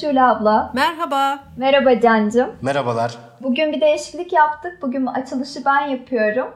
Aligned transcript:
Şule 0.00 0.22
abla. 0.22 0.72
Merhaba. 0.74 1.38
Merhaba 1.56 2.00
Cancım. 2.00 2.50
Merhabalar. 2.62 3.14
Bugün 3.42 3.72
bir 3.72 3.80
değişiklik 3.80 4.32
yaptık. 4.32 4.78
Bugün 4.82 5.06
açılışı 5.06 5.64
ben 5.64 5.86
yapıyorum. 5.86 6.48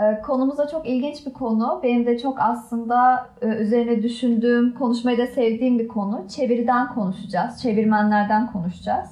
Ee, 0.00 0.22
konumuz 0.22 0.58
da 0.58 0.68
çok 0.68 0.88
ilginç 0.88 1.26
bir 1.26 1.32
konu. 1.32 1.80
Benim 1.82 2.06
de 2.06 2.18
çok 2.18 2.40
aslında 2.40 3.28
e, 3.42 3.46
üzerine 3.46 4.02
düşündüğüm, 4.02 4.74
konuşmayı 4.74 5.18
da 5.18 5.26
sevdiğim 5.26 5.78
bir 5.78 5.88
konu. 5.88 6.28
Çeviriden 6.28 6.94
konuşacağız. 6.94 7.62
Çevirmenlerden 7.62 8.52
konuşacağız. 8.52 9.08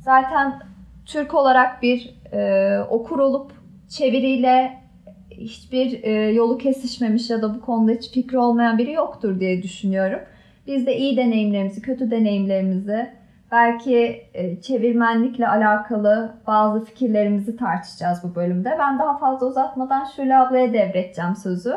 Zaten 0.00 0.62
Türk 1.06 1.34
olarak 1.34 1.82
bir 1.82 2.14
e, 2.32 2.80
okur 2.90 3.18
olup 3.18 3.52
çeviriyle 3.88 4.78
hiçbir 5.30 6.02
e, 6.02 6.10
yolu 6.10 6.58
kesişmemiş 6.58 7.30
ya 7.30 7.42
da 7.42 7.54
bu 7.54 7.60
konuda 7.60 7.92
hiç 7.92 8.10
fikri 8.10 8.38
olmayan 8.38 8.78
biri 8.78 8.92
yoktur 8.92 9.40
diye 9.40 9.62
düşünüyorum. 9.62 10.20
Biz 10.66 10.86
de 10.86 10.96
iyi 10.96 11.16
deneyimlerimizi, 11.16 11.82
kötü 11.82 12.10
deneyimlerimizi, 12.10 13.19
belki 13.52 14.28
e, 14.34 14.60
çevirmenlikle 14.60 15.48
alakalı 15.48 16.34
bazı 16.46 16.84
fikirlerimizi 16.84 17.56
tartışacağız 17.56 18.18
bu 18.22 18.34
bölümde. 18.34 18.76
Ben 18.78 18.98
daha 18.98 19.18
fazla 19.18 19.46
uzatmadan 19.46 20.04
Şule 20.16 20.36
ablaya 20.36 20.72
devredeceğim 20.72 21.36
sözü. 21.36 21.74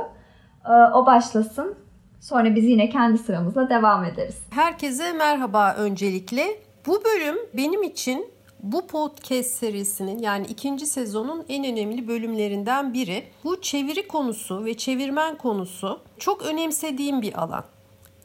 E, 0.65 0.71
o 0.93 1.05
başlasın. 1.05 1.75
Sonra 2.19 2.55
biz 2.55 2.65
yine 2.65 2.89
kendi 2.89 3.17
sıramızla 3.17 3.69
devam 3.69 4.05
ederiz. 4.05 4.37
Herkese 4.49 5.13
merhaba 5.13 5.73
öncelikle. 5.73 6.43
Bu 6.87 7.03
bölüm 7.03 7.35
benim 7.53 7.83
için 7.83 8.33
bu 8.63 8.87
podcast 8.87 9.49
serisinin 9.49 10.19
yani 10.19 10.45
ikinci 10.45 10.85
sezonun 10.85 11.45
en 11.49 11.65
önemli 11.65 12.07
bölümlerinden 12.07 12.93
biri. 12.93 13.23
Bu 13.43 13.61
çeviri 13.61 14.07
konusu 14.07 14.65
ve 14.65 14.73
çevirmen 14.73 15.37
konusu 15.37 15.99
çok 16.19 16.45
önemsediğim 16.45 17.21
bir 17.21 17.41
alan. 17.43 17.63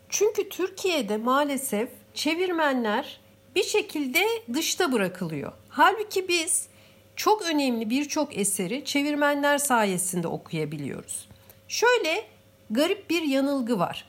Çünkü 0.08 0.48
Türkiye'de 0.48 1.16
maalesef 1.16 1.88
çevirmenler 2.14 3.20
bir 3.58 3.64
şekilde 3.64 4.24
dışta 4.54 4.92
bırakılıyor. 4.92 5.52
Halbuki 5.68 6.28
biz 6.28 6.66
çok 7.16 7.42
önemli 7.42 7.90
birçok 7.90 8.36
eseri 8.36 8.84
çevirmenler 8.84 9.58
sayesinde 9.58 10.28
okuyabiliyoruz. 10.28 11.28
Şöyle 11.68 12.24
garip 12.70 13.10
bir 13.10 13.22
yanılgı 13.22 13.78
var. 13.78 14.04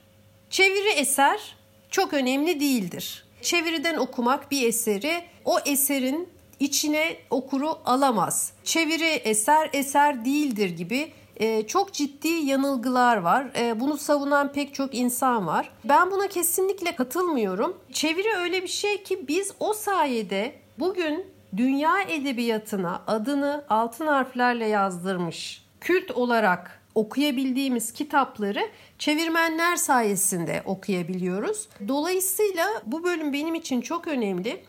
Çeviri 0.50 0.90
eser 0.90 1.56
çok 1.90 2.14
önemli 2.14 2.60
değildir. 2.60 3.26
Çeviriden 3.42 3.98
okumak 3.98 4.52
bir 4.52 4.68
eseri 4.68 5.24
o 5.46 5.60
eserin 5.66 6.30
içine 6.60 7.18
okuru 7.30 7.78
alamaz. 7.86 8.54
Çeviri 8.64 9.06
eser 9.06 9.70
eser 9.74 10.26
değildir 10.26 10.70
gibi 10.70 11.12
e, 11.38 11.68
çok 11.68 11.94
ciddi 11.94 12.28
yanılgılar 12.28 13.18
var. 13.18 13.48
E, 13.60 13.80
bunu 13.80 13.98
savunan 13.98 14.52
pek 14.52 14.74
çok 14.74 14.96
insan 14.96 15.48
var. 15.48 15.72
Ben 15.84 16.12
buna 16.12 16.28
kesinlikle 16.28 16.96
katılmıyorum. 16.96 17.78
Çeviri 17.94 18.38
öyle 18.38 18.64
bir 18.64 18.68
şey 18.68 19.04
ki 19.04 19.28
biz 19.28 19.52
o 19.60 19.74
sayede 19.74 20.56
bugün 20.80 21.26
dünya 21.58 22.02
edebiyatına 22.02 23.02
adını 23.08 23.66
altın 23.70 24.08
harflerle 24.08 24.68
yazdırmış 24.68 25.70
kült 25.82 26.12
olarak 26.12 26.80
okuyabildiğimiz 26.96 27.94
kitapları 27.94 28.62
çevirmenler 29.00 29.76
sayesinde 29.76 30.62
okuyabiliyoruz. 30.66 31.70
Dolayısıyla 31.88 32.68
bu 32.86 33.04
bölüm 33.04 33.34
benim 33.34 33.56
için 33.56 33.82
çok 33.82 34.08
önemli. 34.08 34.64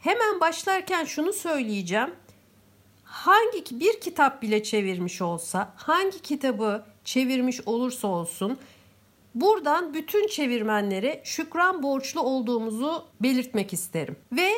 Hemen 0.00 0.40
başlarken 0.40 1.04
şunu 1.04 1.32
söyleyeceğim 1.32 2.10
hangi 3.04 3.80
bir 3.80 4.00
kitap 4.00 4.42
bile 4.42 4.62
çevirmiş 4.62 5.22
olsa, 5.22 5.72
hangi 5.76 6.22
kitabı 6.22 6.84
çevirmiş 7.04 7.60
olursa 7.66 8.08
olsun 8.08 8.58
buradan 9.34 9.94
bütün 9.94 10.28
çevirmenlere 10.28 11.20
şükran 11.24 11.82
borçlu 11.82 12.20
olduğumuzu 12.20 13.04
belirtmek 13.22 13.72
isterim. 13.72 14.16
Ve 14.32 14.50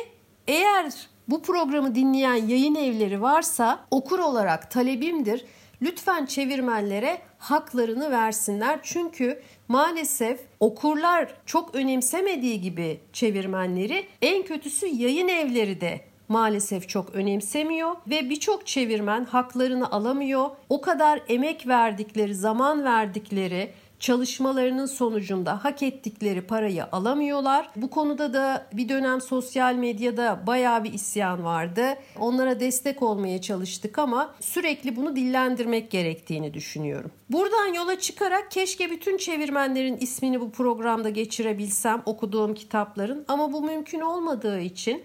eğer 0.47 0.93
bu 1.27 1.41
programı 1.41 1.95
dinleyen 1.95 2.47
yayın 2.47 2.75
evleri 2.75 3.21
varsa 3.21 3.85
okur 3.91 4.19
olarak 4.19 4.71
talebimdir. 4.71 5.45
Lütfen 5.81 6.25
çevirmenlere 6.25 7.17
haklarını 7.37 8.11
versinler. 8.11 8.79
Çünkü 8.83 9.41
maalesef 9.67 10.39
okurlar 10.59 11.33
çok 11.45 11.75
önemsemediği 11.75 12.61
gibi 12.61 12.99
çevirmenleri 13.13 14.05
en 14.21 14.43
kötüsü 14.43 14.87
yayın 14.87 15.27
evleri 15.27 15.81
de 15.81 16.01
maalesef 16.27 16.89
çok 16.89 17.15
önemsemiyor 17.15 17.95
ve 18.07 18.29
birçok 18.29 18.67
çevirmen 18.67 19.25
haklarını 19.25 19.91
alamıyor. 19.91 20.49
O 20.69 20.81
kadar 20.81 21.21
emek 21.27 21.67
verdikleri, 21.67 22.35
zaman 22.35 22.83
verdikleri 22.83 23.71
çalışmalarının 24.01 24.85
sonucunda 24.85 25.63
hak 25.63 25.83
ettikleri 25.83 26.41
parayı 26.41 26.85
alamıyorlar. 26.85 27.69
Bu 27.75 27.89
konuda 27.89 28.33
da 28.33 28.67
bir 28.73 28.89
dönem 28.89 29.21
sosyal 29.21 29.75
medyada 29.75 30.43
bayağı 30.47 30.83
bir 30.83 30.93
isyan 30.93 31.43
vardı. 31.43 31.83
Onlara 32.19 32.59
destek 32.59 33.01
olmaya 33.01 33.41
çalıştık 33.41 33.99
ama 33.99 34.33
sürekli 34.39 34.95
bunu 34.95 35.15
dillendirmek 35.15 35.91
gerektiğini 35.91 36.53
düşünüyorum. 36.53 37.11
Buradan 37.29 37.73
yola 37.73 37.99
çıkarak 37.99 38.51
keşke 38.51 38.91
bütün 38.91 39.17
çevirmenlerin 39.17 39.97
ismini 39.97 40.41
bu 40.41 40.51
programda 40.51 41.09
geçirebilsem 41.09 42.01
okuduğum 42.05 42.53
kitapların 42.53 43.25
ama 43.27 43.53
bu 43.53 43.61
mümkün 43.61 43.99
olmadığı 43.99 44.59
için 44.59 45.03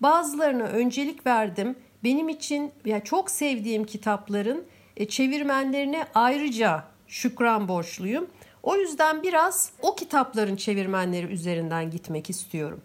Bazılarına 0.00 0.64
öncelik 0.64 1.26
verdim. 1.26 1.76
Benim 2.04 2.28
için 2.28 2.72
ya 2.84 3.04
çok 3.04 3.30
sevdiğim 3.30 3.84
kitapların 3.84 4.64
e, 4.96 5.08
çevirmenlerine 5.08 6.06
ayrıca 6.14 6.84
şükran 7.08 7.68
borçluyum. 7.68 8.26
O 8.66 8.76
yüzden 8.76 9.22
biraz 9.22 9.70
o 9.82 9.94
kitapların 9.94 10.56
çevirmenleri 10.56 11.26
üzerinden 11.26 11.90
gitmek 11.90 12.30
istiyorum. 12.30 12.80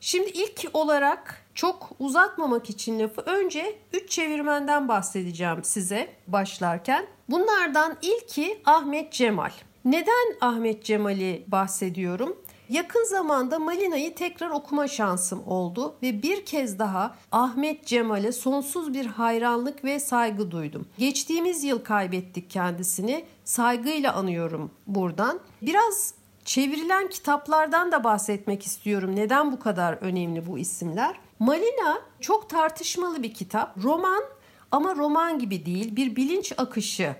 Şimdi 0.00 0.30
ilk 0.30 0.70
olarak 0.72 1.46
çok 1.54 1.90
uzatmamak 1.98 2.70
için 2.70 2.98
lafı 2.98 3.20
önce 3.20 3.78
3 3.92 4.10
çevirmenden 4.10 4.88
bahsedeceğim 4.88 5.64
size 5.64 6.08
başlarken. 6.26 7.06
Bunlardan 7.28 7.96
ilki 8.02 8.62
Ahmet 8.64 9.12
Cemal. 9.12 9.50
Neden 9.84 10.36
Ahmet 10.40 10.84
Cemal'i 10.84 11.44
bahsediyorum? 11.46 12.36
Yakın 12.68 13.04
zamanda 13.04 13.58
Malina'yı 13.58 14.14
tekrar 14.14 14.50
okuma 14.50 14.88
şansım 14.88 15.48
oldu 15.48 15.94
ve 16.02 16.22
bir 16.22 16.44
kez 16.44 16.78
daha 16.78 17.16
Ahmet 17.32 17.86
Cemal'e 17.86 18.32
sonsuz 18.32 18.94
bir 18.94 19.06
hayranlık 19.06 19.84
ve 19.84 20.00
saygı 20.00 20.50
duydum. 20.50 20.88
Geçtiğimiz 20.98 21.64
yıl 21.64 21.84
kaybettik 21.84 22.50
kendisini. 22.50 23.24
Saygıyla 23.44 24.14
anıyorum 24.14 24.70
buradan. 24.86 25.40
Biraz 25.62 26.14
çevrilen 26.44 27.08
kitaplardan 27.08 27.92
da 27.92 28.04
bahsetmek 28.04 28.66
istiyorum. 28.66 29.16
Neden 29.16 29.52
bu 29.52 29.60
kadar 29.60 29.92
önemli 29.92 30.46
bu 30.46 30.58
isimler? 30.58 31.20
Malina 31.38 31.98
çok 32.20 32.50
tartışmalı 32.50 33.22
bir 33.22 33.34
kitap. 33.34 33.84
Roman 33.84 34.24
ama 34.70 34.96
roman 34.96 35.38
gibi 35.38 35.66
değil. 35.66 35.96
Bir 35.96 36.16
bilinç 36.16 36.52
akışı 36.56 37.16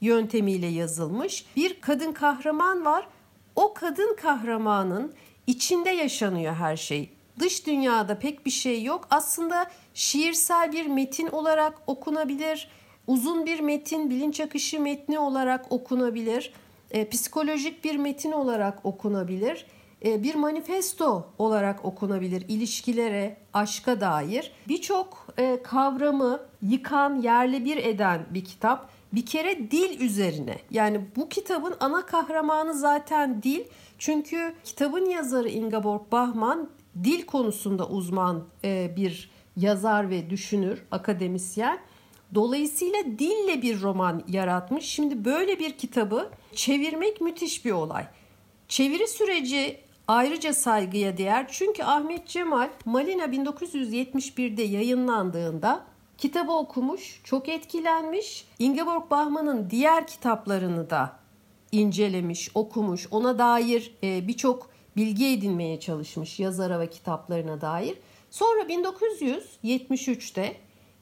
yöntemiyle 0.00 0.66
yazılmış. 0.66 1.46
Bir 1.56 1.80
kadın 1.80 2.12
kahraman 2.12 2.84
var 2.84 3.08
o 3.56 3.74
kadın 3.74 4.16
kahramanın 4.16 5.14
içinde 5.46 5.90
yaşanıyor 5.90 6.54
her 6.54 6.76
şey. 6.76 7.10
Dış 7.38 7.66
dünyada 7.66 8.18
pek 8.18 8.46
bir 8.46 8.50
şey 8.50 8.82
yok. 8.82 9.06
Aslında 9.10 9.70
şiirsel 9.94 10.72
bir 10.72 10.86
metin 10.86 11.26
olarak 11.26 11.74
okunabilir. 11.86 12.68
Uzun 13.06 13.46
bir 13.46 13.60
metin, 13.60 14.10
bilinç 14.10 14.40
akışı 14.40 14.80
metni 14.80 15.18
olarak 15.18 15.72
okunabilir. 15.72 16.52
E, 16.90 17.08
psikolojik 17.08 17.84
bir 17.84 17.96
metin 17.96 18.32
olarak 18.32 18.86
okunabilir. 18.86 19.66
E, 20.04 20.22
bir 20.22 20.34
manifesto 20.34 21.26
olarak 21.38 21.84
okunabilir 21.84 22.44
ilişkilere, 22.48 23.36
aşka 23.52 24.00
dair. 24.00 24.52
Birçok 24.68 25.26
e, 25.38 25.62
kavramı 25.62 26.40
yıkan, 26.62 27.20
yerle 27.20 27.64
bir 27.64 27.76
eden 27.76 28.26
bir 28.30 28.44
kitap. 28.44 28.90
Bir 29.12 29.26
kere 29.26 29.70
dil 29.70 30.00
üzerine. 30.00 30.58
Yani 30.70 31.00
bu 31.16 31.28
kitabın 31.28 31.74
ana 31.80 32.06
kahramanı 32.06 32.74
zaten 32.74 33.42
dil. 33.42 33.64
Çünkü 33.98 34.54
kitabın 34.64 35.06
yazarı 35.06 35.48
Ingeborg 35.48 36.12
Bachmann 36.12 36.70
dil 37.04 37.26
konusunda 37.26 37.88
uzman 37.88 38.44
e, 38.64 38.92
bir 38.96 39.30
yazar 39.56 40.10
ve 40.10 40.30
düşünür, 40.30 40.82
akademisyen. 40.90 41.78
Dolayısıyla 42.34 43.04
dille 43.04 43.62
bir 43.62 43.80
roman 43.80 44.22
yaratmış. 44.28 44.84
Şimdi 44.84 45.24
böyle 45.24 45.58
bir 45.58 45.72
kitabı 45.72 46.30
çevirmek 46.54 47.20
müthiş 47.20 47.64
bir 47.64 47.72
olay. 47.72 48.06
Çeviri 48.68 49.08
süreci 49.08 49.80
ayrıca 50.08 50.52
saygıya 50.52 51.18
değer. 51.18 51.46
Çünkü 51.50 51.82
Ahmet 51.82 52.28
Cemal 52.28 52.68
Malina 52.84 53.24
1971'de 53.24 54.62
yayınlandığında 54.62 55.86
Kitabı 56.18 56.52
okumuş, 56.52 57.20
çok 57.24 57.48
etkilenmiş. 57.48 58.44
Ingeborg 58.58 59.10
Bachmann'ın 59.10 59.70
diğer 59.70 60.06
kitaplarını 60.06 60.90
da 60.90 61.18
incelemiş, 61.72 62.50
okumuş. 62.54 63.08
Ona 63.10 63.38
dair 63.38 63.94
e, 64.02 64.28
birçok 64.28 64.70
bilgi 64.96 65.26
edinmeye 65.26 65.80
çalışmış 65.80 66.40
yazara 66.40 66.80
ve 66.80 66.90
kitaplarına 66.90 67.60
dair. 67.60 67.98
Sonra 68.30 68.62
1973'te 68.62 70.56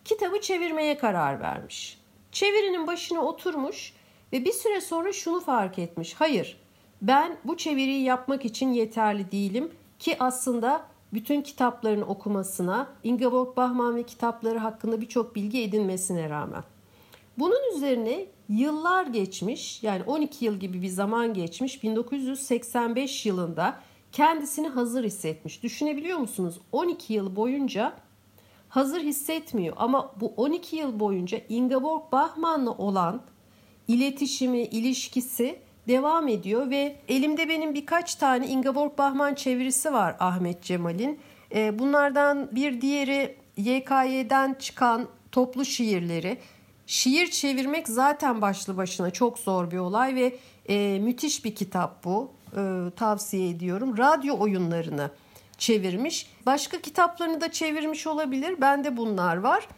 kitabı 0.05 0.41
çevirmeye 0.41 0.99
karar 0.99 1.41
vermiş. 1.41 1.99
Çevirinin 2.33 2.87
başına 2.87 3.21
oturmuş 3.21 3.93
ve 4.33 4.45
bir 4.45 4.53
süre 4.53 4.81
sonra 4.81 5.12
şunu 5.12 5.41
fark 5.41 5.79
etmiş. 5.79 6.15
Hayır, 6.15 6.61
ben 7.03 7.37
bu 7.45 7.56
çeviriyi 7.56 8.03
yapmak 8.03 8.45
için 8.45 8.73
yeterli 8.73 9.33
değilim 9.33 9.73
ki 9.99 10.17
aslında 10.21 10.87
bütün 11.12 11.43
kitaplarını 11.43 12.05
okumasına, 12.05 12.89
Ingeborg 13.03 13.56
Bachmann 13.56 13.97
ve 13.97 14.03
kitapları 14.03 14.59
hakkında 14.59 15.01
birçok 15.01 15.35
bilgi 15.37 15.62
edinmesine 15.62 16.31
rağmen. 16.31 16.65
Bunun 17.39 17.77
üzerine 17.77 18.27
yıllar 18.49 19.06
geçmiş 19.06 19.83
yani 19.83 20.03
12 20.03 20.45
yıl 20.45 20.56
gibi 20.56 20.83
bir 20.83 20.89
zaman 20.89 21.35
geçmiş 21.35 21.83
1985 21.83 23.27
yılında 23.27 23.81
kendisini 24.12 24.69
hazır 24.69 25.05
hissetmiş. 25.05 25.62
Düşünebiliyor 25.62 26.19
musunuz? 26.19 26.61
12 26.73 27.12
yıl 27.12 27.37
boyunca 27.37 27.93
hazır 28.75 29.00
hissetmiyor 29.00 29.75
ama 29.79 30.12
bu 30.21 30.35
12 30.37 30.76
yıl 30.76 31.00
boyunca 31.00 31.41
Ingeborg 31.49 32.12
Bachmann'la 32.12 32.71
olan 32.71 33.23
iletişimi, 33.88 34.62
ilişkisi 34.62 35.59
devam 35.88 36.29
ediyor 36.29 36.71
ve 36.71 36.97
elimde 37.09 37.49
benim 37.49 37.75
birkaç 37.75 38.15
tane 38.15 38.49
Ingeborg 38.49 38.99
Bachmann 38.99 39.35
çevirisi 39.35 39.93
var 39.93 40.17
Ahmet 40.21 40.62
Cemal'in. 40.62 41.21
Ee, 41.55 41.79
bunlardan 41.79 42.49
bir 42.53 42.81
diğeri 42.81 43.37
YKY'den 43.56 44.55
çıkan 44.55 45.09
toplu 45.32 45.65
şiirleri. 45.65 46.38
Şiir 46.87 47.31
çevirmek 47.31 47.88
zaten 47.88 48.43
başlı 48.43 48.77
başına 48.77 49.11
çok 49.11 49.38
zor 49.38 49.70
bir 49.70 49.79
olay 49.79 50.15
ve 50.15 50.37
e, 50.69 50.99
müthiş 50.99 51.44
bir 51.44 51.55
kitap 51.55 52.05
bu. 52.05 52.31
E, 52.56 52.91
tavsiye 52.97 53.50
ediyorum. 53.50 53.99
Radyo 53.99 54.38
oyunlarını 54.38 55.11
çevirmiş. 55.59 56.31
Başka 56.47 56.81
kitaplarını 56.81 57.41
da 57.41 57.53
çevirmiş 57.53 58.06
olabilir. 58.06 58.61
Bende 58.61 58.97
bunlar 58.97 59.37
var. 59.37 59.69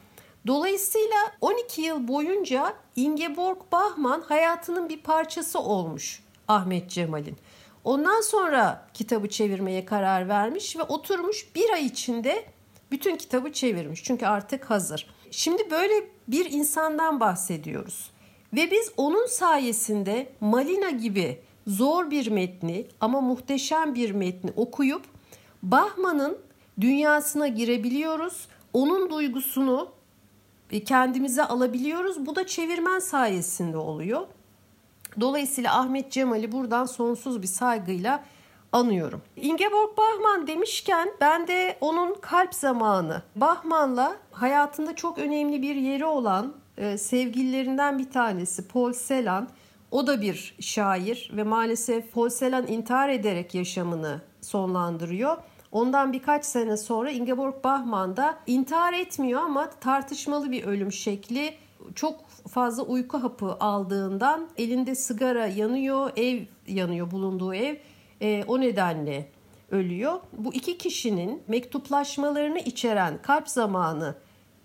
Dolayısıyla 0.46 1.16
12 1.40 1.82
yıl 1.82 2.08
boyunca 2.08 2.74
Ingeborg 2.96 3.58
Bachmann 3.72 4.20
hayatının 4.20 4.88
bir 4.88 5.00
parçası 5.00 5.58
olmuş 5.58 6.22
Ahmet 6.48 6.90
Cemal'in. 6.90 7.36
Ondan 7.84 8.20
sonra 8.20 8.86
kitabı 8.94 9.28
çevirmeye 9.28 9.84
karar 9.84 10.28
vermiş 10.28 10.76
ve 10.76 10.82
oturmuş 10.82 11.54
bir 11.54 11.70
ay 11.70 11.86
içinde 11.86 12.44
bütün 12.90 13.16
kitabı 13.16 13.52
çevirmiş. 13.52 14.04
Çünkü 14.04 14.26
artık 14.26 14.70
hazır. 14.70 15.06
Şimdi 15.30 15.70
böyle 15.70 15.94
bir 16.28 16.50
insandan 16.50 17.20
bahsediyoruz. 17.20 18.10
Ve 18.52 18.70
biz 18.70 18.92
onun 18.96 19.26
sayesinde 19.26 20.32
Malina 20.40 20.90
gibi 20.90 21.40
zor 21.66 22.10
bir 22.10 22.30
metni 22.30 22.86
ama 23.00 23.20
muhteşem 23.20 23.94
bir 23.94 24.10
metni 24.10 24.50
okuyup 24.56 25.02
Bahman'ın 25.70 26.38
dünyasına 26.80 27.48
girebiliyoruz. 27.48 28.48
Onun 28.72 29.10
duygusunu 29.10 29.88
e, 30.70 30.84
kendimize 30.84 31.44
alabiliyoruz. 31.44 32.26
Bu 32.26 32.36
da 32.36 32.46
çevirmen 32.46 32.98
sayesinde 32.98 33.76
oluyor. 33.76 34.26
Dolayısıyla 35.20 35.78
Ahmet 35.78 36.12
Cemal'i 36.12 36.52
buradan 36.52 36.84
sonsuz 36.84 37.42
bir 37.42 37.46
saygıyla 37.46 38.24
anıyorum. 38.72 39.22
Ingeborg 39.36 39.98
Bachmann 39.98 40.46
demişken 40.46 41.08
ben 41.20 41.46
de 41.46 41.78
onun 41.80 42.14
kalp 42.14 42.54
zamanı 42.54 43.22
Bachmann'la 43.36 44.16
hayatında 44.32 44.96
çok 44.96 45.18
önemli 45.18 45.62
bir 45.62 45.74
yeri 45.74 46.04
olan 46.04 46.54
e, 46.76 46.98
sevgililerinden 46.98 47.98
bir 47.98 48.10
tanesi 48.10 48.68
Paul 48.68 48.92
Celan. 49.08 49.48
O 49.90 50.06
da 50.06 50.20
bir 50.20 50.54
şair 50.60 51.30
ve 51.36 51.42
maalesef 51.42 52.12
Paul 52.12 52.30
Celan 52.30 52.66
intihar 52.66 53.08
ederek 53.08 53.54
yaşamını 53.54 54.20
sonlandırıyor. 54.40 55.36
Ondan 55.76 56.12
birkaç 56.12 56.44
sene 56.44 56.76
sonra 56.76 57.10
Ingeborg 57.10 57.64
Bachmann 57.64 58.16
da 58.16 58.38
intihar 58.46 58.92
etmiyor 58.92 59.42
ama 59.42 59.70
tartışmalı 59.70 60.50
bir 60.50 60.64
ölüm 60.64 60.92
şekli. 60.92 61.54
Çok 61.94 62.28
fazla 62.28 62.82
uyku 62.82 63.22
hapı 63.22 63.56
aldığından 63.60 64.48
elinde 64.56 64.94
sigara 64.94 65.46
yanıyor, 65.46 66.10
ev 66.16 66.42
yanıyor 66.66 67.10
bulunduğu 67.10 67.54
ev. 67.54 67.76
E, 68.20 68.44
o 68.44 68.60
nedenle 68.60 69.28
ölüyor. 69.70 70.20
Bu 70.32 70.54
iki 70.54 70.78
kişinin 70.78 71.42
mektuplaşmalarını 71.48 72.58
içeren 72.58 73.22
Kalp 73.22 73.48
Zamanı 73.48 74.14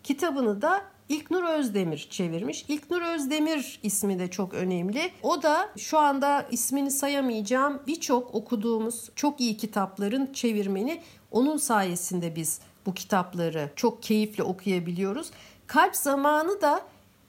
kitabını 0.04 0.62
da 0.62 0.81
İlknur 1.12 1.44
Özdemir 1.44 2.08
çevirmiş. 2.10 2.66
İlknur 2.68 3.02
Özdemir 3.02 3.80
ismi 3.84 4.19
de 4.19 4.31
çok 4.31 4.54
önemli. 4.54 5.12
O 5.24 5.44
da 5.44 5.69
şu 5.78 6.00
anda 6.00 6.46
ismini 6.52 6.92
sayamayacağım 6.92 7.80
birçok 7.88 8.36
okuduğumuz 8.36 9.10
çok 9.16 9.42
iyi 9.42 9.58
kitapların 9.58 10.34
çevirmeni. 10.34 11.02
Onun 11.31 11.58
sayesinde 11.58 12.36
biz 12.36 12.60
bu 12.86 12.94
kitapları 12.94 13.69
çok 13.75 14.04
keyifle 14.04 14.44
okuyabiliyoruz. 14.44 15.31
Kalp 15.68 15.96
Zamanı 15.96 16.62
da 16.62 16.81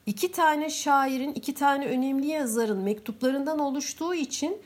iki 0.06 0.32
tane 0.32 0.70
şairin, 0.70 1.32
iki 1.32 1.54
tane 1.54 1.86
önemli 1.86 2.26
yazarın 2.26 2.78
mektuplarından 2.78 3.58
oluştuğu 3.58 4.14
için 4.14 4.56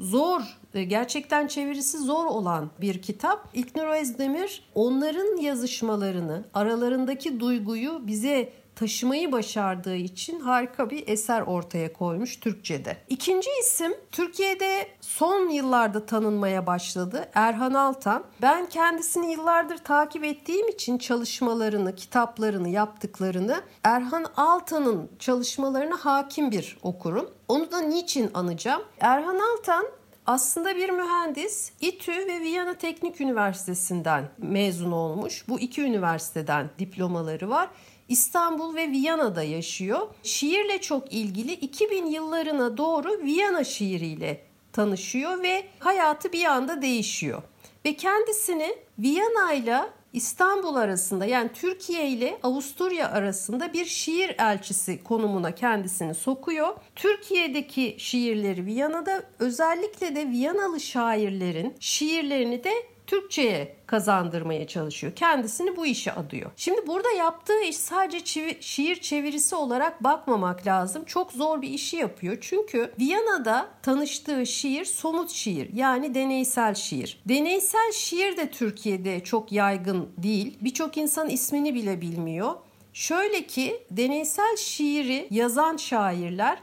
zor, 0.00 0.58
gerçekten 0.82 1.46
çevirisi 1.46 1.98
zor 1.98 2.26
olan 2.26 2.70
bir 2.80 3.02
kitap. 3.02 3.48
İlknur 3.54 3.86
Özdemir 3.86 4.68
onların 4.74 5.36
yazışmalarını, 5.36 6.44
aralarındaki 6.54 7.40
duyguyu 7.40 8.06
bize 8.06 8.52
taşımayı 8.76 9.32
başardığı 9.32 9.96
için 9.96 10.40
harika 10.40 10.90
bir 10.90 11.08
eser 11.08 11.40
ortaya 11.40 11.92
koymuş 11.92 12.40
Türkçe'de. 12.40 12.96
İkinci 13.08 13.50
isim 13.60 13.94
Türkiye'de 14.12 14.86
son 15.00 15.48
yıllarda 15.48 16.06
tanınmaya 16.06 16.66
başladı 16.66 17.28
Erhan 17.34 17.74
Altan. 17.74 18.24
Ben 18.42 18.66
kendisini 18.66 19.32
yıllardır 19.32 19.78
takip 19.78 20.24
ettiğim 20.24 20.68
için 20.68 20.98
çalışmalarını, 20.98 21.94
kitaplarını, 21.94 22.68
yaptıklarını 22.68 23.60
Erhan 23.84 24.26
Altan'ın 24.36 25.10
çalışmalarına 25.18 25.96
hakim 25.96 26.50
bir 26.50 26.78
okurum. 26.82 27.30
Onu 27.48 27.72
da 27.72 27.80
niçin 27.80 28.30
anacağım? 28.34 28.82
Erhan 29.00 29.38
Altan 29.38 29.86
aslında 30.26 30.76
bir 30.76 30.90
mühendis 30.90 31.72
İTÜ 31.80 32.12
ve 32.12 32.40
Viyana 32.40 32.74
Teknik 32.74 33.20
Üniversitesi'nden 33.20 34.28
mezun 34.38 34.92
olmuş. 34.92 35.44
Bu 35.48 35.60
iki 35.60 35.82
üniversiteden 35.82 36.70
diplomaları 36.78 37.50
var. 37.50 37.68
İstanbul 38.08 38.76
ve 38.76 38.90
Viyana'da 38.90 39.42
yaşıyor. 39.42 40.08
Şiirle 40.22 40.80
çok 40.80 41.12
ilgili 41.12 41.52
2000 41.52 42.06
yıllarına 42.06 42.76
doğru 42.76 43.22
Viyana 43.22 43.64
şiiriyle 43.64 44.42
tanışıyor 44.72 45.42
ve 45.42 45.66
hayatı 45.78 46.32
bir 46.32 46.44
anda 46.44 46.82
değişiyor. 46.82 47.42
Ve 47.84 47.96
kendisini 47.96 48.76
Viyana 48.98 49.52
ile 49.52 49.80
İstanbul 50.16 50.74
arasında 50.74 51.24
yani 51.24 51.50
Türkiye 51.54 52.08
ile 52.08 52.38
Avusturya 52.42 53.10
arasında 53.10 53.72
bir 53.72 53.84
şiir 53.84 54.34
elçisi 54.38 55.02
konumuna 55.04 55.54
kendisini 55.54 56.14
sokuyor. 56.14 56.76
Türkiye'deki 56.94 57.94
şiirleri 57.98 58.66
Viyana'da 58.66 59.22
özellikle 59.38 60.14
de 60.14 60.28
Viyanalı 60.28 60.80
şairlerin 60.80 61.74
şiirlerini 61.80 62.64
de 62.64 62.72
Türkçe'ye 63.06 63.76
kazandırmaya 63.86 64.66
çalışıyor. 64.66 65.12
Kendisini 65.16 65.76
bu 65.76 65.86
işe 65.86 66.12
adıyor. 66.12 66.50
Şimdi 66.56 66.86
burada 66.86 67.10
yaptığı 67.10 67.60
iş 67.60 67.76
sadece 67.76 68.24
çivi, 68.24 68.56
şiir 68.60 69.00
çevirisi 69.00 69.54
olarak 69.54 70.04
bakmamak 70.04 70.66
lazım. 70.66 71.04
Çok 71.04 71.32
zor 71.32 71.62
bir 71.62 71.68
işi 71.68 71.96
yapıyor. 71.96 72.38
Çünkü 72.40 72.92
Viyana'da 73.00 73.68
tanıştığı 73.82 74.46
şiir 74.46 74.84
somut 74.84 75.30
şiir 75.30 75.70
yani 75.74 76.14
deneysel 76.14 76.74
şiir. 76.74 77.22
Deneysel 77.28 77.92
şiir 77.92 78.36
de 78.36 78.50
Türkiye'de 78.50 79.24
çok 79.24 79.52
yaygın 79.52 80.08
değil. 80.18 80.58
Birçok 80.60 80.96
insan 80.96 81.28
ismini 81.28 81.74
bile 81.74 82.00
bilmiyor. 82.00 82.54
Şöyle 82.92 83.46
ki 83.46 83.82
deneysel 83.90 84.56
şiiri 84.56 85.28
yazan 85.30 85.76
şairler 85.76 86.58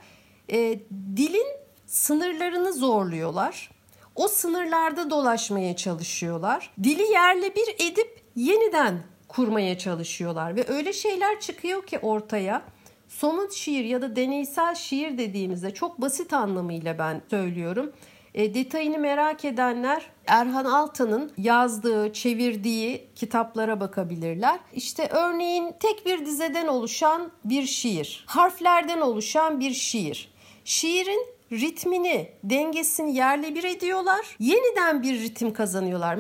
e, 0.52 0.80
dilin 1.16 1.48
sınırlarını 1.86 2.74
zorluyorlar. 2.74 3.70
O 4.16 4.28
sınırlarda 4.28 5.10
dolaşmaya 5.10 5.76
çalışıyorlar. 5.76 6.72
Dili 6.84 7.12
yerle 7.12 7.56
bir 7.56 7.86
edip 7.86 8.22
yeniden 8.36 9.04
kurmaya 9.28 9.78
çalışıyorlar 9.78 10.56
ve 10.56 10.66
öyle 10.68 10.94
şeyler 10.94 11.40
çıkıyor 11.40 11.86
ki 11.86 12.00
ortaya 12.00 12.62
somut 13.08 13.54
şiir 13.54 13.86
ya 13.86 14.02
da 14.02 14.16
deneysel 14.16 14.76
şiir 14.76 15.18
dediğimizde 15.18 15.74
çok 15.74 16.02
basit 16.02 16.34
anlamıyla 16.34 16.98
ben 16.98 17.22
söylüyorum. 17.30 17.94
E, 18.34 18.54
detayını 18.54 18.98
merak 18.98 19.46
edenler 19.46 20.10
Erhan 20.28 20.66
Altan'ın 20.66 21.32
yazdığı, 21.38 22.14
çevirdiği 22.14 23.08
kitaplara 23.16 23.80
bakabilirler. 23.80 24.60
İşte 24.74 25.08
örneğin 25.08 25.74
tek 25.80 26.06
bir 26.06 26.26
dizeden 26.26 26.68
oluşan 26.68 27.32
bir 27.46 27.66
şiir, 27.66 28.24
harflerden 28.28 29.02
oluşan 29.02 29.60
bir 29.60 29.74
şiir. 29.74 30.34
Şiirin 30.66 31.33
ritmini, 31.62 32.32
dengesini 32.44 33.16
yerle 33.16 33.56
bir 33.56 33.64
ediyorlar. 33.64 34.36
Yeniden 34.40 35.04
bir 35.04 35.20
ritim 35.20 35.54
kazanıyorlar, 35.54 36.20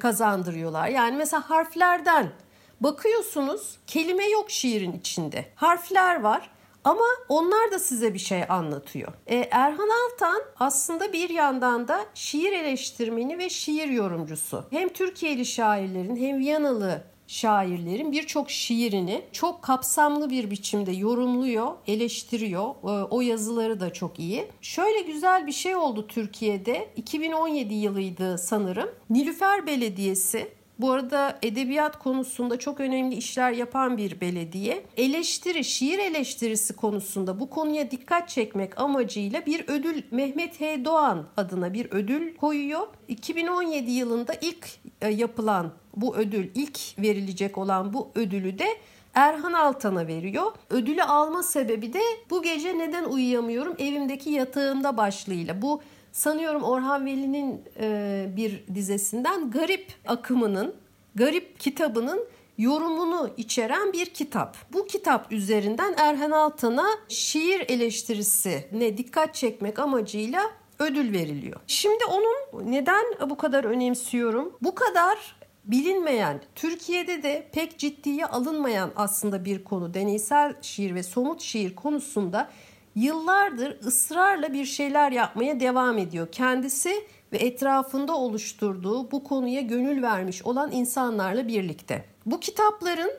kazandırıyorlar. 0.00 0.88
Yani 0.88 1.16
mesela 1.16 1.50
harflerden 1.50 2.32
bakıyorsunuz 2.80 3.78
kelime 3.86 4.28
yok 4.28 4.50
şiirin 4.50 4.92
içinde. 4.92 5.44
Harfler 5.54 6.20
var 6.20 6.50
ama 6.84 7.04
onlar 7.28 7.72
da 7.72 7.78
size 7.78 8.14
bir 8.14 8.18
şey 8.18 8.44
anlatıyor. 8.48 9.12
Ee, 9.26 9.48
Erhan 9.50 9.88
Altan 9.88 10.42
aslında 10.60 11.12
bir 11.12 11.30
yandan 11.30 11.88
da 11.88 12.06
şiir 12.14 12.52
eleştirmeni 12.52 13.38
ve 13.38 13.50
şiir 13.50 13.88
yorumcusu. 13.88 14.64
Hem 14.70 14.88
Türkiye'li 14.88 15.46
şairlerin 15.46 16.16
hem 16.16 16.38
Viyanalı 16.38 17.04
şairlerin 17.26 18.12
birçok 18.12 18.50
şiirini 18.50 19.22
çok 19.32 19.62
kapsamlı 19.62 20.30
bir 20.30 20.50
biçimde 20.50 20.92
yorumluyor, 20.92 21.72
eleştiriyor. 21.86 22.70
Ee, 22.84 23.04
o 23.10 23.20
yazıları 23.20 23.80
da 23.80 23.92
çok 23.92 24.18
iyi. 24.18 24.48
Şöyle 24.60 25.00
güzel 25.00 25.46
bir 25.46 25.52
şey 25.52 25.76
oldu 25.76 26.06
Türkiye'de. 26.06 26.88
2017 26.96 27.74
yılıydı 27.74 28.38
sanırım. 28.38 28.88
Nilüfer 29.10 29.66
Belediyesi 29.66 30.55
Bu 30.78 30.92
arada 30.92 31.38
edebiyat 31.42 31.98
konusunda 31.98 32.58
çok 32.58 32.80
önemli 32.80 33.14
işler 33.14 33.52
yapan 33.52 33.96
bir 33.96 34.20
belediye. 34.20 34.84
Eleştiri, 34.96 35.64
şiir 35.64 35.98
eleştirisi 35.98 36.76
konusunda 36.76 37.40
bu 37.40 37.50
konuya 37.50 37.90
dikkat 37.90 38.28
çekmek 38.28 38.80
amacıyla 38.80 39.46
bir 39.46 39.64
ödül 39.68 40.02
Mehmet 40.10 40.60
H. 40.60 40.84
Doğan 40.84 41.26
adına 41.36 41.72
bir 41.72 41.90
ödül 41.90 42.36
koyuyor. 42.36 42.86
2017 43.08 43.90
yılında 43.90 44.34
ilk 44.40 44.68
e, 45.00 45.08
yapılan 45.08 45.72
bu 45.96 46.16
ödül, 46.16 46.50
ilk 46.54 46.78
verilecek 46.98 47.58
olan 47.58 47.92
bu 47.92 48.10
ödülü 48.14 48.58
de 48.58 48.66
Erhan 49.14 49.52
Altan'a 49.52 50.06
veriyor. 50.06 50.52
Ödülü 50.70 51.02
alma 51.02 51.42
sebebi 51.42 51.92
de 51.92 52.00
bu 52.30 52.42
gece 52.42 52.78
neden 52.78 53.04
uyuyamıyorum 53.04 53.74
evimdeki 53.78 54.30
yatağımda 54.30 54.96
başlığıyla. 54.96 55.62
Bu 55.62 55.82
sanıyorum 56.16 56.62
Orhan 56.62 57.06
Veli'nin 57.06 57.62
e, 57.80 58.26
bir 58.36 58.64
dizesinden 58.74 59.50
Garip 59.50 59.94
akımının, 60.06 60.74
Garip 61.14 61.60
kitabının 61.60 62.28
yorumunu 62.58 63.30
içeren 63.36 63.92
bir 63.92 64.06
kitap. 64.06 64.56
Bu 64.72 64.86
kitap 64.86 65.32
üzerinden 65.32 65.94
Erhan 65.96 66.30
Altan'a 66.30 66.86
şiir 67.08 67.64
eleştirisi 67.68 68.68
ne 68.72 68.98
dikkat 68.98 69.34
çekmek 69.34 69.78
amacıyla 69.78 70.42
ödül 70.78 71.12
veriliyor. 71.12 71.60
Şimdi 71.66 72.04
onun 72.04 72.72
neden 72.72 73.04
bu 73.30 73.36
kadar 73.36 73.64
önemsiyorum? 73.64 74.52
Bu 74.62 74.74
kadar 74.74 75.36
bilinmeyen, 75.64 76.40
Türkiye'de 76.54 77.22
de 77.22 77.48
pek 77.52 77.78
ciddiye 77.78 78.26
alınmayan 78.26 78.90
aslında 78.96 79.44
bir 79.44 79.64
konu 79.64 79.94
deneysel 79.94 80.54
şiir 80.62 80.94
ve 80.94 81.02
somut 81.02 81.40
şiir 81.40 81.74
konusunda 81.74 82.48
yıllardır 82.96 83.80
ısrarla 83.86 84.52
bir 84.52 84.64
şeyler 84.64 85.12
yapmaya 85.12 85.60
devam 85.60 85.98
ediyor. 85.98 86.28
Kendisi 86.32 87.06
ve 87.32 87.36
etrafında 87.36 88.16
oluşturduğu 88.16 89.10
bu 89.10 89.24
konuya 89.24 89.60
gönül 89.60 90.02
vermiş 90.02 90.42
olan 90.42 90.72
insanlarla 90.72 91.48
birlikte. 91.48 92.04
Bu 92.26 92.40
kitapların 92.40 93.10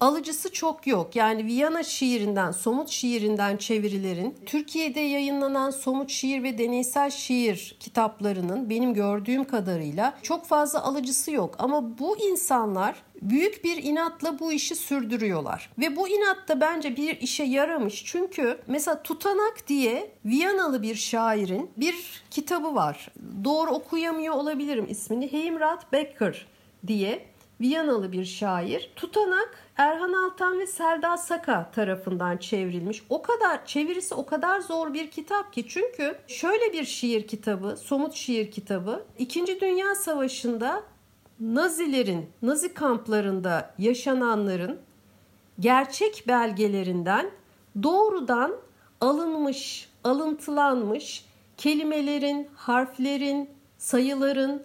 alıcısı 0.00 0.52
çok 0.52 0.86
yok. 0.86 1.16
Yani 1.16 1.46
Viyana 1.46 1.82
şiirinden, 1.82 2.50
somut 2.50 2.88
şiirinden 2.88 3.56
çevirilerin, 3.56 4.36
Türkiye'de 4.46 5.00
yayınlanan 5.00 5.70
somut 5.70 6.10
şiir 6.10 6.42
ve 6.42 6.58
deneysel 6.58 7.10
şiir 7.10 7.76
kitaplarının 7.80 8.70
benim 8.70 8.94
gördüğüm 8.94 9.44
kadarıyla 9.44 10.18
çok 10.22 10.46
fazla 10.46 10.82
alıcısı 10.82 11.30
yok. 11.30 11.54
Ama 11.58 11.98
bu 11.98 12.18
insanlar 12.18 13.02
büyük 13.22 13.64
bir 13.64 13.82
inatla 13.82 14.38
bu 14.38 14.52
işi 14.52 14.74
sürdürüyorlar. 14.74 15.70
Ve 15.78 15.96
bu 15.96 16.08
inat 16.08 16.48
da 16.48 16.60
bence 16.60 16.96
bir 16.96 17.20
işe 17.20 17.44
yaramış. 17.44 18.04
Çünkü 18.04 18.58
mesela 18.66 19.02
Tutanak 19.02 19.68
diye 19.68 20.10
Viyanalı 20.24 20.82
bir 20.82 20.94
şairin 20.94 21.70
bir 21.76 22.22
kitabı 22.30 22.74
var. 22.74 23.08
Doğru 23.44 23.70
okuyamıyor 23.70 24.34
olabilirim 24.34 24.86
ismini. 24.88 25.32
Heimrat 25.32 25.92
Becker 25.92 26.46
diye 26.86 27.33
Viyanalı 27.60 28.12
bir 28.12 28.24
şair. 28.24 28.90
Tutanak 28.96 29.64
Erhan 29.76 30.12
Altan 30.12 30.58
ve 30.58 30.66
Selda 30.66 31.16
Saka 31.16 31.70
tarafından 31.70 32.36
çevrilmiş. 32.36 33.02
O 33.08 33.22
kadar 33.22 33.66
çevirisi 33.66 34.14
o 34.14 34.26
kadar 34.26 34.60
zor 34.60 34.94
bir 34.94 35.10
kitap 35.10 35.52
ki 35.52 35.68
çünkü 35.68 36.16
şöyle 36.26 36.72
bir 36.72 36.84
şiir 36.84 37.26
kitabı, 37.26 37.76
somut 37.76 38.14
şiir 38.14 38.50
kitabı. 38.50 39.04
İkinci 39.18 39.60
Dünya 39.60 39.94
Savaşı'nda 39.94 40.82
Nazilerin, 41.40 42.30
Nazi 42.42 42.74
kamplarında 42.74 43.74
yaşananların 43.78 44.78
gerçek 45.60 46.24
belgelerinden 46.28 47.30
doğrudan 47.82 48.52
alınmış, 49.00 49.88
alıntılanmış 50.04 51.24
kelimelerin, 51.56 52.48
harflerin, 52.54 53.50
sayıların, 53.78 54.62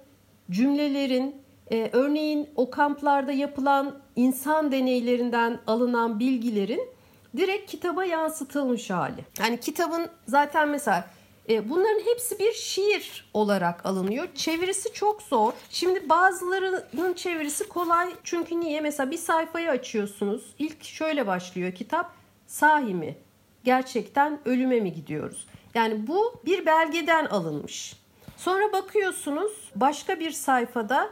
cümlelerin, 0.52 1.36
e, 1.72 1.90
örneğin 1.94 2.50
o 2.56 2.70
kamplarda 2.70 3.32
yapılan 3.32 4.00
insan 4.16 4.72
deneylerinden 4.72 5.60
alınan 5.68 6.20
bilgilerin 6.20 6.90
direkt 7.38 7.72
kitaba 7.72 8.06
yansıtılmış 8.06 8.90
hali. 8.90 9.26
Yani 9.40 9.60
kitabın 9.60 10.08
zaten 10.28 10.70
mesela 10.70 11.10
e, 11.50 11.70
bunların 11.70 12.00
hepsi 12.06 12.40
bir 12.40 12.54
şiir 12.54 13.30
olarak 13.34 13.86
alınıyor. 13.86 14.28
Çevirisi 14.36 14.94
çok 14.94 15.22
zor. 15.22 15.54
Şimdi 15.70 16.10
bazılarının 16.10 17.14
çevirisi 17.14 17.68
kolay. 17.68 18.10
Çünkü 18.24 18.60
niye? 18.60 18.82
Mesela 18.82 19.12
bir 19.12 19.18
sayfayı 19.18 19.70
açıyorsunuz. 19.70 20.54
İlk 20.60 20.84
şöyle 20.84 21.28
başlıyor 21.28 21.72
kitap. 21.72 22.12
Sahi 22.48 22.94
mi? 22.94 23.18
Gerçekten 23.64 24.40
ölüme 24.46 24.80
mi 24.80 24.94
gidiyoruz? 24.94 25.48
Yani 25.74 26.08
bu 26.08 26.34
bir 26.46 26.66
belgeden 26.66 27.26
alınmış. 27.26 27.96
Sonra 28.38 28.74
bakıyorsunuz 28.74 29.72
başka 29.76 30.20
bir 30.20 30.32
sayfada 30.32 31.10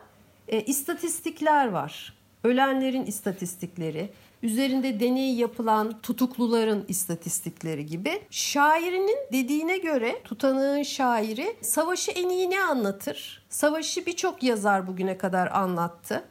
e, 0.47 0.61
istatistikler 0.61 1.67
var. 1.67 2.13
Ölenlerin 2.43 3.05
istatistikleri, 3.05 4.09
üzerinde 4.43 4.99
deney 4.99 5.35
yapılan 5.35 6.01
tutukluların 6.01 6.85
istatistikleri 6.87 7.85
gibi. 7.85 8.21
Şairinin 8.29 9.17
dediğine 9.31 9.77
göre 9.77 10.21
tutanığın 10.23 10.83
şairi 10.83 11.57
savaşı 11.61 12.11
en 12.11 12.29
iyi 12.29 12.49
ne 12.49 12.63
anlatır? 12.63 13.45
Savaşı 13.49 14.05
birçok 14.05 14.43
yazar 14.43 14.87
bugüne 14.87 15.17
kadar 15.17 15.47
anlattı. 15.47 16.23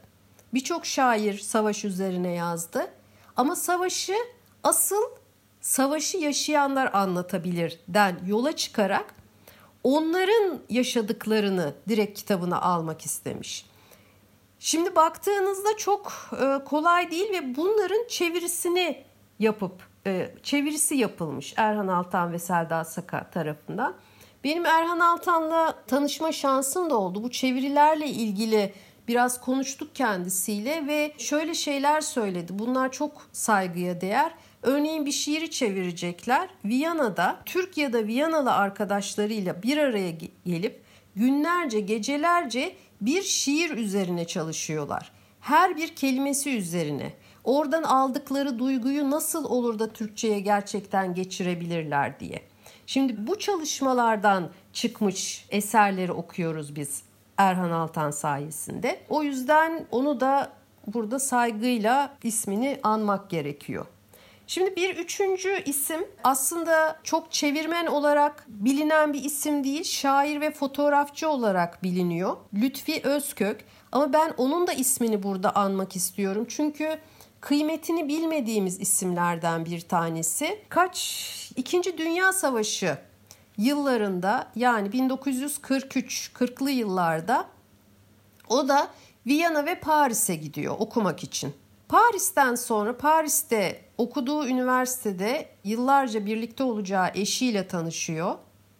Birçok 0.53 0.85
şair 0.85 1.37
savaş 1.37 1.85
üzerine 1.85 2.33
yazdı. 2.33 2.87
Ama 3.35 3.55
savaşı 3.55 4.13
asıl 4.63 5.01
savaşı 5.61 6.17
yaşayanlar 6.17 6.93
anlatabilir 6.93 7.79
den 7.87 8.19
yola 8.27 8.55
çıkarak 8.55 9.15
onların 9.83 10.59
yaşadıklarını 10.69 11.73
direkt 11.89 12.19
kitabına 12.19 12.61
almak 12.61 13.05
istemiş. 13.05 13.65
Şimdi 14.59 14.95
baktığınızda 14.95 15.77
çok 15.77 16.13
e, 16.41 16.63
kolay 16.63 17.11
değil 17.11 17.31
ve 17.31 17.55
bunların 17.55 18.07
çevirisini 18.07 19.03
yapıp 19.39 19.73
e, 20.07 20.29
çevirisi 20.43 20.95
yapılmış 20.95 21.53
Erhan 21.57 21.87
Altan 21.87 22.33
ve 22.33 22.39
Selda 22.39 22.83
Saka 22.83 23.29
tarafından. 23.29 23.95
Benim 24.43 24.65
Erhan 24.65 24.99
Altan'la 24.99 25.83
tanışma 25.87 26.31
şansım 26.31 26.89
da 26.89 26.97
oldu. 26.97 27.23
Bu 27.23 27.31
çevirilerle 27.31 28.07
ilgili 28.07 28.73
biraz 29.07 29.41
konuştuk 29.41 29.95
kendisiyle 29.95 30.87
ve 30.87 31.13
şöyle 31.17 31.53
şeyler 31.53 32.01
söyledi. 32.01 32.59
Bunlar 32.59 32.91
çok 32.91 33.11
saygıya 33.31 34.01
değer. 34.01 34.33
Örneğin 34.63 35.05
bir 35.05 35.11
şiiri 35.11 35.51
çevirecekler. 35.51 36.49
Viyana'da 36.65 37.39
Türk 37.45 37.77
ya 37.77 37.93
da 37.93 38.07
Viyanalı 38.07 38.53
arkadaşlarıyla 38.53 39.63
bir 39.63 39.77
araya 39.77 40.11
gelip 40.45 40.83
günlerce, 41.15 41.79
gecelerce 41.79 42.75
bir 43.01 43.21
şiir 43.21 43.69
üzerine 43.69 44.27
çalışıyorlar. 44.27 45.11
Her 45.39 45.77
bir 45.77 45.95
kelimesi 45.95 46.57
üzerine. 46.57 47.13
Oradan 47.43 47.83
aldıkları 47.83 48.59
duyguyu 48.59 49.11
nasıl 49.11 49.45
olur 49.45 49.79
da 49.79 49.93
Türkçe'ye 49.93 50.39
gerçekten 50.39 51.13
geçirebilirler 51.13 52.19
diye. 52.19 52.41
Şimdi 52.85 53.27
bu 53.27 53.39
çalışmalardan 53.39 54.49
çıkmış 54.73 55.45
eserleri 55.49 56.11
okuyoruz 56.11 56.75
biz 56.75 57.03
Erhan 57.37 57.71
Altan 57.71 58.11
sayesinde. 58.11 58.99
O 59.09 59.23
yüzden 59.23 59.87
onu 59.91 60.19
da 60.19 60.51
burada 60.87 61.19
saygıyla 61.19 62.17
ismini 62.23 62.79
anmak 62.83 63.29
gerekiyor. 63.29 63.85
Şimdi 64.47 64.75
bir 64.75 64.95
üçüncü 64.95 65.63
isim 65.65 66.07
aslında 66.23 66.99
çok 67.03 67.31
çevirmen 67.31 67.85
olarak 67.85 68.45
bilinen 68.47 69.13
bir 69.13 69.23
isim 69.23 69.63
değil. 69.63 69.83
Şair 69.83 70.41
ve 70.41 70.51
fotoğrafçı 70.51 71.29
olarak 71.29 71.83
biliniyor. 71.83 72.37
Lütfi 72.53 73.01
Özkök. 73.03 73.65
Ama 73.91 74.13
ben 74.13 74.33
onun 74.37 74.67
da 74.67 74.73
ismini 74.73 75.23
burada 75.23 75.55
anmak 75.55 75.95
istiyorum. 75.95 76.45
Çünkü 76.49 76.99
kıymetini 77.41 78.07
bilmediğimiz 78.07 78.81
isimlerden 78.81 79.65
bir 79.65 79.81
tanesi. 79.81 80.59
Kaç 80.69 81.51
İkinci 81.55 81.97
Dünya 81.97 82.33
Savaşı 82.33 82.97
yıllarında 83.57 84.47
yani 84.55 84.91
1943 84.91 86.31
40'lı 86.35 86.71
yıllarda 86.71 87.45
o 88.49 88.67
da 88.67 88.87
Viyana 89.25 89.65
ve 89.65 89.79
Paris'e 89.79 90.35
gidiyor 90.35 90.75
okumak 90.79 91.23
için. 91.23 91.53
Paris'ten 91.89 92.55
sonra 92.55 92.97
Paris'te 92.97 93.86
okuduğu 93.97 94.47
üniversitede 94.47 95.49
yıllarca 95.63 96.25
birlikte 96.25 96.63
olacağı 96.63 97.11
eşiyle 97.15 97.67
tanışıyor. 97.67 98.35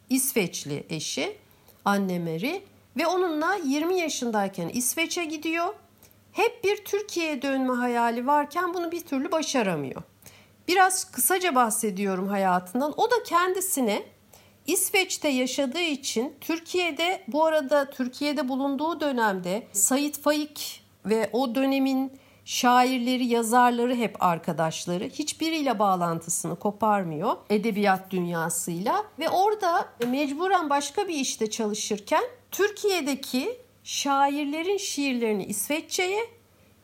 İsveçli 0.10 0.84
eşi 0.90 1.38
Anne 1.86 2.20
Mary 2.20 2.56
ve 2.98 3.08
onunla 3.08 3.56
20 3.56 4.00
yaşındayken 4.00 4.70
İsveç'e 4.70 5.26
gidiyor. 5.26 5.74
Hep 6.32 6.64
bir 6.64 6.86
Türkiye'ye 6.86 7.42
dönme 7.42 7.74
hayali 7.74 8.28
varken 8.28 8.74
bunu 8.74 8.92
bir 8.92 9.02
türlü 9.02 9.32
başaramıyor. 9.32 10.02
Biraz 10.68 11.12
kısaca 11.12 11.56
bahsediyorum 11.56 12.28
hayatından. 12.28 12.94
O 12.98 13.12
da 13.12 13.24
kendisine 13.26 14.04
İsveç'te 14.68 15.28
yaşadığı 15.28 15.82
için 15.82 16.36
Türkiye'de 16.42 17.24
bu 17.28 17.46
arada 17.46 17.90
Türkiye'de 17.90 18.50
bulunduğu 18.50 19.00
dönemde 19.00 19.68
Sait 19.72 20.20
Faik 20.20 20.84
ve 21.06 21.30
o 21.34 21.56
dönemin 21.56 22.12
şairleri, 22.48 23.26
yazarları 23.26 23.96
hep 23.96 24.24
arkadaşları. 24.24 25.04
Hiçbiriyle 25.04 25.80
bağlantısını 25.80 26.60
koparmıyor 26.60 27.36
edebiyat 27.50 28.12
dünyasıyla 28.12 29.06
ve 29.20 29.30
orada 29.30 29.90
mecburen 30.08 30.70
başka 30.70 31.08
bir 31.08 31.14
işte 31.14 31.50
çalışırken 31.50 32.24
Türkiye'deki 32.52 33.62
şairlerin 33.84 34.78
şiirlerini 34.78 35.46
İsveççe'ye, 35.46 36.20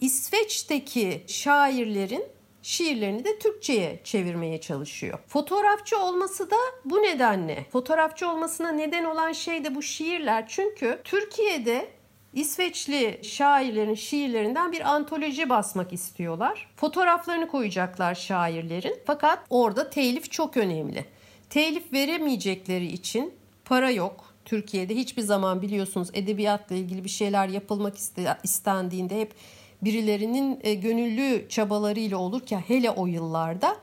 İsveç'teki 0.01 1.24
şairlerin 1.27 2.25
şiirlerini 2.62 3.25
de 3.25 3.39
Türkçe'ye 3.39 4.00
çevirmeye 4.03 4.62
çalışıyor. 4.62 5.20
Fotoğrafçı 5.27 6.00
olması 6.00 6.51
da 6.51 6.58
bu 6.86 7.01
nedenle. 7.01 7.65
Fotoğrafçı 7.72 8.29
olmasına 8.29 8.72
neden 8.72 9.03
olan 9.03 9.32
şey 9.32 9.63
de 9.63 9.75
bu 9.75 9.82
şiirler. 9.82 10.46
Çünkü 10.48 11.01
Türkiye'de 11.03 11.89
İsveçli 12.34 13.20
şairlerin 13.24 13.96
şiirlerinden 13.96 14.72
bir 14.72 14.94
antoloji 14.94 15.50
basmak 15.50 15.94
istiyorlar. 15.94 16.70
Fotoğraflarını 16.75 17.48
koyacaklar 17.48 18.16
şairlerin. 18.16 18.96
Fakat 19.06 19.40
orada 19.50 19.90
telif 19.90 20.32
çok 20.32 20.58
önemli. 20.58 21.06
Telif 21.50 21.94
veremeyecekleri 21.94 22.86
için 22.86 23.34
para 23.66 23.92
yok. 23.92 24.34
Türkiye'de 24.46 24.96
hiçbir 24.96 25.22
zaman 25.22 25.62
biliyorsunuz 25.62 26.10
edebiyatla 26.13 26.75
ilgili 26.75 27.04
bir 27.04 27.10
şeyler 27.10 27.48
yapılmak 27.48 27.94
istendiğinde 28.44 29.22
hep 29.22 29.34
birilerinin 29.82 30.60
e, 30.63 30.74
gönüllü 30.74 31.50
çabalarıyla 31.50 32.18
olur 32.18 32.42
ki 32.42 32.58
hele 32.68 32.92
o 32.92 33.08
yıllarda. 33.08 33.78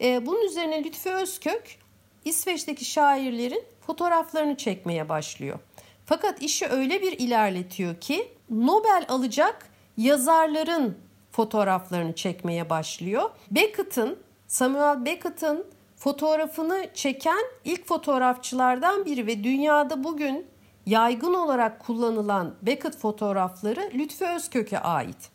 E, 0.00 0.26
bunun 0.26 0.46
üzerine 0.46 0.84
Lütfü 0.84 1.10
Özkök 1.10 1.78
İsveç'teki 2.24 2.84
şairlerin 2.84 3.64
fotoğraflarını 3.86 4.56
çekmeye 4.56 5.08
başlıyor. 5.08 5.58
Fakat 6.06 6.42
işi 6.42 6.66
öyle 6.66 7.02
bir 7.02 7.12
ilerletiyor 7.12 8.00
ki 8.00 8.28
Nobel 8.50 9.04
alacak 9.08 9.68
yazarların 9.96 10.98
fotoğraflarını 11.30 12.14
çekmeye 12.14 12.70
başlıyor. 12.70 13.30
Beckett'ın, 13.50 14.18
Samuel 14.46 15.04
Beckett'ın 15.04 15.66
fotoğrafını 15.96 16.86
çeken 16.94 17.44
ilk 17.64 17.86
fotoğrafçılardan 17.86 19.04
biri 19.04 19.26
ve 19.26 19.44
dünyada 19.44 20.04
bugün 20.04 20.46
yaygın 20.86 21.34
olarak 21.34 21.80
kullanılan 21.86 22.54
Beckett 22.62 22.96
fotoğrafları 22.96 23.90
Lütfü 23.94 24.24
Özkök'e 24.24 24.78
ait. 24.78 25.30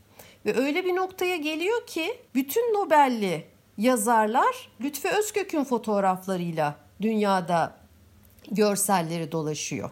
Ve 0.45 0.57
öyle 0.57 0.85
bir 0.85 0.95
noktaya 0.95 1.37
geliyor 1.37 1.87
ki 1.87 2.19
bütün 2.35 2.73
Nobel'li 2.73 3.47
yazarlar 3.77 4.69
Lütfü 4.81 5.09
Özkök'ün 5.09 5.63
fotoğraflarıyla 5.63 6.75
dünyada 7.01 7.75
görselleri 8.51 9.31
dolaşıyor. 9.31 9.89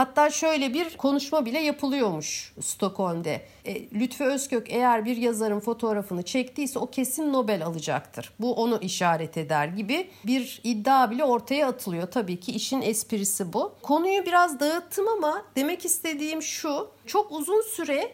Hatta 0.00 0.30
şöyle 0.30 0.74
bir 0.74 0.96
konuşma 0.96 1.46
bile 1.46 1.58
yapılıyormuş 1.58 2.52
Stockholm'de. 2.60 3.42
E, 3.64 3.90
Lütfü 3.90 4.24
Özkök 4.24 4.70
eğer 4.70 5.04
bir 5.04 5.16
yazarın 5.16 5.60
fotoğrafını 5.60 6.22
çektiyse 6.22 6.78
o 6.78 6.90
kesin 6.90 7.32
Nobel 7.32 7.66
alacaktır. 7.66 8.32
Bu 8.40 8.54
onu 8.54 8.78
işaret 8.80 9.36
eder 9.36 9.68
gibi 9.68 10.10
bir 10.26 10.60
iddia 10.64 11.10
bile 11.10 11.24
ortaya 11.24 11.68
atılıyor. 11.68 12.10
Tabii 12.10 12.40
ki 12.40 12.52
işin 12.52 12.82
esprisi 12.82 13.52
bu. 13.52 13.72
Konuyu 13.82 14.26
biraz 14.26 14.60
dağıttım 14.60 15.08
ama 15.08 15.42
demek 15.56 15.84
istediğim 15.84 16.42
şu. 16.42 16.88
Çok 17.06 17.32
uzun 17.32 17.62
süre 17.62 18.12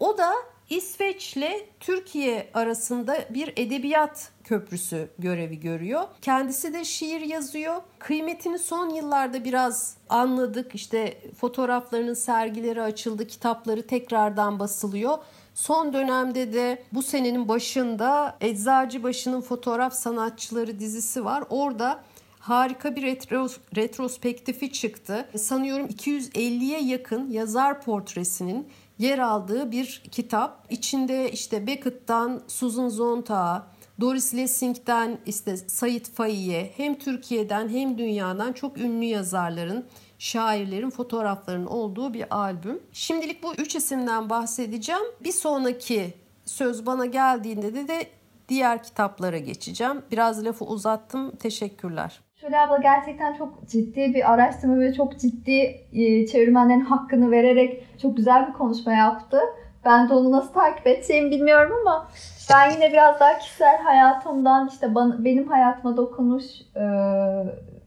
o 0.00 0.18
da 0.18 0.32
İsveç'le 0.70 1.66
Türkiye 1.80 2.50
arasında 2.54 3.24
bir 3.30 3.52
edebiyat 3.56 4.30
köprüsü 4.48 5.08
görevi 5.18 5.60
görüyor. 5.60 6.02
Kendisi 6.22 6.74
de 6.74 6.84
şiir 6.84 7.20
yazıyor. 7.20 7.74
Kıymetini 7.98 8.58
son 8.58 8.90
yıllarda 8.90 9.44
biraz 9.44 9.96
anladık. 10.08 10.74
İşte 10.74 11.20
fotoğraflarının 11.36 12.14
sergileri 12.14 12.82
açıldı, 12.82 13.26
kitapları 13.26 13.86
tekrardan 13.86 14.58
basılıyor. 14.58 15.18
Son 15.54 15.92
dönemde 15.92 16.52
de 16.52 16.82
bu 16.92 17.02
senenin 17.02 17.48
başında 17.48 18.36
Eczacıbaşı'nın 18.40 19.40
fotoğraf 19.40 19.92
sanatçıları 19.92 20.78
dizisi 20.78 21.24
var. 21.24 21.44
Orada 21.50 22.00
harika 22.38 22.96
bir 22.96 23.02
retros, 23.02 23.56
retrospektifi 23.76 24.72
çıktı. 24.72 25.28
Sanıyorum 25.36 25.86
250'ye 25.86 26.80
yakın 26.80 27.30
yazar 27.30 27.82
portresinin 27.82 28.68
yer 28.98 29.18
aldığı 29.18 29.70
bir 29.70 30.02
kitap. 30.10 30.66
İçinde 30.70 31.30
işte 31.32 31.66
Beckett'tan 31.66 32.42
Susan 32.48 32.88
Sontag'a, 32.88 33.66
Doris 34.00 34.34
Lessing'den 34.34 35.18
işte 35.26 35.56
Sait 35.56 36.10
Faik'e 36.10 36.70
hem 36.76 36.94
Türkiye'den 36.94 37.68
hem 37.68 37.98
dünyadan 37.98 38.52
çok 38.52 38.78
ünlü 38.78 39.04
yazarların, 39.04 39.86
şairlerin 40.18 40.90
fotoğraflarının 40.90 41.66
olduğu 41.66 42.14
bir 42.14 42.36
albüm. 42.36 42.80
Şimdilik 42.92 43.42
bu 43.42 43.54
üç 43.54 43.76
isimden 43.76 44.30
bahsedeceğim. 44.30 45.02
Bir 45.24 45.32
sonraki 45.32 46.14
söz 46.44 46.86
bana 46.86 47.06
geldiğinde 47.06 47.74
de, 47.74 47.88
de 47.88 48.06
diğer 48.48 48.82
kitaplara 48.82 49.38
geçeceğim. 49.38 50.02
Biraz 50.10 50.44
lafı 50.44 50.64
uzattım. 50.64 51.36
Teşekkürler. 51.36 52.20
Şule 52.40 52.58
abla 52.60 52.78
gerçekten 52.78 53.34
çok 53.34 53.68
ciddi 53.68 54.14
bir 54.14 54.32
araştırma 54.32 54.78
ve 54.78 54.94
çok 54.94 55.18
ciddi 55.18 55.86
e, 55.92 56.26
çevirmenlerin 56.26 56.80
hakkını 56.80 57.30
vererek 57.30 57.84
çok 58.02 58.16
güzel 58.16 58.48
bir 58.48 58.52
konuşma 58.52 58.92
yaptı. 58.92 59.40
Ben 59.84 60.08
de 60.08 60.14
onu 60.14 60.32
nasıl 60.32 60.52
takip 60.52 60.86
edeceğimi 60.86 61.30
bilmiyorum 61.30 61.72
ama 61.80 62.08
ben 62.50 62.70
yine 62.70 62.92
biraz 62.92 63.20
daha 63.20 63.38
kişisel 63.38 63.82
hayatımdan 63.82 64.68
işte 64.68 64.94
bana, 64.94 65.24
benim 65.24 65.48
hayatıma 65.48 65.96
dokunmuş 65.96 66.44
e, 66.76 66.84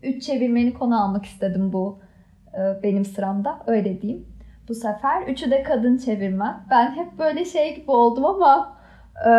üç 0.04 0.24
çevirmeni 0.24 0.74
konu 0.74 1.04
almak 1.04 1.26
istedim 1.26 1.74
bu 1.74 2.00
e, 2.54 2.84
benim 2.84 3.06
sıramda 3.06 3.60
öyle 3.67 4.02
diyeyim. 4.02 4.26
Bu 4.69 4.76
sefer 4.76 5.21
üçü 5.28 5.52
de 5.52 5.63
kadın 5.63 5.97
çevirmen. 5.97 6.63
Ben 6.69 6.95
hep 6.95 7.19
böyle 7.19 7.45
şey 7.45 7.76
gibi 7.76 7.91
oldum 7.91 8.26
ama 8.26 8.78
e, 9.28 9.32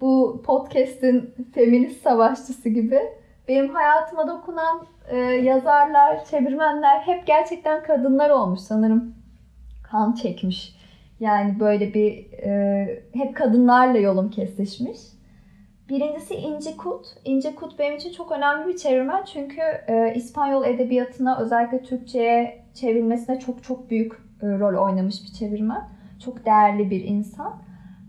bu 0.00 0.42
podcast'in 0.46 1.34
feminist 1.54 2.02
savaşçısı 2.02 2.68
gibi 2.68 3.00
benim 3.48 3.74
hayatıma 3.74 4.28
dokunan 4.28 4.86
e, 5.08 5.16
yazarlar, 5.18 6.24
çevirmenler 6.24 7.00
hep 7.00 7.26
gerçekten 7.26 7.82
kadınlar 7.82 8.30
olmuş 8.30 8.60
sanırım. 8.60 9.14
Kan 9.82 10.12
çekmiş. 10.12 10.77
Yani 11.20 11.60
böyle 11.60 11.94
bir 11.94 12.32
e, 12.32 13.02
hep 13.14 13.36
kadınlarla 13.36 13.98
yolum 13.98 14.30
kesişmiş. 14.30 14.98
Birincisi 15.88 16.34
İnci 16.34 16.76
Kut. 16.76 17.06
İnci 17.24 17.54
Kut 17.54 17.78
benim 17.78 17.96
için 17.96 18.12
çok 18.12 18.32
önemli 18.32 18.68
bir 18.68 18.76
çevirmen 18.76 19.24
çünkü 19.24 19.60
e, 19.88 20.12
İspanyol 20.14 20.64
edebiyatına 20.64 21.38
özellikle 21.38 21.82
Türkçe'ye 21.82 22.64
çevrilmesine 22.74 23.38
çok 23.38 23.64
çok 23.64 23.90
büyük 23.90 24.12
e, 24.12 24.46
rol 24.46 24.84
oynamış 24.84 25.16
bir 25.24 25.38
çevirmen. 25.38 25.88
Çok 26.24 26.46
değerli 26.46 26.90
bir 26.90 27.04
insan. 27.04 27.62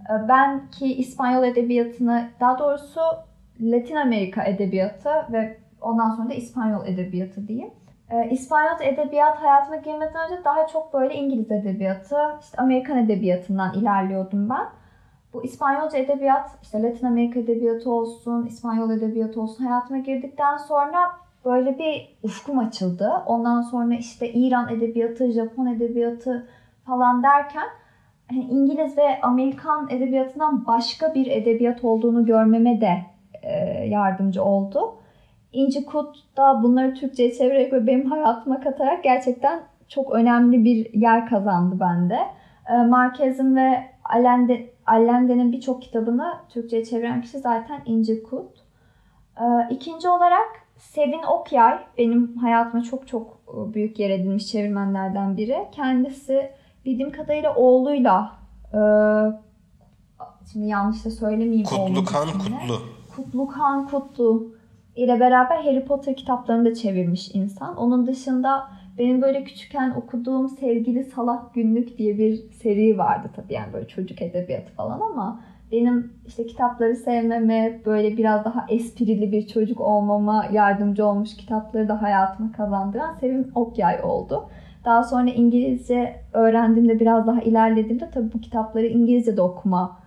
E, 0.09 0.27
ben 0.27 0.69
ki 0.71 0.93
İspanyol 0.95 1.43
edebiyatını 1.43 2.29
daha 2.39 2.59
doğrusu 2.59 2.99
Latin 3.61 3.95
Amerika 3.95 4.43
edebiyatı 4.43 5.09
ve 5.31 5.57
ondan 5.81 6.15
sonra 6.15 6.29
da 6.29 6.33
İspanyol 6.33 6.87
edebiyatı 6.87 7.47
diyeyim. 7.47 7.71
Ee, 8.11 8.29
İspanyol 8.29 8.81
edebiyat 8.81 9.37
hayatıma 9.37 9.75
girmeden 9.75 10.31
önce 10.31 10.43
daha 10.43 10.67
çok 10.67 10.93
böyle 10.93 11.13
İngiliz 11.15 11.51
edebiyatı, 11.51 12.17
işte 12.41 12.57
Amerikan 12.57 12.97
edebiyatından 12.97 13.73
ilerliyordum 13.73 14.49
ben. 14.49 14.65
Bu 15.33 15.43
İspanyolca 15.43 15.97
edebiyat, 15.97 16.49
işte 16.61 16.83
Latin 16.83 17.07
Amerika 17.07 17.39
edebiyatı 17.39 17.91
olsun, 17.91 18.45
İspanyol 18.45 18.91
edebiyatı 18.91 19.41
olsun 19.41 19.65
hayatıma 19.65 19.99
girdikten 19.99 20.57
sonra 20.57 20.97
böyle 21.45 21.79
bir 21.79 22.17
ufkum 22.23 22.59
açıldı. 22.59 23.11
Ondan 23.25 23.61
sonra 23.61 23.95
işte 23.95 24.33
İran 24.33 24.69
edebiyatı, 24.69 25.31
Japon 25.31 25.65
edebiyatı 25.65 26.47
falan 26.85 27.23
derken 27.23 27.67
hani 28.29 28.39
İngiliz 28.39 28.97
ve 28.97 29.21
Amerikan 29.21 29.89
edebiyatından 29.89 30.67
başka 30.67 31.13
bir 31.13 31.27
edebiyat 31.27 31.83
olduğunu 31.83 32.25
görmeme 32.25 32.81
de 32.81 32.97
e, 33.43 33.85
yardımcı 33.87 34.43
oldu. 34.43 34.98
İnci 35.53 35.85
Kut 35.85 36.37
da 36.37 36.63
bunları 36.63 36.93
Türkçe'ye 36.93 37.33
çevirerek 37.33 37.73
ve 37.73 37.87
benim 37.87 38.11
hayatıma 38.11 38.59
katarak 38.59 39.03
gerçekten 39.03 39.63
çok 39.87 40.11
önemli 40.11 40.63
bir 40.63 40.93
yer 40.93 41.29
kazandı 41.29 41.79
bende. 41.79 42.17
E, 42.69 42.77
Marquez'in 42.77 43.55
ve 43.55 43.83
Allende, 44.03 44.69
Allende'nin 44.85 45.51
birçok 45.51 45.81
kitabını 45.81 46.33
Türkçe'ye 46.49 46.85
çeviren 46.85 47.21
kişi 47.21 47.39
zaten 47.39 47.81
İnci 47.85 48.23
Kut. 48.23 48.51
E, 49.37 49.43
ikinci 49.69 50.09
olarak 50.09 50.49
Sevin 50.77 51.23
Okyay 51.23 51.79
benim 51.97 52.37
hayatıma 52.37 52.83
çok 52.83 53.07
çok 53.07 53.39
büyük 53.73 53.99
yer 53.99 54.09
edilmiş 54.09 54.47
çevirmenlerden 54.47 55.37
biri. 55.37 55.57
Kendisi 55.71 56.51
bildiğim 56.85 57.11
kadarıyla 57.11 57.55
oğluyla 57.55 58.31
şimdi 60.51 60.67
yanlış 60.67 61.05
da 61.05 61.09
söylemeyeyim. 61.09 61.65
Kutlukan 61.65 62.27
Kutlu. 62.27 62.81
Kutlukan 63.15 63.87
Kutlu 63.87 64.58
ile 64.99 65.19
beraber 65.19 65.57
Harry 65.57 65.85
Potter 65.85 66.15
kitaplarını 66.15 66.65
da 66.65 66.75
çevirmiş 66.75 67.35
insan. 67.35 67.77
Onun 67.77 68.07
dışında 68.07 68.67
benim 68.97 69.21
böyle 69.21 69.43
küçükken 69.43 69.89
okuduğum 69.91 70.49
Sevgili 70.49 71.03
Salak 71.03 71.53
Günlük 71.53 71.97
diye 71.97 72.17
bir 72.17 72.35
seri 72.51 72.97
vardı 72.97 73.29
tabii 73.35 73.53
yani 73.53 73.73
böyle 73.73 73.87
çocuk 73.87 74.21
edebiyatı 74.21 74.73
falan 74.73 74.99
ama 74.99 75.41
benim 75.71 76.13
işte 76.27 76.47
kitapları 76.47 76.95
sevmeme, 76.95 77.81
böyle 77.85 78.17
biraz 78.17 78.45
daha 78.45 78.65
esprili 78.69 79.31
bir 79.31 79.47
çocuk 79.47 79.81
olmama 79.81 80.45
yardımcı 80.53 81.05
olmuş 81.05 81.37
kitapları 81.37 81.89
da 81.89 82.01
hayatıma 82.01 82.51
kazandıran 82.51 83.15
Sevim 83.19 83.51
Okyay 83.55 83.99
oldu. 84.03 84.49
Daha 84.85 85.03
sonra 85.03 85.29
İngilizce 85.29 86.15
öğrendiğimde 86.33 86.99
biraz 86.99 87.27
daha 87.27 87.41
ilerlediğimde 87.41 88.09
tabii 88.09 88.33
bu 88.33 88.41
kitapları 88.41 88.85
İngilizce 88.85 89.37
de 89.37 89.41
okuma 89.41 89.99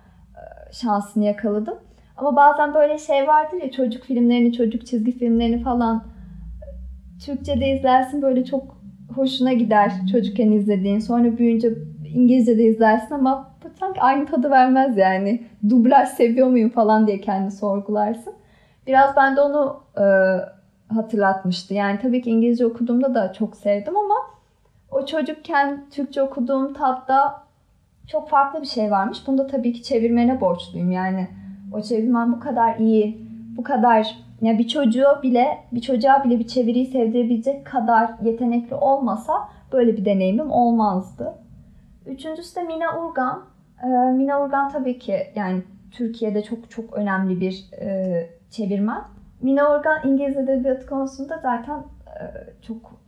şansını 0.73 1.25
yakaladım. 1.25 1.75
Ama 2.17 2.37
bazen 2.37 2.75
böyle 2.75 2.99
şey 2.99 3.27
vardır 3.27 3.63
ya 3.63 3.71
çocuk 3.71 4.05
filmlerini, 4.05 4.53
çocuk 4.53 4.87
çizgi 4.87 5.13
filmlerini 5.13 5.63
falan 5.63 6.05
Türkçe'de 7.25 7.69
izlersin 7.69 8.23
böyle 8.23 8.45
çok 8.45 8.77
hoşuna 9.15 9.53
gider 9.53 9.93
çocukken 10.13 10.51
izlediğin. 10.51 10.99
Sonra 10.99 11.39
büyüyünce 11.39 11.73
İngilizce 12.15 12.59
de 12.59 12.65
izlersin 12.65 13.15
ama 13.15 13.51
sanki 13.81 14.01
aynı 14.01 14.27
tadı 14.27 14.51
vermez 14.51 14.97
yani. 14.97 15.47
Dublaj 15.69 16.09
seviyor 16.09 16.49
muyum 16.49 16.71
falan 16.71 17.07
diye 17.07 17.21
kendi 17.21 17.51
sorgularsın. 17.51 18.35
Biraz 18.87 19.17
ben 19.17 19.37
de 19.37 19.41
onu 19.41 19.81
e, 19.99 20.05
hatırlatmıştı. 20.95 21.75
Yani 21.75 21.99
tabii 22.03 22.23
ki 22.23 22.31
İngilizce 22.31 22.67
okuduğumda 22.67 23.15
da 23.15 23.33
çok 23.33 23.57
sevdim 23.57 23.97
ama 23.97 24.15
o 24.91 25.07
çocukken 25.07 25.85
Türkçe 25.91 26.23
okuduğum 26.23 26.75
tatta 26.75 27.43
çok 28.07 28.29
farklı 28.29 28.61
bir 28.63 28.67
şey 28.67 28.91
varmış. 28.91 29.19
Bunu 29.27 29.39
da 29.39 29.47
tabii 29.47 29.73
ki 29.73 29.83
çevirmene 29.83 30.41
borçluyum. 30.41 30.91
Yani 30.91 31.29
o 31.73 31.83
çevirmen 31.83 32.33
bu 32.33 32.41
kadar 32.41 32.77
iyi, 32.77 33.27
bu 33.57 33.63
kadar 33.63 34.17
yani 34.41 34.59
bir 34.59 34.69
çocuğu 34.69 35.07
bile 35.23 35.59
bir 35.73 35.81
çocuğa 35.81 36.25
bile 36.25 36.39
bir 36.39 36.47
çeviriyi 36.47 36.87
sevdirebilecek 36.87 37.67
kadar 37.67 38.11
yetenekli 38.23 38.75
olmasa 38.75 39.49
böyle 39.73 39.97
bir 39.97 40.05
deneyimim 40.05 40.51
olmazdı. 40.51 41.35
Üçüncüsü 42.07 42.57
de 42.57 42.63
Mina 42.63 42.99
Urgan. 42.99 43.43
Ee, 43.85 43.87
Mina 44.13 44.45
Urgan 44.45 44.69
tabii 44.69 44.99
ki 44.99 45.17
yani 45.35 45.63
Türkiye'de 45.91 46.43
çok 46.43 46.71
çok 46.71 46.95
önemli 46.95 47.41
bir 47.41 47.65
e, 47.81 48.27
çevirmen. 48.51 49.03
Mina 49.43 49.77
Urgan 49.77 50.09
İngiliz 50.09 50.37
edebiyatı 50.37 50.87
konusunda 50.87 51.39
zaten 51.43 51.79
e, 52.07 52.23
çok 52.63 53.03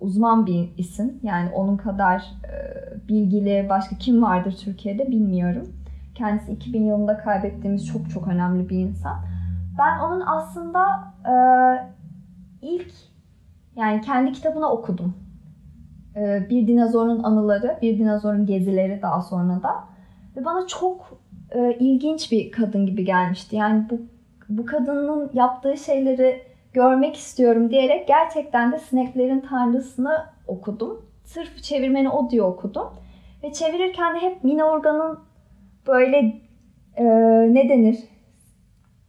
uzman 0.00 0.46
bir 0.46 0.68
isim. 0.78 1.20
Yani 1.22 1.50
onun 1.54 1.76
kadar 1.76 2.18
e, 2.18 3.08
bilgili 3.08 3.66
başka 3.68 3.96
kim 3.96 4.22
vardır 4.22 4.56
Türkiye'de 4.64 5.06
bilmiyorum. 5.10 5.68
Kendisi 6.14 6.52
2000 6.52 6.84
yılında 6.84 7.18
kaybettiğimiz 7.18 7.86
çok 7.86 8.10
çok 8.10 8.28
önemli 8.28 8.68
bir 8.68 8.78
insan. 8.78 9.16
Ben 9.78 9.98
onun 9.98 10.20
aslında 10.26 10.84
e, 11.26 11.34
ilk 12.62 12.92
yani 13.76 14.00
kendi 14.00 14.32
kitabını 14.32 14.70
okudum. 14.70 15.16
E, 16.16 16.46
bir 16.50 16.66
dinozorun 16.66 17.22
anıları, 17.22 17.78
bir 17.82 17.98
dinozorun 17.98 18.46
gezileri 18.46 19.02
daha 19.02 19.22
sonra 19.22 19.62
da. 19.62 19.84
Ve 20.36 20.44
bana 20.44 20.66
çok 20.66 21.20
e, 21.50 21.76
ilginç 21.80 22.32
bir 22.32 22.50
kadın 22.50 22.86
gibi 22.86 23.04
gelmişti. 23.04 23.56
Yani 23.56 23.86
bu 23.90 24.00
bu 24.48 24.66
kadının 24.66 25.30
yaptığı 25.34 25.76
şeyleri 25.76 26.42
görmek 26.72 27.16
istiyorum 27.16 27.70
diyerek 27.70 28.08
gerçekten 28.08 28.72
de 28.72 28.78
sineklerin 28.78 29.40
tanrısını 29.40 30.24
okudum. 30.46 31.04
Sırf 31.24 31.62
çevirmeni 31.62 32.10
o 32.10 32.30
diye 32.30 32.42
okudum. 32.42 32.88
Ve 33.42 33.52
çevirirken 33.52 34.14
de 34.14 34.20
hep 34.20 34.44
Mina 34.44 34.64
Organ'ın 34.64 35.18
böyle 35.86 36.40
e, 36.96 37.04
ne 37.54 37.68
denir 37.68 37.98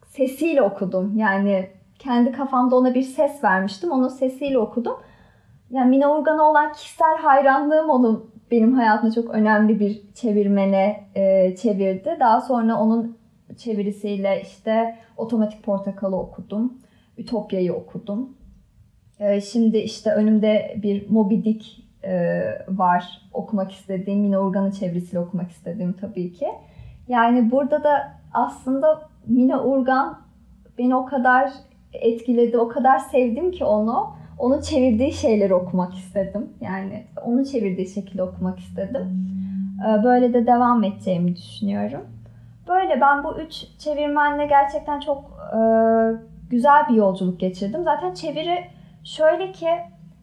sesiyle 0.07 0.61
okudum. 0.61 1.17
Yani 1.17 1.69
kendi 1.99 2.31
kafamda 2.31 2.75
ona 2.75 2.95
bir 2.95 3.01
ses 3.01 3.43
vermiştim. 3.43 3.91
Onun 3.91 4.07
sesiyle 4.07 4.57
okudum. 4.57 4.95
Yani 5.69 5.89
Mina 5.89 6.07
Organ'a 6.07 6.43
olan 6.43 6.73
kişisel 6.73 7.17
hayranlığım 7.17 7.89
onu 7.89 8.31
benim 8.51 8.73
hayatımda 8.73 9.13
çok 9.13 9.29
önemli 9.29 9.79
bir 9.79 10.13
çevirmene 10.13 11.03
e, 11.15 11.55
çevirdi. 11.55 12.17
Daha 12.19 12.41
sonra 12.41 12.79
onun 12.79 13.17
çevirisiyle 13.57 14.41
işte 14.41 14.95
Otomatik 15.17 15.63
Portakal'ı 15.63 16.15
okudum. 16.15 16.81
Ütopya'yı 17.17 17.73
okudum. 17.73 18.37
E, 19.19 19.41
şimdi 19.41 19.77
işte 19.77 20.11
önümde 20.11 20.79
bir 20.83 21.09
Moby 21.09 21.35
Dick 21.35 21.84
e, 22.05 22.41
var 22.67 23.21
okumak 23.33 23.71
istediğim. 23.71 24.19
Mina 24.19 24.37
Organ'ın 24.37 24.71
çevirisiyle 24.71 25.19
okumak 25.19 25.51
istediğim 25.51 25.93
tabii 25.93 26.33
ki. 26.33 26.47
Yani 27.07 27.51
burada 27.51 27.83
da 27.83 28.11
aslında 28.33 29.01
Mina 29.27 29.63
Urgan 29.63 30.19
beni 30.77 30.95
o 30.95 31.05
kadar 31.05 31.51
etkiledi, 31.93 32.57
o 32.57 32.67
kadar 32.67 32.99
sevdim 32.99 33.51
ki 33.51 33.65
onu. 33.65 34.15
Onun 34.39 34.61
çevirdiği 34.61 35.13
şeyleri 35.13 35.53
okumak 35.53 35.95
istedim. 35.95 36.49
Yani 36.61 37.05
onun 37.25 37.43
çevirdiği 37.43 37.87
şekilde 37.87 38.23
okumak 38.23 38.59
istedim. 38.59 39.29
Ee, 39.81 40.03
böyle 40.03 40.33
de 40.33 40.47
devam 40.47 40.83
edeceğimi 40.83 41.35
düşünüyorum. 41.35 42.01
Böyle 42.67 43.01
ben 43.01 43.23
bu 43.23 43.37
üç 43.37 43.65
çevirmenle 43.79 44.45
gerçekten 44.45 44.99
çok 44.99 45.17
e, 45.53 45.59
güzel 46.49 46.87
bir 46.89 46.93
yolculuk 46.93 47.39
geçirdim. 47.39 47.83
Zaten 47.83 48.13
çeviri 48.13 48.59
şöyle 49.03 49.51
ki 49.51 49.67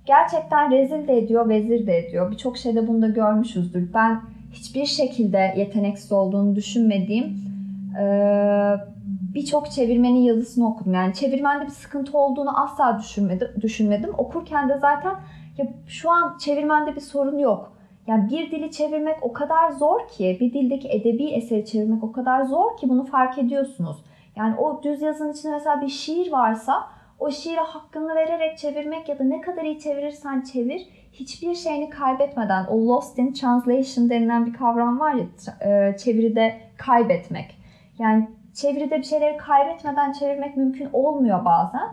gerçekten 0.07 0.71
rezil 0.71 1.09
de 1.09 1.19
ediyor, 1.19 1.49
vezir 1.49 1.87
de 1.87 1.99
ediyor. 1.99 2.31
Birçok 2.31 2.57
şeyde 2.57 2.89
bunu 2.89 3.03
da 3.03 3.09
görmüşüzdür. 3.09 3.95
Ben 3.95 4.21
hiçbir 4.53 4.87
şekilde 4.87 5.55
yeteneksiz 5.57 6.13
olduğunu 6.13 6.57
düşünmediğim 6.57 7.25
e, 8.01 8.05
birçok 9.35 9.71
çevirmenin 9.71 10.21
yazısını 10.21 10.69
okudum. 10.69 10.95
Yani 10.95 11.15
çevirmende 11.15 11.65
bir 11.65 11.71
sıkıntı 11.71 12.19
olduğunu 12.19 12.63
asla 12.63 12.99
düşünmedim. 12.99 13.49
düşünmedim. 13.61 14.11
Okurken 14.19 14.69
de 14.69 14.79
zaten 14.79 15.15
ya 15.59 15.67
şu 15.87 16.11
an 16.11 16.39
çevirmende 16.39 16.97
bir 16.97 17.01
sorun 17.01 17.39
yok. 17.39 17.73
Yani 18.07 18.31
bir 18.31 18.51
dili 18.51 18.71
çevirmek 18.71 19.17
o 19.23 19.33
kadar 19.33 19.71
zor 19.71 20.09
ki, 20.09 20.37
bir 20.41 20.53
dildeki 20.53 20.89
edebi 20.89 21.25
eseri 21.25 21.67
çevirmek 21.67 22.05
o 22.05 22.13
kadar 22.13 22.45
zor 22.45 22.77
ki 22.77 22.89
bunu 22.89 23.05
fark 23.05 23.39
ediyorsunuz. 23.39 23.97
Yani 24.37 24.57
o 24.57 24.83
düz 24.83 25.03
yazının 25.03 25.33
içinde 25.33 25.53
mesela 25.53 25.81
bir 25.81 25.89
şiir 25.89 26.33
varsa 26.33 26.75
o 27.23 27.31
şiire 27.31 27.61
hakkını 27.61 28.15
vererek 28.15 28.59
çevirmek 28.59 29.09
ya 29.09 29.19
da 29.19 29.25
ne 29.25 29.41
kadar 29.41 29.65
iyi 29.65 29.79
çevirirsen 29.81 30.41
çevir 30.41 30.89
hiçbir 31.13 31.55
şeyini 31.55 31.91
kaybetmeden 31.91 32.67
o 32.67 32.89
lost 32.89 33.19
in 33.19 33.33
translation 33.33 34.11
denilen 34.11 34.47
bir 34.47 34.53
kavram 34.53 35.01
var 35.01 35.15
ya 35.15 35.25
e, 35.69 35.97
çeviride 35.97 36.61
kaybetmek. 36.79 37.59
Yani 37.99 38.29
çeviride 38.55 38.99
bir 38.99 39.03
şeyleri 39.03 39.37
kaybetmeden 39.37 40.13
çevirmek 40.13 40.57
mümkün 40.57 40.89
olmuyor 40.93 41.45
bazen. 41.45 41.89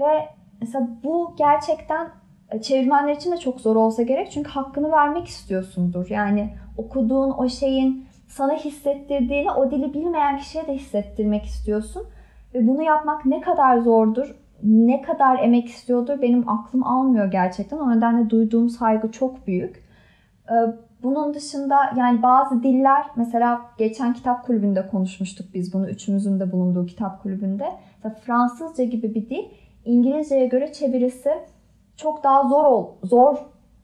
Ve 0.00 0.28
mesela 0.60 0.88
bu 1.04 1.34
gerçekten 1.38 2.08
e, 2.50 2.62
çevirmenler 2.62 3.12
için 3.12 3.32
de 3.32 3.36
çok 3.36 3.60
zor 3.60 3.76
olsa 3.76 4.02
gerek. 4.02 4.30
Çünkü 4.30 4.50
hakkını 4.50 4.92
vermek 4.92 5.26
istiyorsundur. 5.26 6.06
Yani 6.10 6.54
okuduğun 6.76 7.30
o 7.30 7.48
şeyin 7.48 8.06
sana 8.28 8.54
hissettirdiğini 8.54 9.50
o 9.50 9.70
dili 9.70 9.94
bilmeyen 9.94 10.38
kişiye 10.38 10.66
de 10.66 10.74
hissettirmek 10.74 11.44
istiyorsun. 11.44 12.06
Ve 12.54 12.68
bunu 12.68 12.82
yapmak 12.82 13.26
ne 13.26 13.40
kadar 13.40 13.78
zordur, 13.78 14.34
ne 14.62 15.02
kadar 15.02 15.38
emek 15.38 15.68
istiyordur 15.68 16.22
benim 16.22 16.48
aklım 16.48 16.84
almıyor 16.84 17.30
gerçekten. 17.30 17.78
O 17.78 17.96
nedenle 17.96 18.30
duyduğum 18.30 18.68
saygı 18.68 19.12
çok 19.12 19.46
büyük. 19.46 19.76
E, 20.50 20.54
bunun 21.02 21.34
dışında 21.34 21.76
yani 21.96 22.22
bazı 22.22 22.62
diller 22.62 23.06
mesela 23.16 23.60
geçen 23.78 24.14
kitap 24.14 24.46
kulübünde 24.46 24.86
konuşmuştuk 24.86 25.46
biz 25.54 25.74
bunu 25.74 25.88
üçümüzün 25.88 26.40
de 26.40 26.52
bulunduğu 26.52 26.86
kitap 26.86 27.22
kulübünde. 27.22 27.72
Fransızca 28.22 28.84
gibi 28.84 29.14
bir 29.14 29.30
dil 29.30 29.44
İngilizceye 29.84 30.46
göre 30.46 30.72
çevirisi 30.72 31.30
çok 31.96 32.24
daha 32.24 32.48
zor 32.48 32.64
ol, 32.64 32.86
zor 33.02 33.36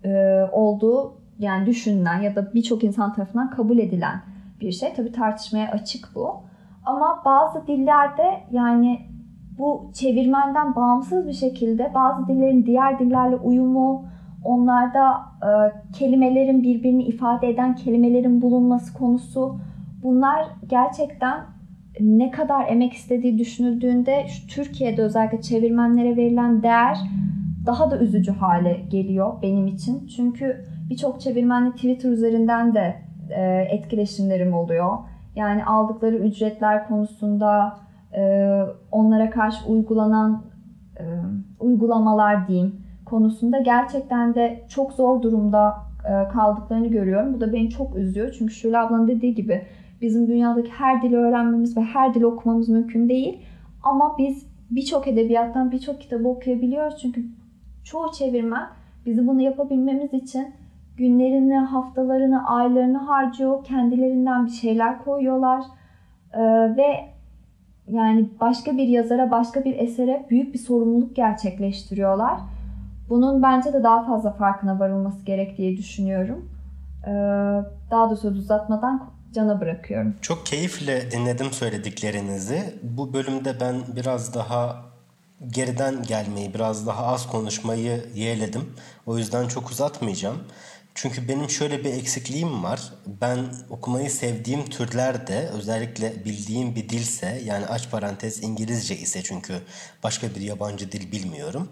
e, 0.05 0.43
olduğu 0.53 1.15
yani 1.39 1.67
düşünülen 1.67 2.23
ya 2.23 2.37
da 2.37 2.55
birçok 2.55 2.85
insan 2.85 3.13
tarafından 3.13 3.51
kabul 3.51 3.79
edilen 3.79 4.23
bir 4.61 4.73
şey. 4.73 4.95
Tabi 4.95 5.13
tartışmaya 5.13 5.71
açık 5.71 6.09
bu. 6.15 6.37
Ama 6.85 7.23
bazı 7.25 7.67
dillerde 7.67 8.41
yani 8.51 9.13
bu 9.59 9.90
çevirmenden 9.95 10.75
bağımsız 10.75 11.27
bir 11.27 11.33
şekilde 11.33 11.90
bazı 11.95 12.29
dillerin 12.29 12.67
diğer 12.67 12.99
dillerle 12.99 13.37
uyumu, 13.37 14.05
onlarda 14.45 15.14
e, 15.43 15.49
kelimelerin 15.93 16.62
birbirini 16.62 17.03
ifade 17.03 17.49
eden 17.49 17.75
kelimelerin 17.75 18.43
bulunması 18.43 18.95
konusu 18.95 19.57
bunlar 20.03 20.47
gerçekten 20.67 21.40
ne 22.01 22.31
kadar 22.31 22.69
emek 22.69 22.93
istediği 22.93 23.38
düşünüldüğünde 23.38 24.27
şu 24.29 24.47
Türkiye'de 24.47 25.03
özellikle 25.03 25.40
çevirmenlere 25.40 26.17
verilen 26.17 26.62
değer 26.62 26.99
daha 27.67 27.90
da 27.90 27.99
üzücü 27.99 28.33
hale 28.33 28.81
geliyor 28.90 29.43
benim 29.43 29.67
için. 29.67 30.07
Çünkü 30.07 30.64
birçok 30.90 31.21
çevirmenle 31.21 31.71
Twitter 31.71 32.11
üzerinden 32.11 32.75
de 32.75 32.97
e, 33.31 33.43
etkileşimlerim 33.71 34.55
oluyor. 34.55 34.99
Yani 35.37 35.64
aldıkları 35.64 36.17
ücretler 36.17 36.88
konusunda 36.88 37.79
onlara 38.90 39.31
karşı 39.31 39.68
uygulanan 39.68 40.42
e, 41.00 41.05
uygulamalar 41.61 42.48
diyeyim 42.48 42.85
konusunda 43.05 43.59
gerçekten 43.59 44.35
de 44.35 44.64
çok 44.68 44.92
zor 44.92 45.22
durumda 45.22 45.74
e, 46.05 46.29
kaldıklarını 46.29 46.87
görüyorum. 46.87 47.35
Bu 47.35 47.40
da 47.40 47.53
beni 47.53 47.70
çok 47.70 47.96
üzüyor. 47.96 48.35
Çünkü 48.38 48.55
Şule 48.55 48.79
ablanın 48.79 49.09
dediği 49.09 49.35
gibi 49.35 49.62
bizim 50.00 50.29
dünyadaki 50.29 50.70
her 50.70 51.03
dili 51.03 51.16
öğrenmemiz 51.16 51.77
ve 51.77 51.81
her 51.81 52.14
dili 52.14 52.27
okumamız 52.27 52.68
mümkün 52.68 53.09
değil. 53.09 53.38
Ama 53.83 54.18
biz 54.18 54.46
birçok 54.70 55.09
edebiyattan 55.09 55.72
birçok 55.72 56.00
kitabı 56.00 56.29
okuyabiliyoruz. 56.29 56.98
Çünkü 57.03 57.24
çoğu 57.85 58.12
çevirmen 58.12 58.66
bizi 59.07 59.27
bunu 59.27 59.40
yapabilmemiz 59.40 60.14
için 60.14 60.46
günlerini, 60.96 61.59
haftalarını, 61.59 62.48
aylarını 62.48 62.98
harcıyor. 62.98 63.64
Kendilerinden 63.64 64.46
bir 64.46 64.50
şeyler 64.50 65.05
koyuyorlar. 65.05 65.62
Ee, 66.35 66.40
ve 66.77 67.13
yani 67.88 68.29
başka 68.40 68.77
bir 68.77 68.88
yazara, 68.88 69.31
başka 69.31 69.64
bir 69.64 69.79
esere 69.79 70.27
büyük 70.31 70.55
bir 70.55 70.59
sorumluluk 70.59 71.16
gerçekleştiriyorlar. 71.16 72.40
Bunun 73.09 73.42
bence 73.42 73.73
de 73.73 73.83
daha 73.83 74.07
fazla 74.07 74.33
farkına 74.33 74.79
varılması 74.79 75.25
gerek 75.25 75.59
diye 75.59 75.77
düşünüyorum. 75.77 76.49
Ee, 77.07 77.11
daha 77.90 78.11
da 78.11 78.16
söz 78.16 78.38
uzatmadan 78.38 79.11
cana 79.33 79.61
bırakıyorum. 79.61 80.14
Çok 80.20 80.47
keyifle 80.47 81.11
dinledim 81.11 81.51
söylediklerinizi. 81.51 82.75
Bu 82.83 83.12
bölümde 83.12 83.61
ben 83.61 83.77
biraz 83.97 84.35
daha 84.35 84.77
geriden 85.49 86.03
gelmeyi, 86.03 86.55
biraz 86.55 86.87
daha 86.87 87.07
az 87.07 87.27
konuşmayı 87.27 88.05
yeğledim. 88.14 88.62
O 89.07 89.18
yüzden 89.18 89.49
çok 89.49 89.70
uzatmayacağım. 89.70 90.38
Çünkü 90.94 91.28
benim 91.28 91.50
şöyle 91.50 91.85
bir 91.85 91.92
eksikliğim 91.92 92.64
var. 92.64 92.92
Ben 93.07 93.38
okumayı 93.70 94.11
sevdiğim 94.11 94.64
türlerde 94.64 95.48
özellikle 95.48 96.24
bildiğim 96.24 96.76
bir 96.76 96.88
dilse 96.88 97.42
yani 97.44 97.66
aç 97.66 97.90
parantez 97.90 98.42
İngilizce 98.42 98.96
ise 98.96 99.22
çünkü 99.22 99.54
başka 100.02 100.35
bir 100.35 100.40
yabancı 100.40 100.92
dil 100.92 101.12
bilmiyorum. 101.12 101.68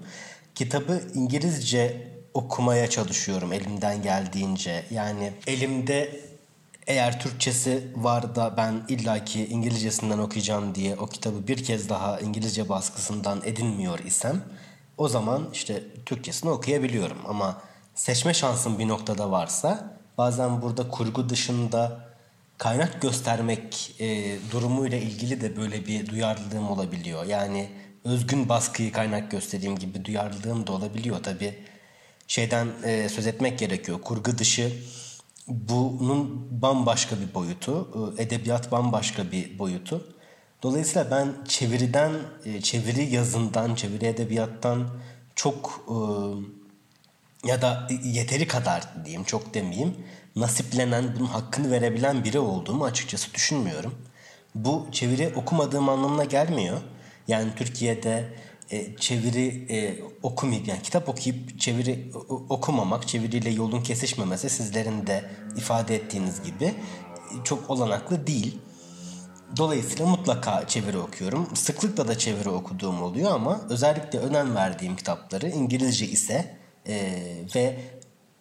Kitabı 0.54 1.02
İngilizce 1.14 2.08
okumaya 2.34 2.90
çalışıyorum 2.90 3.52
elimden 3.52 4.02
geldiğince. 4.02 4.84
Yani 4.90 5.32
elimde 5.46 6.20
eğer 6.86 7.20
Türkçesi 7.20 7.88
var 7.96 8.34
da 8.34 8.56
ben 8.56 8.82
illaki 8.88 9.46
İngilizcesinden 9.46 10.18
okuyacağım 10.18 10.74
diye 10.74 10.96
o 10.96 11.06
kitabı 11.06 11.48
bir 11.48 11.64
kez 11.64 11.88
daha 11.88 12.20
İngilizce 12.20 12.68
baskısından 12.68 13.42
edinmiyor 13.44 13.98
isem 13.98 14.42
o 14.98 15.08
zaman 15.08 15.48
işte 15.52 15.82
Türkçesini 16.06 16.50
okuyabiliyorum 16.50 17.18
ama 17.28 17.62
seçme 17.94 18.34
şansım 18.34 18.78
bir 18.78 18.88
noktada 18.88 19.30
varsa 19.30 19.98
bazen 20.18 20.62
burada 20.62 20.88
kurgu 20.88 21.28
dışında 21.28 22.00
kaynak 22.58 23.02
göstermek 23.02 23.94
e, 24.00 24.36
durumuyla 24.52 24.98
ilgili 24.98 25.40
de 25.40 25.56
böyle 25.56 25.86
bir 25.86 26.06
duyarlılığım 26.06 26.70
olabiliyor. 26.70 27.24
Yani 27.24 27.68
özgün 28.04 28.48
baskıyı 28.48 28.92
kaynak 28.92 29.30
göstereyim 29.30 29.78
gibi 29.78 30.04
duyarlılığım 30.04 30.66
da 30.66 30.72
olabiliyor. 30.72 31.22
Tabi 31.22 31.54
şeyden 32.26 32.68
e, 32.84 33.08
söz 33.08 33.26
etmek 33.26 33.58
gerekiyor. 33.58 34.00
Kurgu 34.00 34.38
dışı 34.38 34.72
bunun 35.48 36.48
bambaşka 36.62 37.16
bir 37.20 37.34
boyutu. 37.34 37.88
E, 38.18 38.22
edebiyat 38.22 38.72
bambaşka 38.72 39.32
bir 39.32 39.58
boyutu. 39.58 40.14
Dolayısıyla 40.62 41.10
ben 41.10 41.44
çeviriden, 41.48 42.12
e, 42.44 42.60
çeviri 42.60 43.14
yazından, 43.14 43.74
çeviri 43.74 44.04
edebiyattan 44.04 44.88
çok 45.34 45.84
e, 45.88 45.96
ya 47.44 47.62
da 47.62 47.88
yeteri 48.04 48.46
kadar 48.46 49.04
diyeyim 49.04 49.24
çok 49.24 49.54
demeyeyim 49.54 49.96
nasiplenen 50.36 51.14
bunun 51.16 51.26
hakkını 51.26 51.70
verebilen 51.70 52.24
biri 52.24 52.38
olduğumu 52.38 52.84
açıkçası 52.84 53.34
düşünmüyorum. 53.34 53.94
Bu 54.54 54.86
çeviri 54.92 55.32
okumadığım 55.36 55.88
anlamına 55.88 56.24
gelmiyor. 56.24 56.80
Yani 57.28 57.50
Türkiye'de 57.56 58.34
e, 58.70 58.96
çeviri 58.96 59.66
e, 59.70 59.96
okumayıp 60.22 60.68
yani 60.68 60.82
kitap 60.82 61.08
okuyup 61.08 61.60
çeviri 61.60 62.10
okumamak, 62.48 63.08
çeviriyle 63.08 63.50
yolun 63.50 63.82
kesişmemesi 63.82 64.50
sizlerin 64.50 65.06
de 65.06 65.24
ifade 65.56 65.96
ettiğiniz 65.96 66.42
gibi 66.42 66.74
çok 67.44 67.70
olanaklı 67.70 68.26
değil. 68.26 68.58
Dolayısıyla 69.56 70.06
mutlaka 70.06 70.66
çeviri 70.66 70.98
okuyorum. 70.98 71.48
Sıklıkla 71.54 72.08
da 72.08 72.18
çeviri 72.18 72.48
okuduğum 72.48 73.02
oluyor 73.02 73.30
ama 73.30 73.60
özellikle 73.70 74.18
önem 74.18 74.54
verdiğim 74.54 74.96
kitapları 74.96 75.48
İngilizce 75.48 76.06
ise 76.06 76.61
e, 76.88 77.14
ve 77.54 77.76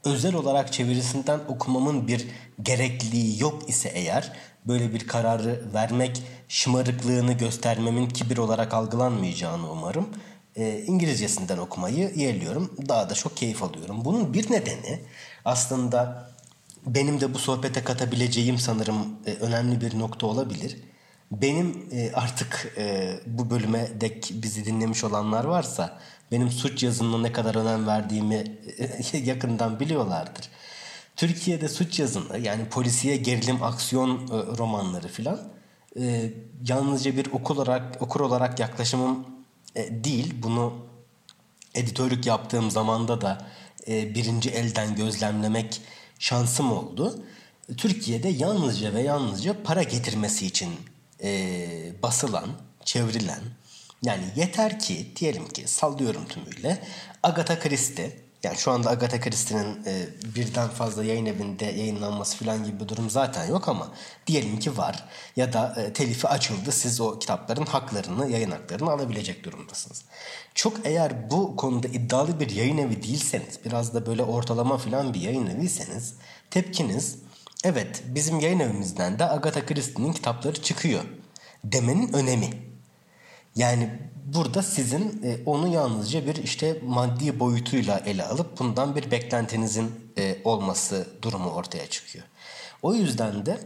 özel 0.03 0.35
olarak 0.35 0.73
çevirisinden 0.73 1.39
okumamın 1.47 2.07
bir 2.07 2.27
gerekliliği 2.63 3.41
yok 3.41 3.69
ise 3.69 3.89
eğer 3.89 4.31
böyle 4.65 4.93
bir 4.93 5.07
kararı 5.07 5.61
vermek 5.73 6.23
şımarıklığını 6.47 7.33
göstermemin 7.33 8.09
kibir 8.09 8.37
olarak 8.37 8.73
algılanmayacağını 8.73 9.71
umarım. 9.71 10.09
E, 10.55 10.83
İngilizcesinden 10.87 11.57
okumayı 11.57 12.11
yeğliyorum. 12.15 12.75
Daha 12.89 13.09
da 13.09 13.13
çok 13.13 13.37
keyif 13.37 13.63
alıyorum. 13.63 14.05
Bunun 14.05 14.33
bir 14.33 14.51
nedeni 14.51 14.99
aslında 15.45 16.29
benim 16.85 17.21
de 17.21 17.33
bu 17.33 17.39
sohbete 17.39 17.83
katabileceğim 17.83 18.57
sanırım 18.57 18.95
e, 19.25 19.33
önemli 19.33 19.81
bir 19.81 19.99
nokta 19.99 20.27
olabilir. 20.27 20.77
Benim 21.31 21.85
e, 21.91 22.11
artık 22.13 22.73
e, 22.77 23.13
bu 23.25 23.49
bölüme 23.49 23.89
dek 24.01 24.31
bizi 24.33 24.65
dinlemiş 24.65 25.03
olanlar 25.03 25.43
varsa 25.43 25.99
benim 26.31 26.51
suç 26.51 26.83
yazımına 26.83 27.21
ne 27.21 27.31
kadar 27.31 27.55
önem 27.55 27.87
verdiğimi 27.87 28.59
e, 29.11 29.17
yakından 29.23 29.79
biliyorlardır. 29.79 30.49
Türkiye'de 31.15 31.69
suç 31.69 31.99
yazımı 31.99 32.37
yani 32.37 32.65
polisiye 32.65 33.17
gerilim 33.17 33.63
aksiyon 33.63 34.17
e, 34.17 34.57
romanları 34.57 35.07
filan 35.07 35.39
e, 35.99 36.33
yalnızca 36.67 37.17
bir 37.17 37.31
okul 37.31 37.57
olarak 37.57 38.01
okur 38.01 38.21
olarak 38.21 38.59
yaklaşımım 38.59 39.25
e, 39.75 40.03
değil. 40.03 40.33
Bunu 40.43 40.73
editörlük 41.75 42.25
yaptığım 42.25 42.71
zamanda 42.71 43.21
da 43.21 43.47
e, 43.87 44.15
birinci 44.15 44.49
elden 44.49 44.95
gözlemlemek 44.95 45.81
şansım 46.19 46.71
oldu. 46.71 47.23
Türkiye'de 47.77 48.29
yalnızca 48.29 48.93
ve 48.93 49.01
yalnızca 49.01 49.63
para 49.63 49.83
getirmesi 49.83 50.45
için 50.45 50.69
e, 51.23 51.69
basılan, 52.03 52.49
çevrilen 52.85 53.41
yani 54.03 54.23
yeter 54.35 54.79
ki 54.79 55.11
diyelim 55.15 55.47
ki 55.47 55.67
sallıyorum 55.67 56.27
tümüyle 56.27 56.83
Agatha 57.23 57.59
Christie 57.59 58.21
yani 58.43 58.57
şu 58.57 58.71
anda 58.71 58.89
Agatha 58.89 59.19
Christie'nin 59.19 59.85
e, 59.85 60.07
birden 60.35 60.69
fazla 60.69 61.03
yayın 61.03 61.25
evinde 61.25 61.65
yayınlanması 61.65 62.37
falan 62.37 62.63
gibi 62.63 62.79
bir 62.79 62.87
durum 62.87 63.09
zaten 63.09 63.45
yok 63.45 63.67
ama 63.67 63.91
diyelim 64.27 64.59
ki 64.59 64.77
var 64.77 65.05
ya 65.35 65.53
da 65.53 65.75
e, 65.77 65.93
telifi 65.93 66.27
açıldı 66.27 66.71
siz 66.71 67.01
o 67.01 67.19
kitapların 67.19 67.65
haklarını 67.65 68.31
yayın 68.31 68.51
haklarını 68.51 68.91
alabilecek 68.91 69.43
durumdasınız. 69.43 70.03
Çok 70.55 70.73
eğer 70.83 71.31
bu 71.31 71.55
konuda 71.55 71.87
iddialı 71.87 72.39
bir 72.39 72.49
yayın 72.49 72.77
evi 72.77 73.03
değilseniz 73.03 73.59
biraz 73.65 73.93
da 73.93 74.05
böyle 74.05 74.23
ortalama 74.23 74.77
falan 74.77 75.13
bir 75.13 75.21
yayın 75.21 75.47
eviyseniz 75.47 76.13
tepkiniz 76.49 77.17
evet 77.63 78.03
bizim 78.05 78.39
yayın 78.39 78.59
evimizden 78.59 79.19
de 79.19 79.29
Agatha 79.29 79.65
Christie'nin 79.65 80.13
kitapları 80.13 80.61
çıkıyor 80.61 81.01
demenin 81.63 82.13
önemi. 82.13 82.70
Yani 83.55 83.89
burada 84.25 84.63
sizin 84.63 85.23
e, 85.23 85.37
onu 85.45 85.67
yalnızca 85.67 86.25
bir 86.25 86.35
işte 86.35 86.79
maddi 86.85 87.39
boyutuyla 87.39 87.99
ele 87.99 88.23
alıp 88.23 88.59
bundan 88.59 88.95
bir 88.95 89.11
beklentinizin 89.11 90.13
e, 90.17 90.37
olması 90.43 91.07
durumu 91.21 91.49
ortaya 91.49 91.87
çıkıyor. 91.87 92.25
O 92.81 92.93
yüzden 92.93 93.45
de 93.45 93.59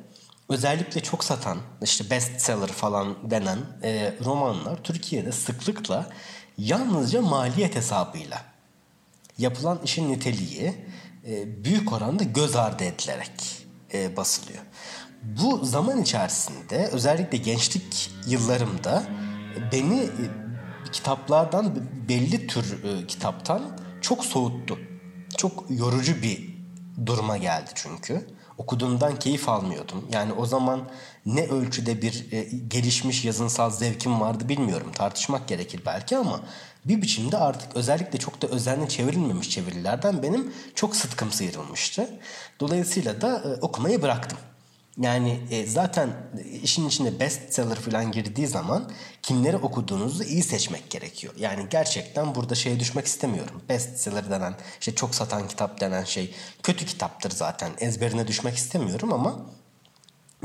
özellikle 0.49 1.03
çok 1.03 1.23
satan 1.23 1.57
işte 1.81 2.09
bestseller 2.09 2.67
falan 2.67 3.31
denen 3.31 3.59
e, 3.83 4.13
romanlar 4.25 4.83
Türkiye'de 4.83 5.31
sıklıkla 5.31 6.09
yalnızca 6.57 7.21
maliyet 7.21 7.75
hesabıyla 7.75 8.41
yapılan 9.37 9.79
işin 9.83 10.09
niteliği 10.09 10.75
e, 11.27 11.63
büyük 11.63 11.93
oranda 11.93 12.23
göz 12.23 12.55
ardı 12.55 12.83
edilerek 12.83 13.65
e, 13.93 14.17
basılıyor. 14.17 14.63
Bu 15.23 15.65
zaman 15.65 16.01
içerisinde 16.01 16.89
özellikle 16.91 17.37
gençlik 17.37 18.11
yıllarımda 18.27 19.03
beni 19.71 19.99
e, 19.99 20.25
kitaplardan 20.91 21.75
belli 22.09 22.47
tür 22.47 22.83
e, 22.83 23.07
kitaptan 23.07 23.61
çok 24.01 24.25
soğuttu. 24.25 24.79
Çok 25.37 25.65
yorucu 25.69 26.21
bir 26.21 26.55
duruma 27.05 27.37
geldi 27.37 27.69
çünkü. 27.75 28.27
Okuduğumdan 28.57 29.19
keyif 29.19 29.49
almıyordum. 29.49 30.05
Yani 30.11 30.33
o 30.33 30.45
zaman 30.45 30.89
ne 31.25 31.47
ölçüde 31.47 32.01
bir 32.01 32.31
e, 32.31 32.43
gelişmiş 32.67 33.25
yazınsal 33.25 33.69
zevkim 33.69 34.21
vardı 34.21 34.49
bilmiyorum. 34.49 34.91
Tartışmak 34.93 35.47
gerekir 35.47 35.81
belki 35.85 36.17
ama 36.17 36.39
bir 36.85 37.01
biçimde 37.01 37.37
artık 37.37 37.75
özellikle 37.75 38.19
çok 38.19 38.41
da 38.41 38.47
özenli 38.47 38.89
çevrilmemiş 38.89 39.49
çevirilerden 39.49 40.23
benim 40.23 40.53
çok 40.75 40.95
sıtkım 40.95 41.31
sıyrılmıştı. 41.31 42.09
Dolayısıyla 42.59 43.21
da 43.21 43.57
okumayı 43.61 44.01
bıraktım. 44.01 44.37
Yani 45.01 45.39
e, 45.51 45.65
zaten 45.65 46.09
işin 46.63 46.87
içinde 46.87 47.19
bestseller 47.19 47.75
falan 47.75 48.11
girdiği 48.11 48.47
zaman 48.47 48.91
kimleri 49.21 49.57
okuduğunuzu 49.57 50.23
iyi 50.23 50.43
seçmek 50.43 50.89
gerekiyor. 50.89 51.33
Yani 51.37 51.65
gerçekten 51.69 52.35
burada 52.35 52.55
şeye 52.55 52.79
düşmek 52.79 53.05
istemiyorum. 53.05 53.61
Bestseller 53.69 54.29
denen, 54.29 54.55
işte 54.79 54.95
çok 54.95 55.15
satan 55.15 55.47
kitap 55.47 55.81
denen 55.81 56.03
şey 56.03 56.35
kötü 56.63 56.85
kitaptır 56.85 57.31
zaten. 57.31 57.71
Ezberine 57.79 58.27
düşmek 58.27 58.55
istemiyorum 58.55 59.13
ama 59.13 59.45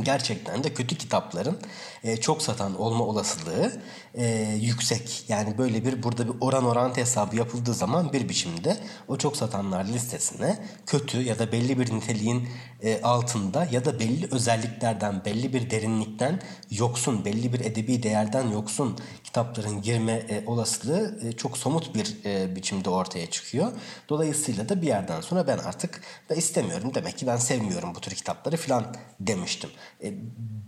gerçekten 0.03 0.65
de 0.65 0.75
kötü 0.75 0.99
kitapların 0.99 1.59
e, 2.05 2.17
çok 2.17 2.43
satan 2.43 2.81
olma 2.81 3.05
olasılığı 3.05 3.73
e, 4.15 4.27
yüksek. 4.61 5.25
Yani 5.29 5.59
böyle 5.59 5.85
bir 5.85 6.03
burada 6.03 6.29
bir 6.29 6.35
oran 6.41 6.65
orantı 6.65 7.01
hesabı 7.01 7.37
yapıldığı 7.37 7.75
zaman 7.75 8.13
bir 8.13 8.29
biçimde 8.29 8.77
o 9.09 9.17
çok 9.17 9.37
satanlar 9.37 9.85
listesine 9.85 10.59
kötü 10.87 11.23
ya 11.23 11.39
da 11.39 11.53
belli 11.53 11.79
bir 11.79 11.95
niteliğin 11.95 12.49
e, 12.83 13.03
altında 13.03 13.69
ya 13.73 13.85
da 13.85 14.01
belli 14.01 14.29
özelliklerden, 14.31 15.25
belli 15.25 15.53
bir 15.53 15.71
derinlikten 15.71 16.41
yoksun, 16.71 17.25
belli 17.25 17.53
bir 17.53 17.61
edebi 17.61 18.03
değerden 18.03 18.49
yoksun 18.49 18.99
kitapların 19.25 19.83
girme 19.83 20.43
olasılığı 20.47 21.33
çok 21.37 21.59
somut 21.59 21.95
bir 21.95 22.17
biçimde 22.57 22.91
ortaya 22.91 23.31
çıkıyor. 23.31 23.73
Dolayısıyla 24.09 24.69
da 24.69 24.83
bir 24.83 24.87
yerden 24.87 25.21
sonra 25.21 25.47
ben 25.47 25.59
artık 25.59 26.01
da 26.29 26.35
istemiyorum. 26.35 26.91
Demek 26.95 27.19
ki 27.19 27.27
ben 27.27 27.37
sevmiyorum 27.37 27.95
bu 27.95 28.01
tür 28.01 28.15
kitapları 28.15 28.57
falan 28.57 28.97
demiştim. 29.21 29.71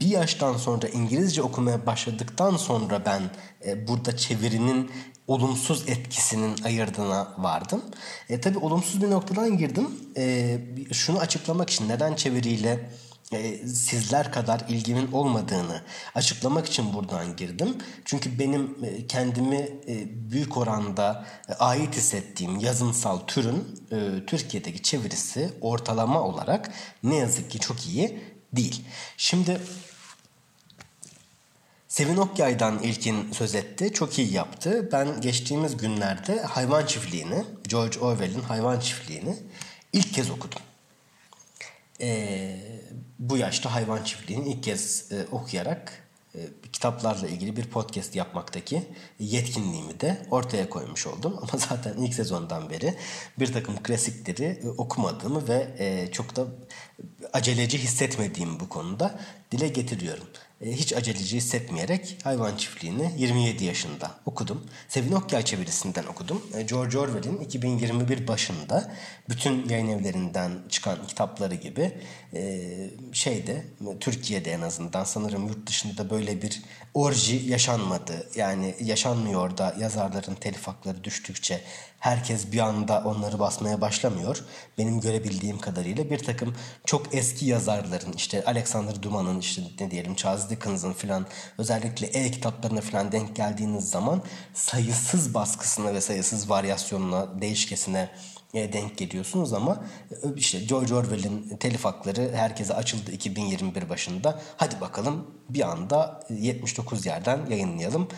Bir 0.01 0.07
yaştan 0.07 0.57
sonra 0.57 0.88
İngilizce 1.22 1.42
okumaya 1.42 1.87
başladıktan 1.87 2.56
sonra 2.56 3.04
ben 3.04 3.22
e, 3.66 3.88
burada 3.88 4.16
çevirinin 4.16 4.90
olumsuz 5.26 5.88
etkisinin 5.88 6.62
ayırdığına 6.64 7.35
vardım. 7.38 7.82
E, 8.28 8.40
tabii 8.40 8.58
olumsuz 8.58 9.02
bir 9.02 9.11
noktadan 9.11 9.58
girdim. 9.58 9.88
E, 10.16 10.58
şunu 10.92 11.18
açıklamak 11.18 11.70
için 11.70 11.88
neden 11.88 12.14
çeviriyle 12.14 12.90
e, 13.32 13.66
sizler 13.66 14.32
kadar 14.32 14.64
ilgimin 14.68 15.12
olmadığını 15.12 15.82
açıklamak 16.14 16.66
için 16.66 16.94
buradan 16.94 17.37
girdim. 17.37 17.76
Çünkü 18.04 18.38
benim 18.38 18.76
e, 18.85 19.06
kendimi 19.06 19.68
e, 19.88 20.30
büyük 20.30 20.56
oranda 20.56 21.26
ait 21.58 21.96
hissettiğim 21.96 22.58
yazımsal 22.58 23.18
türün 23.18 23.82
Türkiye'deki 24.26 24.82
çevirisi 24.82 25.50
ortalama 25.61 26.22
olarak 26.22 26.70
ne 27.02 27.16
yazık 27.16 27.50
ki 27.50 27.58
çok 27.58 27.87
iyi 27.87 28.20
değil. 28.52 28.85
Şimdi 29.16 29.61
Sevin 31.92 32.16
Okyay'dan 32.16 32.78
ilkin 32.78 33.33
söz 33.33 33.55
etti. 33.55 33.92
Çok 33.92 34.18
iyi 34.18 34.33
yaptı. 34.33 34.88
Ben 34.92 35.20
geçtiğimiz 35.20 35.76
günlerde 35.76 36.42
Hayvan 36.42 36.87
Çiftliği'ni, 36.87 37.44
George 37.68 37.98
Orwell'in 37.98 38.40
Hayvan 38.40 38.81
Çiftliği'ni 38.81 39.37
ilk 39.92 40.14
kez 40.14 40.31
okudum. 40.31 40.59
Ee, 42.00 42.59
bu 43.18 43.37
yaşta 43.37 43.74
Hayvan 43.74 44.05
Çiftliği'ni 44.05 44.48
ilk 44.48 44.62
kez 44.62 45.12
e, 45.12 45.26
okuyarak 45.33 45.92
e, 46.35 46.38
kitaplarla 46.72 47.28
ilgili 47.28 47.57
bir 47.57 47.64
podcast 47.64 48.16
yapmaktaki 48.16 48.83
yetkinliğimi 49.18 50.00
de 50.00 50.26
ortaya 50.31 50.70
koymuş 50.70 51.07
oldum. 51.07 51.38
Ama 51.42 51.62
zaten 51.68 51.94
ilk 51.96 52.14
sezondan 52.14 52.70
beri 52.70 52.94
bir 53.38 53.52
takım 53.52 53.83
klasikleri 53.83 54.61
e, 54.64 54.68
okumadığımı 54.68 55.48
ve 55.48 55.68
e, 55.78 56.12
çok 56.12 56.37
da 56.37 56.46
aceleci 57.33 57.78
hissetmediğim 57.78 58.61
bu 58.61 58.68
konuda 58.68 59.20
dile 59.50 59.68
getiriyorum. 59.68 60.26
E, 60.62 60.72
hiç 60.72 60.92
aceleci 60.92 61.37
hissetmeyerek 61.37 62.16
Hayvan 62.25 62.57
Çiftliği'ni 62.57 63.12
27 63.18 63.64
yaşında 63.64 64.11
okudum. 64.27 64.66
Sevin 64.88 65.12
Okyay 65.12 65.44
çevirisinden 65.44 66.05
okudum. 66.05 66.42
E, 66.55 66.62
George 66.62 66.98
Orwell'in 66.98 67.38
2021 67.38 68.29
başında 68.29 68.92
bütün 69.29 69.68
yayın 69.68 69.88
evlerinden 69.88 70.51
çıkan 70.68 71.07
kitapları 71.07 71.55
gibi 71.55 71.92
e, 72.35 72.62
şeyde 73.12 73.64
Türkiye'de 74.01 74.53
en 74.53 74.61
azından 74.61 75.05
sanırım 75.05 75.48
yurt 75.48 75.66
dışında 75.66 76.11
böyle 76.11 76.42
bir 76.42 76.62
orji 76.94 77.37
yaşanmadı. 77.37 78.29
Yani 78.37 78.75
yaşanmıyor 78.81 79.59
da 79.59 79.77
yazarların 79.81 80.35
telif 80.35 80.66
hakları 80.66 81.05
düştükçe 81.05 81.61
herkes 82.02 82.52
bir 82.52 82.58
anda 82.58 83.02
onları 83.04 83.38
basmaya 83.38 83.80
başlamıyor. 83.80 84.44
Benim 84.78 85.00
görebildiğim 85.00 85.58
kadarıyla 85.58 86.10
bir 86.10 86.18
takım 86.18 86.54
çok 86.84 87.14
eski 87.14 87.46
yazarların 87.46 88.12
işte 88.16 88.44
Alexander 88.44 89.02
Dumas'ın 89.02 89.40
işte 89.40 89.62
ne 89.80 89.90
diyelim 89.90 90.14
Charles 90.14 90.50
Dickens'ın 90.50 90.92
filan 90.92 91.26
özellikle 91.58 92.06
e-kitaplarına 92.06 92.80
filan 92.80 93.12
denk 93.12 93.36
geldiğiniz 93.36 93.90
zaman 93.90 94.22
sayısız 94.54 95.34
baskısına 95.34 95.94
ve 95.94 96.00
sayısız 96.00 96.50
varyasyonuna, 96.50 97.40
değişkesine 97.40 98.08
e, 98.54 98.72
denk 98.72 98.98
geliyorsunuz 98.98 99.52
ama 99.52 99.84
e, 100.10 100.14
işte 100.36 100.58
George 100.58 100.94
Orwell'in 100.94 101.56
telif 101.56 101.84
hakları 101.84 102.32
herkese 102.34 102.74
açıldı 102.74 103.12
2021 103.12 103.88
başında. 103.88 104.40
Hadi 104.56 104.80
bakalım 104.80 105.26
bir 105.48 105.70
anda 105.70 106.20
79 106.30 107.06
yerden 107.06 107.46
yayınlayalım 107.50 108.08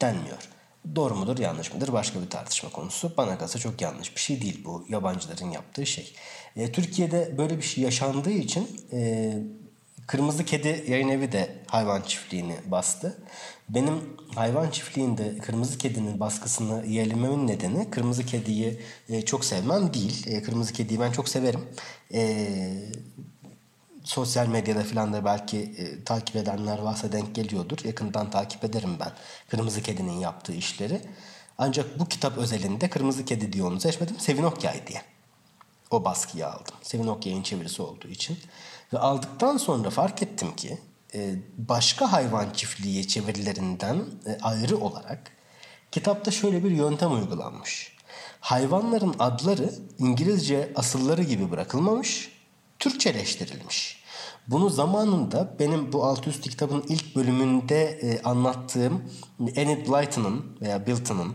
denmiyor. 0.00 0.55
Doğru 0.94 1.14
mudur 1.14 1.38
yanlış 1.38 1.74
mıdır 1.74 1.92
başka 1.92 2.22
bir 2.22 2.30
tartışma 2.30 2.70
konusu. 2.70 3.12
Bana 3.16 3.38
kalsa 3.38 3.58
çok 3.58 3.80
yanlış 3.80 4.16
bir 4.16 4.20
şey 4.20 4.42
değil 4.42 4.64
bu 4.64 4.86
yabancıların 4.88 5.50
yaptığı 5.50 5.86
şey. 5.86 6.12
E, 6.56 6.72
Türkiye'de 6.72 7.34
böyle 7.38 7.56
bir 7.56 7.62
şey 7.62 7.84
yaşandığı 7.84 8.30
için 8.30 8.86
e, 8.92 9.32
Kırmızı 10.06 10.44
Kedi 10.44 10.84
yayın 10.88 11.08
evi 11.08 11.32
de 11.32 11.50
hayvan 11.66 12.02
çiftliğini 12.02 12.56
bastı. 12.66 13.18
Benim 13.68 14.16
hayvan 14.34 14.70
çiftliğinde 14.70 15.38
Kırmızı 15.38 15.78
Kedi'nin 15.78 16.20
baskısını 16.20 16.86
yeğlememin 16.86 17.46
nedeni 17.46 17.90
Kırmızı 17.90 18.26
Kedi'yi 18.26 18.80
e, 19.08 19.22
çok 19.22 19.44
sevmem 19.44 19.94
değil. 19.94 20.26
E, 20.26 20.42
Kırmızı 20.42 20.72
Kedi'yi 20.72 21.00
ben 21.00 21.12
çok 21.12 21.28
severim. 21.28 21.60
E, 22.14 22.48
sosyal 24.06 24.46
medyada 24.46 24.82
falan 24.82 25.12
da 25.12 25.24
belki 25.24 25.58
e, 25.58 26.04
takip 26.04 26.36
edenler 26.36 26.78
varsa 26.78 27.12
denk 27.12 27.34
geliyordur. 27.34 27.78
Yakından 27.84 28.30
takip 28.30 28.64
ederim 28.64 28.96
ben 29.00 29.12
Kırmızı 29.48 29.82
Kedi'nin 29.82 30.18
yaptığı 30.20 30.52
işleri. 30.52 31.00
Ancak 31.58 31.98
bu 31.98 32.08
kitap 32.08 32.38
özelinde 32.38 32.90
Kırmızı 32.90 33.24
Kedi 33.24 33.52
diye 33.52 33.64
onu 33.64 33.80
seçmedim. 33.80 34.18
Sevin 34.18 34.42
Okyay 34.42 34.86
diye. 34.86 35.02
O 35.90 36.04
baskıyı 36.04 36.46
aldım. 36.46 36.74
Sevin 36.82 37.06
Okyay'ın 37.06 37.42
çevirisi 37.42 37.82
olduğu 37.82 38.08
için. 38.08 38.38
Ve 38.92 38.98
aldıktan 38.98 39.56
sonra 39.56 39.90
fark 39.90 40.22
ettim 40.22 40.56
ki 40.56 40.78
e, 41.14 41.34
başka 41.56 42.12
hayvan 42.12 42.50
çiftliği 42.50 43.08
çevirilerinden 43.08 44.04
e, 44.26 44.38
ayrı 44.42 44.76
olarak 44.76 45.30
kitapta 45.92 46.30
şöyle 46.30 46.64
bir 46.64 46.70
yöntem 46.70 47.12
uygulanmış. 47.12 47.96
Hayvanların 48.40 49.14
adları 49.18 49.74
İngilizce 49.98 50.72
asılları 50.74 51.22
gibi 51.22 51.50
bırakılmamış, 51.50 52.32
Türkçeleştirilmiş. 52.78 53.95
Bunu 54.48 54.70
zamanında 54.70 55.54
benim 55.58 55.92
bu 55.92 56.04
alt 56.04 56.26
üst 56.26 56.40
kitabın 56.40 56.84
ilk 56.88 57.16
bölümünde 57.16 57.84
e, 57.84 58.22
anlattığım 58.22 59.02
Enid 59.54 59.88
Blyton'ın 59.88 60.58
veya 60.60 60.86
Bilton'ın 60.86 61.32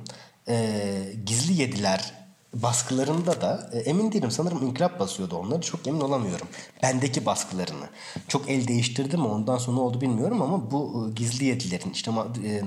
e, 0.48 1.14
Gizli 1.26 1.62
Yediler 1.62 2.14
baskılarında 2.54 3.42
da 3.42 3.70
e, 3.74 3.80
emin 3.80 4.12
değilim 4.12 4.32
sanırım 4.32 4.68
inkılap 4.68 5.00
basıyordu 5.00 5.36
onları 5.36 5.62
çok 5.62 5.88
emin 5.88 6.02
olamıyorum. 6.02 6.48
Bendeki 6.84 7.26
baskılarını. 7.26 7.90
Çok 8.28 8.50
el 8.50 8.68
değiştirdi 8.68 9.18
mi 9.18 9.28
ondan 9.28 9.58
sonra 9.58 9.80
oldu 9.80 10.02
bilmiyorum 10.02 10.42
ama 10.42 10.72
bu 10.72 11.08
e, 11.10 11.14
Gizli 11.14 11.46
Yedilerin 11.46 11.92
işte 11.92 12.12
e, 12.46 12.62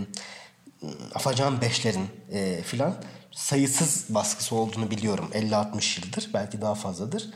Afacan 1.14 1.60
Beşlerin 1.60 2.06
e, 2.32 2.62
filan 2.62 2.94
sayısız 3.32 4.14
baskısı 4.14 4.54
olduğunu 4.56 4.90
biliyorum. 4.90 5.28
50-60 5.32 6.06
yıldır 6.06 6.30
belki 6.34 6.60
daha 6.60 6.74
fazladır. 6.74 7.30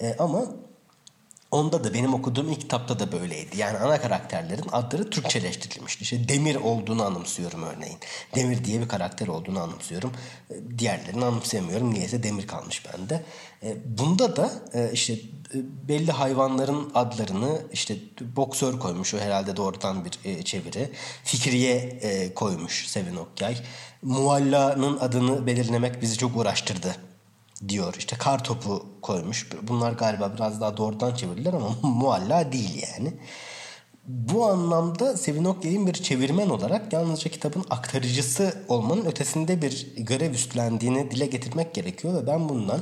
E, 0.00 0.16
ama 0.18 0.46
Onda 1.54 1.84
da 1.84 1.94
benim 1.94 2.14
okuduğum 2.14 2.50
ilk 2.50 2.60
kitapta 2.60 2.98
da 2.98 3.12
böyleydi. 3.12 3.56
Yani 3.58 3.78
ana 3.78 4.00
karakterlerin 4.00 4.64
adları 4.72 5.10
Türkçeleştirilmişti. 5.10 6.02
İşte 6.02 6.28
Demir 6.28 6.56
olduğunu 6.56 7.04
anımsıyorum 7.04 7.62
örneğin. 7.62 7.98
Demir 8.34 8.64
diye 8.64 8.80
bir 8.80 8.88
karakter 8.88 9.26
olduğunu 9.26 9.60
anımsıyorum. 9.60 10.12
E, 10.50 10.78
diğerlerini 10.78 11.24
anımsayamıyorum. 11.24 11.94
Niyeyse 11.94 12.22
Demir 12.22 12.46
kalmış 12.46 12.82
bende. 12.86 13.22
E, 13.62 13.76
bunda 13.98 14.36
da 14.36 14.52
e, 14.74 14.92
işte 14.92 15.14
belli 15.88 16.12
hayvanların 16.12 16.90
adlarını 16.94 17.62
işte 17.72 17.96
boksör 18.36 18.78
koymuş 18.78 19.14
o 19.14 19.18
herhalde 19.18 19.56
doğrudan 19.56 20.04
bir 20.04 20.44
çeviri. 20.44 20.90
Fikriye 21.24 22.00
koymuş 22.34 22.86
Sevin 22.86 23.16
Okyay. 23.16 23.56
Mualla'nın 24.02 24.98
adını 24.98 25.46
belirlemek 25.46 26.02
bizi 26.02 26.18
çok 26.18 26.36
uğraştırdı 26.36 26.96
diyor. 27.68 27.94
İşte 27.98 28.16
kar 28.16 28.44
topu 28.44 28.86
koymuş. 29.02 29.48
Bunlar 29.62 29.92
galiba 29.92 30.32
biraz 30.34 30.60
daha 30.60 30.76
doğrudan 30.76 31.14
çeviriler 31.14 31.52
ama 31.52 31.70
mualla 31.88 32.52
değil 32.52 32.82
yani. 32.96 33.12
Bu 34.06 34.46
anlamda 34.46 35.16
Sevin 35.16 35.44
Okyay'ın 35.44 35.86
bir 35.86 35.92
çevirmen 35.92 36.50
olarak 36.50 36.92
yalnızca 36.92 37.30
kitabın 37.30 37.64
aktarıcısı 37.70 38.64
olmanın 38.68 39.04
ötesinde 39.04 39.62
bir 39.62 39.96
görev 39.96 40.32
üstlendiğini 40.32 41.10
dile 41.10 41.26
getirmek 41.26 41.74
gerekiyor 41.74 42.14
ve 42.14 42.26
ben 42.26 42.48
bundan 42.48 42.80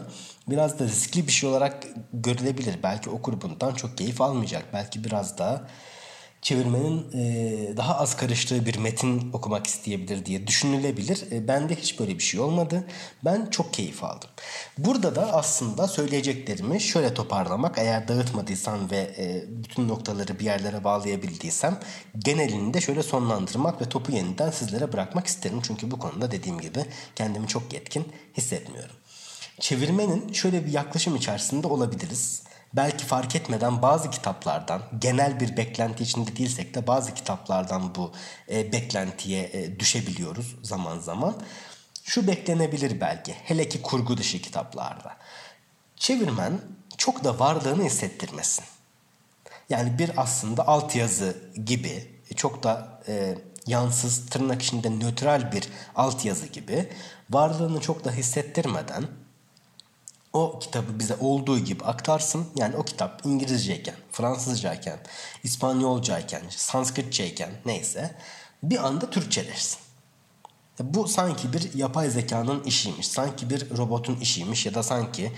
biraz 0.49 0.79
da 0.79 0.85
riskli 0.85 1.27
bir 1.27 1.33
şey 1.33 1.51
olarak 1.51 1.87
görülebilir. 2.13 2.79
Belki 2.83 3.11
okur 3.11 3.41
bundan 3.41 3.75
çok 3.75 3.99
keyif 3.99 4.21
almayacak. 4.21 4.65
Belki 4.73 5.05
biraz 5.05 5.39
daha 5.39 5.69
çevirmenin 6.43 7.07
e, 7.13 7.77
daha 7.77 7.99
az 7.99 8.17
karıştığı 8.17 8.67
bir 8.67 8.79
metin 8.79 9.33
okumak 9.33 9.67
isteyebilir 9.67 10.27
diye 10.27 10.47
düşünülebilir. 10.47 11.33
E, 11.33 11.49
bende 11.49 11.77
hiç 11.77 12.01
böyle 12.01 12.19
bir 12.19 12.23
şey 12.23 12.41
olmadı. 12.41 12.85
Ben 13.25 13.47
çok 13.51 13.75
keyif 13.75 14.05
aldım. 14.05 14.31
Burada 14.79 15.17
da 15.17 15.33
aslında 15.33 15.89
söyleyeceklerimi 15.89 16.81
şöyle 16.81 17.15
toparlamak 17.15 17.79
eğer 17.79 18.09
dağıtmadıysam 18.09 18.91
ve 18.91 19.15
e, 19.19 19.45
bütün 19.49 19.89
noktaları 19.89 20.39
bir 20.39 20.45
yerlere 20.45 20.85
bağlayabildiysem 20.85 21.81
genelini 22.19 22.75
de 22.75 22.81
şöyle 22.81 23.03
sonlandırmak 23.03 23.81
ve 23.81 23.89
topu 23.89 24.13
yeniden 24.13 24.51
sizlere 24.51 24.93
bırakmak 24.93 25.27
isterim. 25.27 25.61
Çünkü 25.63 25.91
bu 25.91 25.99
konuda 25.99 26.31
dediğim 26.31 26.61
gibi 26.61 26.85
kendimi 27.17 27.49
çok 27.49 27.73
yetkin 27.73 28.05
hissetmiyorum. 28.37 28.97
Çevirmenin 29.61 30.33
şöyle 30.33 30.67
bir 30.67 30.73
yaklaşım 30.73 31.17
içerisinde 31.17 31.67
olabiliriz 31.67 32.43
belki 32.75 33.05
fark 33.05 33.37
etmeden 33.37 33.83
bazı 33.83 34.11
kitaplardan 34.11 34.83
genel 34.99 35.41
bir 35.41 35.57
beklenti 35.57 36.03
içinde 36.03 36.37
değilsek 36.37 36.75
de 36.75 36.87
bazı 36.87 37.15
kitaplardan 37.15 37.95
bu 37.95 38.13
e, 38.51 38.73
beklentiye 38.73 39.51
e, 39.53 39.81
düşebiliyoruz 39.81 40.57
zaman 40.63 40.99
zaman. 40.99 41.35
Şu 42.05 42.27
beklenebilir 42.27 43.01
belki 43.01 43.33
hele 43.33 43.69
ki 43.69 43.83
kurgu 43.83 44.17
dışı 44.17 44.43
kitaplarda. 44.43 45.17
Çevirmen 45.97 46.61
çok 46.97 47.25
da 47.25 47.39
varlığını 47.39 47.85
hissettirmesin. 47.85 48.65
Yani 49.69 49.99
bir 49.99 50.11
aslında 50.17 50.69
altyazı 50.69 51.37
gibi 51.67 52.11
çok 52.37 52.63
da 52.63 53.03
e, 53.09 53.39
yansız 53.67 54.27
tırnak 54.27 54.63
içinde 54.63 54.91
nötral 54.91 55.53
bir 55.53 55.69
altyazı 55.95 56.47
gibi 56.47 56.89
varlığını 57.31 57.81
çok 57.81 58.05
da 58.05 58.13
hissettirmeden 58.13 59.05
o 60.33 60.59
kitabı 60.59 60.99
bize 60.99 61.17
olduğu 61.21 61.59
gibi 61.59 61.85
aktarsın. 61.85 62.47
Yani 62.57 62.77
o 62.77 62.83
kitap 62.83 63.23
İngilizceyken, 63.25 63.95
Fransızcayken, 64.13 64.99
İspanyolcayken, 65.43 66.43
Sanskritçeyken 66.51 67.51
neyse 67.65 68.17
bir 68.63 68.87
anda 68.87 69.11
Türkçeleşsin. 69.11 69.79
Bu 70.81 71.09
sanki 71.09 71.53
bir 71.53 71.75
yapay 71.75 72.11
zekanın 72.11 72.65
işiymiş. 72.65 73.09
Sanki 73.09 73.51
bir 73.51 73.77
robotun 73.77 74.17
işiymiş 74.17 74.67
ya 74.67 74.75
da 74.75 74.83
sanki 74.83 75.33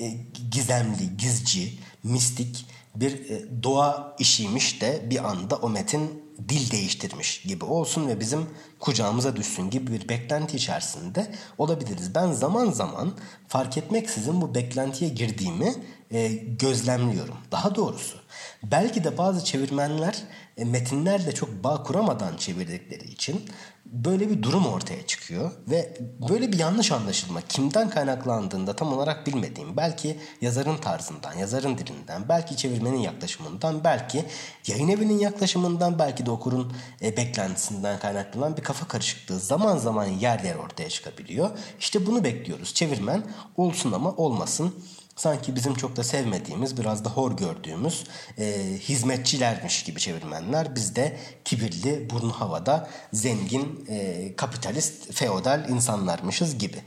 e, 0.00 0.16
gizemli, 0.50 1.16
gizci, 1.16 1.78
mistik 2.02 2.66
bir 2.94 3.30
e, 3.30 3.62
doğa 3.62 4.16
işiymiş 4.18 4.80
de 4.80 5.02
bir 5.10 5.30
anda 5.30 5.56
o 5.56 5.68
metin 5.68 6.30
dil 6.48 6.70
değiştirmiş 6.70 7.42
gibi 7.42 7.64
olsun 7.64 8.08
ve 8.08 8.20
bizim 8.20 8.46
kucağımıza 8.80 9.36
düşsün 9.36 9.70
gibi 9.70 9.92
bir 9.92 10.08
beklenti 10.08 10.56
içerisinde 10.56 11.34
olabiliriz. 11.58 12.14
Ben 12.14 12.32
zaman 12.32 12.70
zaman 12.70 13.12
fark 13.48 13.78
etmeksizin 13.78 14.40
bu 14.40 14.54
beklentiye 14.54 15.10
girdiğimi 15.10 15.74
e, 16.10 16.28
gözlemliyorum. 16.32 17.36
Daha 17.52 17.74
doğrusu 17.74 18.18
belki 18.62 19.04
de 19.04 19.18
bazı 19.18 19.44
çevirmenler 19.44 20.22
metinlerle 20.64 21.32
çok 21.32 21.64
bağ 21.64 21.82
kuramadan 21.82 22.36
çevirdikleri 22.36 23.04
için 23.04 23.44
böyle 23.86 24.30
bir 24.30 24.42
durum 24.42 24.66
ortaya 24.66 25.06
çıkıyor 25.06 25.50
ve 25.70 25.98
böyle 26.28 26.52
bir 26.52 26.58
yanlış 26.58 26.92
anlaşılma 26.92 27.40
kimden 27.40 27.90
kaynaklandığında 27.90 28.76
tam 28.76 28.92
olarak 28.92 29.26
bilmediğim 29.26 29.76
belki 29.76 30.16
yazarın 30.40 30.76
tarzından, 30.76 31.34
yazarın 31.34 31.78
dilinden, 31.78 32.28
belki 32.28 32.56
çevirmenin 32.56 32.98
yaklaşımından, 32.98 33.84
belki 33.84 34.24
yayın 34.66 34.88
evinin 34.88 35.18
yaklaşımından, 35.18 35.98
belki 35.98 36.26
de 36.26 36.30
okurun 36.30 36.72
e, 37.02 37.16
beklentisinden 37.16 37.98
kaynaklanan 37.98 38.56
bir 38.56 38.62
kafa 38.62 38.88
karışıklığı 38.88 39.40
zaman 39.40 39.76
zaman 39.76 40.04
yer 40.04 40.40
yer 40.40 40.54
ortaya 40.54 40.88
çıkabiliyor. 40.88 41.50
İşte 41.80 42.06
bunu 42.06 42.24
bekliyoruz. 42.24 42.74
Çevirmen 42.74 43.22
olsun 43.56 43.92
ama 43.92 44.10
olmasın 44.16 44.74
sanki 45.20 45.56
bizim 45.56 45.74
çok 45.74 45.96
da 45.96 46.04
sevmediğimiz, 46.04 46.78
biraz 46.78 47.04
da 47.04 47.10
hor 47.10 47.32
gördüğümüz 47.36 48.04
e, 48.38 48.76
hizmetçilermiş 48.78 49.82
gibi 49.82 50.00
çevirmenler. 50.00 50.76
Biz 50.76 50.96
de 50.96 51.16
kibirli, 51.44 52.10
burnu 52.10 52.32
havada, 52.32 52.88
zengin, 53.12 53.84
e, 53.88 54.32
kapitalist, 54.36 55.12
feodal 55.12 55.68
insanlarmışız 55.68 56.58
gibi. 56.58 56.78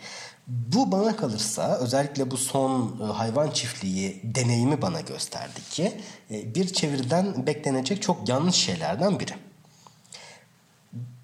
Bu 0.47 0.91
bana 0.91 1.15
kalırsa 1.15 1.77
özellikle 1.77 2.31
bu 2.31 2.37
son 2.37 2.99
e, 3.01 3.03
hayvan 3.03 3.51
çiftliği 3.51 4.21
deneyimi 4.23 4.81
bana 4.81 5.01
gösterdi 5.01 5.59
ki 5.69 5.93
e, 6.31 6.55
bir 6.55 6.73
çeviriden 6.73 7.47
beklenecek 7.47 8.01
çok 8.01 8.29
yanlış 8.29 8.55
şeylerden 8.55 9.19
biri 9.19 9.33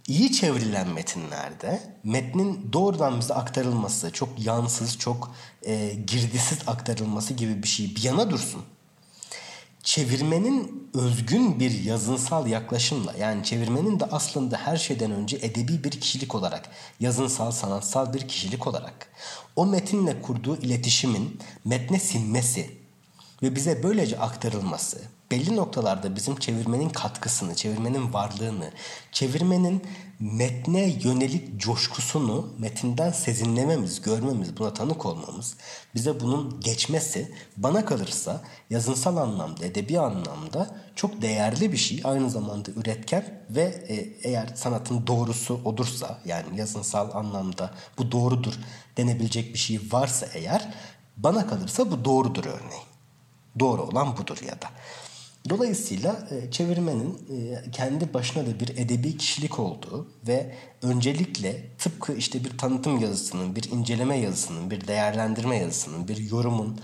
iyi 0.09 0.31
çevrilen 0.31 0.87
metinlerde 0.87 1.81
metnin 2.03 2.69
doğrudan 2.73 3.19
bize 3.19 3.33
aktarılması, 3.33 4.11
çok 4.11 4.29
yansız, 4.45 4.97
çok 4.97 5.31
e, 5.63 5.93
girdisiz 6.07 6.59
aktarılması 6.67 7.33
gibi 7.33 7.63
bir 7.63 7.67
şey 7.67 7.95
bir 7.95 8.03
yana 8.03 8.29
dursun. 8.29 8.61
Çevirmenin 9.83 10.89
özgün 10.93 11.59
bir 11.59 11.83
yazınsal 11.83 12.47
yaklaşımla 12.47 13.13
yani 13.19 13.43
çevirmenin 13.43 13.99
de 13.99 14.05
aslında 14.05 14.57
her 14.57 14.77
şeyden 14.77 15.11
önce 15.11 15.37
edebi 15.37 15.83
bir 15.83 15.91
kişilik 15.91 16.35
olarak, 16.35 16.69
yazınsal, 16.99 17.51
sanatsal 17.51 18.13
bir 18.13 18.27
kişilik 18.27 18.67
olarak 18.67 19.11
o 19.55 19.65
metinle 19.65 20.21
kurduğu 20.21 20.57
iletişimin 20.57 21.39
metne 21.65 21.99
sinmesi 21.99 22.71
ve 23.43 23.55
bize 23.55 23.83
böylece 23.83 24.19
aktarılması, 24.19 25.01
belli 25.31 25.55
noktalarda 25.55 26.15
bizim 26.15 26.35
çevirmenin 26.35 26.89
katkısını, 26.89 27.55
çevirmenin 27.55 28.13
varlığını, 28.13 28.71
çevirmenin 29.11 29.83
metne 30.19 30.89
yönelik 31.03 31.59
coşkusunu 31.59 32.53
metinden 32.57 33.11
sezinlememiz, 33.11 34.01
görmemiz, 34.01 34.57
buna 34.57 34.73
tanık 34.73 35.05
olmamız, 35.05 35.55
bize 35.95 36.19
bunun 36.19 36.59
geçmesi 36.61 37.31
bana 37.57 37.85
kalırsa 37.85 38.41
yazınsal 38.69 39.17
anlamda, 39.17 39.65
edebi 39.65 39.99
anlamda 39.99 40.75
çok 40.95 41.21
değerli 41.21 41.71
bir 41.71 41.77
şey. 41.77 42.01
Aynı 42.03 42.29
zamanda 42.29 42.71
üretken 42.71 43.43
ve 43.49 43.63
e, 43.63 43.95
eğer 44.29 44.49
sanatın 44.55 45.07
doğrusu 45.07 45.61
olursa 45.65 46.19
yani 46.25 46.59
yazınsal 46.59 47.15
anlamda 47.15 47.73
bu 47.97 48.11
doğrudur 48.11 48.53
denebilecek 48.97 49.53
bir 49.53 49.59
şey 49.59 49.79
varsa 49.91 50.27
eğer 50.33 50.73
bana 51.17 51.47
kalırsa 51.47 51.91
bu 51.91 52.05
doğrudur 52.05 52.45
örneğin. 52.45 52.89
Doğru 53.59 53.81
olan 53.81 54.17
budur 54.17 54.37
ya 54.47 54.61
da. 54.61 54.69
Dolayısıyla 55.49 56.27
e, 56.31 56.51
çevirmenin 56.51 57.17
e, 57.29 57.71
kendi 57.71 58.13
başına 58.13 58.47
da 58.47 58.59
bir 58.59 58.69
edebi 58.69 59.17
kişilik 59.17 59.59
olduğu 59.59 60.07
ve 60.27 60.55
öncelikle 60.81 61.63
tıpkı 61.77 62.13
işte 62.13 62.43
bir 62.43 62.57
tanıtım 62.57 62.99
yazısının, 62.99 63.55
bir 63.55 63.71
inceleme 63.71 64.17
yazısının, 64.17 64.71
bir 64.71 64.87
değerlendirme 64.87 65.57
yazısının, 65.57 66.07
bir 66.07 66.17
yorumun 66.17 66.79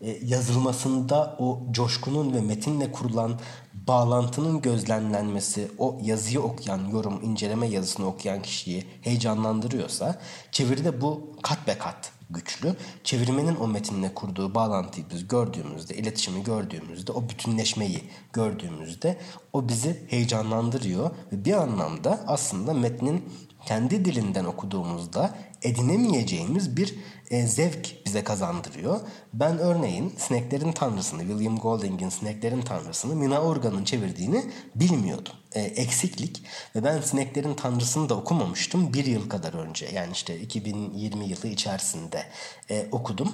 e, 0.00 0.18
yazılmasında 0.24 1.36
o 1.38 1.62
coşkunun 1.70 2.34
ve 2.34 2.40
metinle 2.40 2.92
kurulan 2.92 3.40
bağlantının 3.74 4.62
gözlemlenmesi, 4.62 5.68
o 5.78 5.98
yazıyı 6.02 6.40
okuyan, 6.40 6.88
yorum, 6.88 7.20
inceleme 7.22 7.66
yazısını 7.66 8.06
okuyan 8.06 8.42
kişiyi 8.42 8.84
heyecanlandırıyorsa 9.02 10.20
çeviride 10.52 11.00
bu 11.00 11.36
kat 11.42 11.66
be 11.66 11.78
kat 11.78 12.15
güçlü. 12.30 12.76
Çevirmenin 13.04 13.56
o 13.56 13.68
metinle 13.68 14.14
kurduğu 14.14 14.54
bağlantıyı 14.54 15.06
biz 15.10 15.28
gördüğümüzde, 15.28 15.94
iletişimi 15.94 16.44
gördüğümüzde, 16.44 17.12
o 17.12 17.28
bütünleşmeyi 17.28 18.02
gördüğümüzde 18.32 19.18
o 19.52 19.68
bizi 19.68 20.06
heyecanlandırıyor 20.08 21.10
ve 21.32 21.44
bir 21.44 21.52
anlamda 21.52 22.24
aslında 22.26 22.74
metnin 22.74 23.24
kendi 23.66 24.04
dilinden 24.04 24.44
okuduğumuzda 24.44 25.34
edinemeyeceğimiz 25.62 26.76
bir 26.76 26.94
e, 27.30 27.46
zevk 27.46 28.06
bize 28.06 28.24
kazandırıyor. 28.24 29.00
Ben 29.32 29.58
örneğin 29.58 30.14
Sineklerin 30.18 30.72
Tanrısını, 30.72 31.20
William 31.20 31.58
Golding'in 31.58 32.08
Sineklerin 32.08 32.62
Tanrısını 32.62 33.16
Mina 33.16 33.40
Organ'ın 33.40 33.84
çevirdiğini 33.84 34.44
bilmiyordum. 34.74 35.32
E, 35.52 35.60
eksiklik 35.60 36.42
ve 36.76 36.84
ben 36.84 37.00
Sineklerin 37.00 37.54
Tanrısını 37.54 38.08
da 38.08 38.14
okumamıştım 38.14 38.92
bir 38.92 39.06
yıl 39.06 39.28
kadar 39.28 39.54
önce. 39.54 39.88
Yani 39.94 40.12
işte 40.12 40.40
2020 40.40 41.24
yılı 41.24 41.48
içerisinde 41.48 42.26
e, 42.70 42.86
okudum 42.92 43.32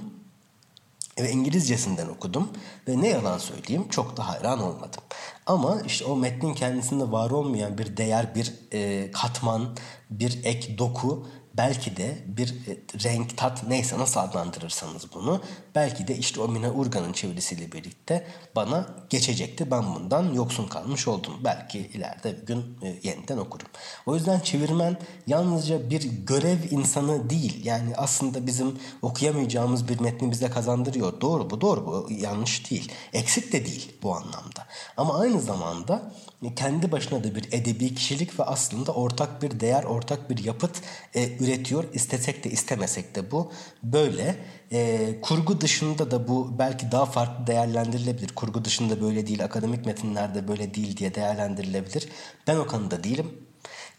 ve 1.21 1.31
İngilizcesinden 1.31 2.09
okudum 2.09 2.49
ve 2.89 3.01
ne 3.01 3.09
yalan 3.09 3.39
söyleyeyim 3.39 3.89
çok 3.91 4.17
da 4.17 4.29
hayran 4.29 4.63
olmadım. 4.63 5.03
Ama 5.47 5.81
işte 5.87 6.05
o 6.05 6.17
metnin 6.17 6.55
kendisinde 6.55 7.13
var 7.13 7.31
olmayan 7.31 7.79
bir 7.79 7.97
değer, 7.97 8.35
bir 8.35 8.55
e, 8.73 9.11
katman, 9.11 9.77
bir 10.11 10.45
ek 10.45 10.79
doku 10.79 11.27
belki 11.57 11.97
de 11.97 12.19
bir 12.27 12.49
e, 12.49 12.77
renk, 13.05 13.37
tat 13.37 13.65
neyse 13.69 13.99
nasıl 13.99 14.21
adlandırırsanız 14.21 15.15
bunu 15.15 15.41
belki 15.75 16.09
de 16.09 16.17
işte 16.17 16.41
o 16.41 16.49
Mina 16.49 16.71
Urgan'ın 16.71 17.13
çevirisiyle 17.13 17.73
birlikte 17.73 18.27
bana 18.57 18.87
geçecekti. 19.11 19.71
Ben 19.71 19.95
bundan 19.95 20.35
yoksun 20.35 20.69
kalmış 20.69 21.09
oldum. 21.09 21.35
Belki 21.45 21.79
ileride 21.79 22.37
bir 22.41 22.47
gün 22.47 22.79
e, 22.83 22.97
yeniden 23.03 23.39
okurum. 23.39 23.67
O 24.07 24.15
yüzden 24.15 24.41
çevirmen 24.41 24.97
yalnızca 25.27 25.91
bir 25.91 26.03
görev 26.03 26.59
insanı 26.71 27.31
değil. 27.31 27.65
Yani 27.65 27.97
aslında 27.97 28.47
bizim 28.47 28.79
okuyamayacağımız 29.03 29.89
bir 29.89 30.01
metni 30.01 30.31
bize 30.31 30.51
kazandırıyor. 30.51 31.21
Doğru 31.21 31.51
bu, 31.51 31.61
doğru 31.61 31.87
bu. 31.87 32.09
Yanlış 32.11 32.71
değil. 32.71 32.93
Eksik 33.13 33.53
de 33.53 33.67
değil 33.67 33.93
bu 34.03 34.17
anlamda. 34.17 34.67
Ama 34.97 35.21
aynı 35.21 35.41
zamanda 35.41 36.13
kendi 36.51 36.93
başına 36.93 37.25
da 37.25 37.35
bir 37.35 37.49
edebi 37.53 37.95
kişilik 37.95 38.41
ve 38.41 38.45
aslında 38.45 38.93
ortak 38.93 39.43
bir 39.43 39.61
değer, 39.61 39.85
ortak 39.85 40.31
bir 40.31 40.45
yapıt 40.45 40.83
e, 41.15 41.37
üretiyor. 41.39 41.85
İstesek 41.93 42.45
de 42.45 42.51
istemesek 42.51 43.15
de 43.15 43.31
bu 43.31 43.53
böyle. 43.83 44.37
E, 44.73 45.21
kurgu 45.23 45.61
dışında 45.61 46.11
da 46.11 46.29
bu 46.29 46.59
belki 46.59 46.93
daha 46.93 47.07
farklı 47.07 47.47
değerlendirilebilir. 47.47 48.29
Kurgu 48.29 48.65
dışında 48.65 49.01
böyle 49.01 49.27
değil, 49.27 49.45
akademik 49.45 49.87
metinlerde 49.87 50.49
böyle 50.49 50.75
değil 50.75 50.97
diye 50.97 51.15
değerlendirilebilir. 51.15 52.09
Ben 52.47 52.57
o 52.57 52.67
konuda 52.67 53.05
değilim. 53.05 53.27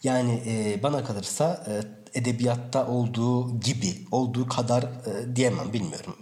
Yani 0.04 0.44
e, 0.46 0.84
bana 0.84 1.04
kalırsa 1.04 1.66
e, 1.68 2.20
edebiyatta 2.20 2.88
olduğu 2.88 3.60
gibi, 3.60 4.08
olduğu 4.12 4.48
kadar 4.48 4.84
e, 4.84 5.36
diyemem 5.36 5.74
bilmiyorum 5.74 6.16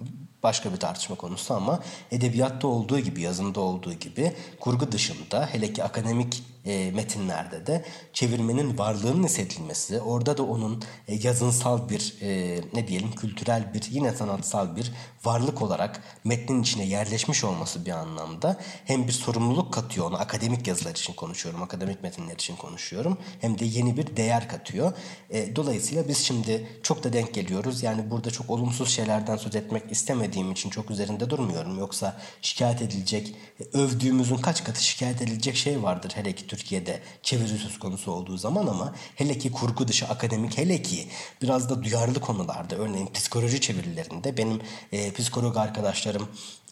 başka 0.43 0.73
bir 0.73 0.77
tartışma 0.77 1.15
konusu 1.15 1.53
ama 1.53 1.79
edebiyatta 2.11 2.67
olduğu 2.67 2.99
gibi, 2.99 3.21
yazında 3.21 3.59
olduğu 3.59 3.93
gibi 3.93 4.33
kurgu 4.59 4.91
dışında 4.91 5.45
hele 5.51 5.73
ki 5.73 5.83
akademik 5.83 6.43
e, 6.65 6.91
metinlerde 6.91 7.67
de 7.67 7.85
çevirmenin 8.13 8.77
varlığının 8.77 9.23
hissedilmesi, 9.23 10.01
orada 10.01 10.37
da 10.37 10.43
onun 10.43 10.83
e, 11.07 11.15
yazınsal 11.15 11.89
bir 11.89 12.15
e, 12.21 12.59
ne 12.73 12.87
diyelim 12.87 13.11
kültürel 13.11 13.73
bir 13.73 13.87
yine 13.91 14.11
sanatsal 14.11 14.75
bir 14.75 14.91
varlık 15.25 15.61
olarak 15.61 16.03
metnin 16.23 16.61
içine 16.61 16.85
yerleşmiş 16.85 17.43
olması 17.43 17.85
bir 17.85 17.91
anlamda 17.91 18.59
hem 18.85 19.07
bir 19.07 19.11
sorumluluk 19.11 19.73
katıyor 19.73 20.05
ona 20.05 20.17
akademik 20.17 20.67
yazılar 20.67 20.91
için 20.91 21.13
konuşuyorum, 21.13 21.63
akademik 21.63 22.03
metinler 22.03 22.33
için 22.33 22.55
konuşuyorum 22.55 23.17
hem 23.41 23.59
de 23.59 23.65
yeni 23.65 23.97
bir 23.97 24.17
değer 24.17 24.49
katıyor. 24.49 24.93
E, 25.29 25.55
dolayısıyla 25.55 26.07
biz 26.07 26.17
şimdi 26.17 26.67
çok 26.83 27.03
da 27.03 27.13
denk 27.13 27.33
geliyoruz. 27.33 27.83
Yani 27.83 28.11
burada 28.11 28.31
çok 28.31 28.49
olumsuz 28.49 28.89
şeylerden 28.89 29.37
söz 29.37 29.55
etmek 29.55 29.91
istemediğim 29.91 30.51
için 30.51 30.69
çok 30.69 30.91
üzerinde 30.91 31.29
durmuyorum. 31.29 31.79
Yoksa 31.79 32.21
şikayet 32.41 32.81
edilecek, 32.81 33.35
e, 33.59 33.77
övdüğümüzün 33.77 34.37
kaç 34.37 34.63
katı 34.63 34.83
şikayet 34.83 35.21
edilecek 35.21 35.55
şey 35.55 35.83
vardır 35.83 36.11
hele 36.15 36.35
ki 36.35 36.47
Türkiye'de 36.51 37.01
çeviri 37.23 37.57
söz 37.57 37.79
konusu 37.79 38.11
olduğu 38.11 38.37
zaman 38.37 38.67
ama 38.67 38.95
hele 39.15 39.37
ki 39.37 39.51
kurgu 39.51 39.87
dışı 39.87 40.05
akademik 40.05 40.57
hele 40.57 40.81
ki 40.81 41.07
biraz 41.41 41.69
da 41.69 41.83
duyarlı 41.83 42.19
konularda 42.19 42.75
örneğin 42.75 43.07
psikoloji 43.13 43.61
çevirilerinde 43.61 44.37
benim 44.37 44.61
e, 44.91 45.13
psikolog 45.13 45.57
arkadaşlarım 45.57 46.27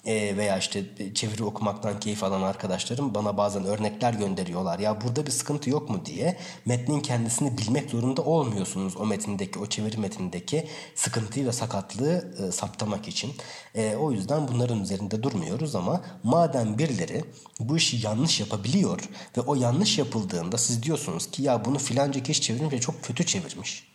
e, 0.05 0.37
veya 0.37 0.57
işte 0.57 0.83
çeviri 1.13 1.43
okumaktan 1.43 1.99
keyif 1.99 2.23
alan 2.23 2.41
arkadaşlarım 2.41 3.13
bana 3.13 3.37
bazen 3.37 3.65
örnekler 3.65 4.13
gönderiyorlar. 4.13 4.79
Ya 4.79 5.01
burada 5.01 5.25
bir 5.25 5.31
sıkıntı 5.31 5.69
yok 5.69 5.89
mu 5.89 6.05
diye 6.05 6.37
metnin 6.65 6.99
kendisini 6.99 7.57
bilmek 7.57 7.89
zorunda 7.89 8.21
olmuyorsunuz 8.21 8.97
o 8.97 9.05
metindeki, 9.05 9.59
o 9.59 9.65
çeviri 9.65 9.97
metnindeki 9.97 10.67
sıkıntıyı 10.95 11.45
ve 11.45 11.51
sakatlığı 11.51 12.33
e, 12.47 12.51
saptamak 12.51 13.07
için. 13.07 13.31
E, 13.75 13.95
o 13.95 14.11
yüzden 14.11 14.47
bunların 14.47 14.81
üzerinde 14.81 15.23
durmuyoruz 15.23 15.75
ama 15.75 16.01
madem 16.23 16.77
birileri 16.77 17.23
bu 17.59 17.77
işi 17.77 18.07
yanlış 18.07 18.39
yapabiliyor 18.39 19.09
ve 19.37 19.41
o 19.41 19.55
yanlış 19.55 19.97
yapıldığında 19.97 20.57
siz 20.57 20.83
diyorsunuz 20.83 21.31
ki 21.31 21.43
ya 21.43 21.65
bunu 21.65 21.77
filanca 21.79 22.23
kişi 22.23 22.41
çevirmiş 22.41 22.73
ve 22.73 22.79
çok 22.79 23.03
kötü 23.03 23.25
çevirmiş. 23.25 23.88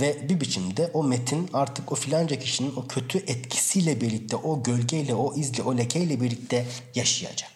Ve 0.00 0.28
bir 0.28 0.40
biçimde 0.40 0.90
o 0.94 1.04
metin 1.04 1.50
artık 1.52 1.92
o 1.92 1.94
filanca 1.94 2.38
kişinin 2.38 2.76
o 2.76 2.86
kötü 2.86 3.18
etkisiyle 3.18 4.00
birlikte, 4.00 4.36
o 4.36 4.62
gölgeyle, 4.62 5.14
o 5.14 5.34
izle, 5.34 5.62
o 5.62 5.76
lekeyle 5.76 6.20
birlikte 6.20 6.66
yaşayacak. 6.94 7.50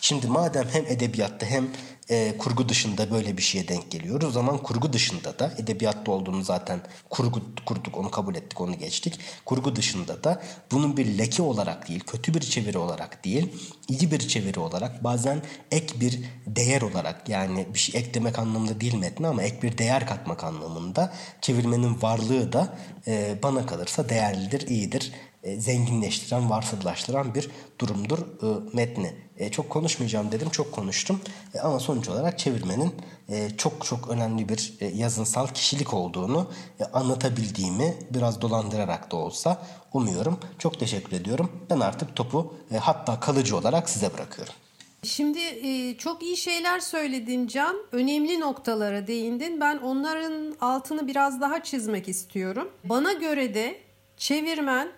Şimdi 0.00 0.26
madem 0.26 0.68
hem 0.72 0.86
edebiyatta 0.86 1.46
hem 1.46 1.68
e, 2.10 2.38
kurgu 2.38 2.68
dışında 2.68 3.10
böyle 3.10 3.36
bir 3.36 3.42
şeye 3.42 3.68
denk 3.68 3.90
geliyoruz. 3.90 4.28
O 4.28 4.30
zaman 4.30 4.58
kurgu 4.58 4.92
dışında 4.92 5.38
da 5.38 5.52
edebiyatta 5.58 6.12
olduğunu 6.12 6.42
zaten 6.42 6.80
kurgu 7.10 7.42
kurduk 7.66 7.98
onu 7.98 8.10
kabul 8.10 8.34
ettik 8.34 8.60
onu 8.60 8.78
geçtik. 8.78 9.20
Kurgu 9.44 9.76
dışında 9.76 10.24
da 10.24 10.42
bunun 10.72 10.96
bir 10.96 11.18
leke 11.18 11.42
olarak 11.42 11.88
değil 11.88 12.00
kötü 12.00 12.34
bir 12.34 12.40
çeviri 12.40 12.78
olarak 12.78 13.24
değil 13.24 13.52
iyi 13.88 14.10
bir 14.10 14.28
çeviri 14.28 14.60
olarak 14.60 15.04
bazen 15.04 15.42
ek 15.70 16.00
bir 16.00 16.20
değer 16.46 16.82
olarak 16.82 17.28
yani 17.28 17.66
bir 17.74 17.78
şey 17.78 18.00
eklemek 18.00 18.38
anlamında 18.38 18.80
değil 18.80 18.94
metne 18.94 19.28
ama 19.28 19.42
ek 19.42 19.62
bir 19.62 19.78
değer 19.78 20.06
katmak 20.06 20.44
anlamında 20.44 21.12
çevirmenin 21.40 22.02
varlığı 22.02 22.52
da 22.52 22.78
e, 23.06 23.38
bana 23.42 23.66
kalırsa 23.66 24.08
değerlidir, 24.08 24.68
iyidir 24.68 25.12
zenginleştiren, 25.44 26.50
varsıllaştıran 26.50 27.34
bir 27.34 27.50
durumdur 27.80 28.18
e, 28.18 28.76
metni. 28.76 29.14
E, 29.36 29.50
çok 29.50 29.70
konuşmayacağım 29.70 30.32
dedim, 30.32 30.50
çok 30.50 30.72
konuştum. 30.72 31.20
E, 31.54 31.60
ama 31.60 31.80
sonuç 31.80 32.08
olarak 32.08 32.38
çevirmenin 32.38 32.94
e, 33.28 33.50
çok 33.56 33.84
çok 33.84 34.08
önemli 34.08 34.48
bir 34.48 34.74
e, 34.80 34.86
yazınsal 34.86 35.46
kişilik 35.46 35.94
olduğunu 35.94 36.50
e, 36.80 36.84
anlatabildiğimi 36.84 37.94
biraz 38.10 38.40
dolandırarak 38.40 39.12
da 39.12 39.16
olsa 39.16 39.62
umuyorum. 39.92 40.38
Çok 40.58 40.80
teşekkür 40.80 41.16
ediyorum. 41.16 41.52
Ben 41.70 41.80
artık 41.80 42.16
topu 42.16 42.54
e, 42.72 42.76
hatta 42.76 43.20
kalıcı 43.20 43.56
olarak 43.56 43.90
size 43.90 44.14
bırakıyorum. 44.14 44.54
Şimdi 45.02 45.38
e, 45.38 45.96
çok 45.98 46.22
iyi 46.22 46.36
şeyler 46.36 46.80
söyledin 46.80 47.46
Can. 47.46 47.76
Önemli 47.92 48.40
noktalara 48.40 49.06
değindin. 49.06 49.60
Ben 49.60 49.78
onların 49.78 50.56
altını 50.60 51.06
biraz 51.06 51.40
daha 51.40 51.62
çizmek 51.62 52.08
istiyorum. 52.08 52.68
Bana 52.84 53.12
göre 53.12 53.54
de 53.54 53.80
çevirmen 54.16 54.88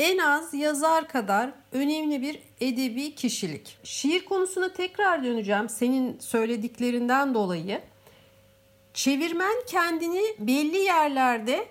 en 0.00 0.18
az 0.18 0.54
yazar 0.54 1.08
kadar 1.08 1.50
önemli 1.72 2.22
bir 2.22 2.38
edebi 2.60 3.14
kişilik. 3.14 3.78
Şiir 3.84 4.24
konusuna 4.24 4.72
tekrar 4.72 5.24
döneceğim 5.24 5.68
senin 5.68 6.18
söylediklerinden 6.18 7.34
dolayı. 7.34 7.80
Çevirmen 8.94 9.54
kendini 9.66 10.22
belli 10.38 10.76
yerlerde 10.76 11.66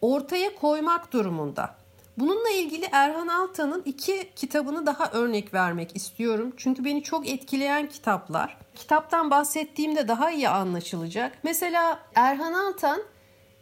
ortaya 0.00 0.54
koymak 0.54 1.12
durumunda. 1.12 1.74
Bununla 2.18 2.50
ilgili 2.50 2.88
Erhan 2.92 3.28
Altan'ın 3.28 3.82
iki 3.84 4.30
kitabını 4.36 4.86
daha 4.86 5.10
örnek 5.10 5.54
vermek 5.54 5.96
istiyorum. 5.96 6.52
Çünkü 6.56 6.84
beni 6.84 7.02
çok 7.02 7.28
etkileyen 7.28 7.88
kitaplar. 7.88 8.56
Kitaptan 8.74 9.30
bahsettiğimde 9.30 10.08
daha 10.08 10.30
iyi 10.30 10.48
anlaşılacak. 10.48 11.38
Mesela 11.42 12.00
Erhan 12.14 12.52
Altan 12.52 13.02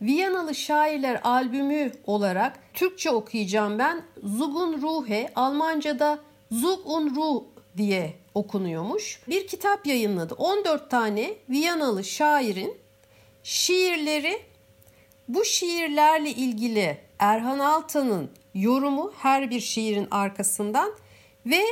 Viyanalı 0.02 0.54
Şairler 0.54 1.20
albümü 1.24 1.92
olarak 2.06 2.58
Türkçe 2.74 3.10
okuyacağım 3.10 3.78
ben. 3.78 4.02
Zugun 4.22 4.82
Ruhe, 4.82 5.32
Almanca'da 5.34 6.18
Zug 6.50 6.86
un 6.86 7.16
Ruh 7.16 7.42
diye 7.76 8.14
okunuyormuş. 8.34 9.20
Bir 9.28 9.46
kitap 9.46 9.86
yayınladı. 9.86 10.34
14 10.34 10.90
tane 10.90 11.34
Viyanalı 11.50 12.04
şairin 12.04 12.76
şiirleri 13.42 14.42
bu 15.28 15.44
şiirlerle 15.44 16.30
ilgili 16.30 16.98
Erhan 17.18 17.58
Altan'ın 17.58 18.30
yorumu 18.54 19.12
her 19.18 19.50
bir 19.50 19.60
şiirin 19.60 20.08
arkasından 20.10 20.92
ve 21.46 21.62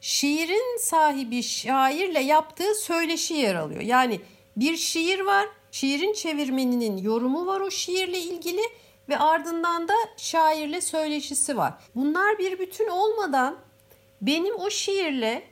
şiirin 0.00 0.78
sahibi 0.78 1.42
şairle 1.42 2.20
yaptığı 2.20 2.74
söyleşi 2.74 3.34
yer 3.34 3.54
alıyor. 3.54 3.80
Yani 3.80 4.20
bir 4.56 4.76
şiir 4.76 5.20
var, 5.20 5.48
şiirin 5.72 6.12
çevirmeninin 6.12 6.96
yorumu 6.96 7.46
var 7.46 7.60
o 7.60 7.70
şiirle 7.70 8.18
ilgili 8.18 8.62
ve 9.08 9.18
ardından 9.18 9.88
da 9.88 9.94
şairle 10.16 10.80
söyleşisi 10.80 11.56
var. 11.56 11.74
Bunlar 11.94 12.38
bir 12.38 12.58
bütün 12.58 12.88
olmadan 12.88 13.56
benim 14.22 14.56
o 14.56 14.70
şiirle 14.70 15.42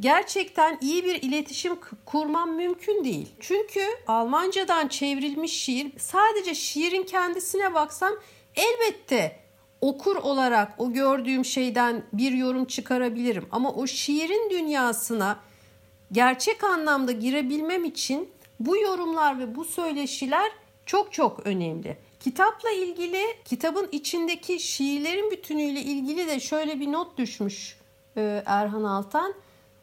gerçekten 0.00 0.78
iyi 0.80 1.04
bir 1.04 1.22
iletişim 1.22 1.78
kurmam 2.06 2.50
mümkün 2.50 3.04
değil. 3.04 3.28
Çünkü 3.40 3.80
Almancadan 4.06 4.88
çevrilmiş 4.88 5.52
şiir 5.52 5.92
sadece 5.98 6.54
şiirin 6.54 7.02
kendisine 7.02 7.74
baksam 7.74 8.12
elbette 8.56 9.40
okur 9.80 10.16
olarak 10.16 10.74
o 10.78 10.92
gördüğüm 10.92 11.44
şeyden 11.44 12.02
bir 12.12 12.32
yorum 12.32 12.64
çıkarabilirim. 12.64 13.48
Ama 13.50 13.72
o 13.72 13.86
şiirin 13.86 14.50
dünyasına 14.50 15.38
gerçek 16.12 16.64
anlamda 16.64 17.12
girebilmem 17.12 17.84
için 17.84 18.30
bu 18.60 18.76
yorumlar 18.76 19.38
ve 19.38 19.54
bu 19.54 19.64
söyleşiler 19.64 20.52
çok 20.86 21.12
çok 21.12 21.46
önemli. 21.46 21.96
Kitapla 22.20 22.70
ilgili 22.70 23.22
kitabın 23.44 23.88
içindeki 23.92 24.60
şiirlerin 24.60 25.30
bütünüyle 25.30 25.80
ilgili 25.80 26.26
de 26.26 26.40
şöyle 26.40 26.80
bir 26.80 26.92
not 26.92 27.18
düşmüş 27.18 27.78
e, 28.16 28.42
Erhan 28.46 28.84
Altan. 28.84 29.34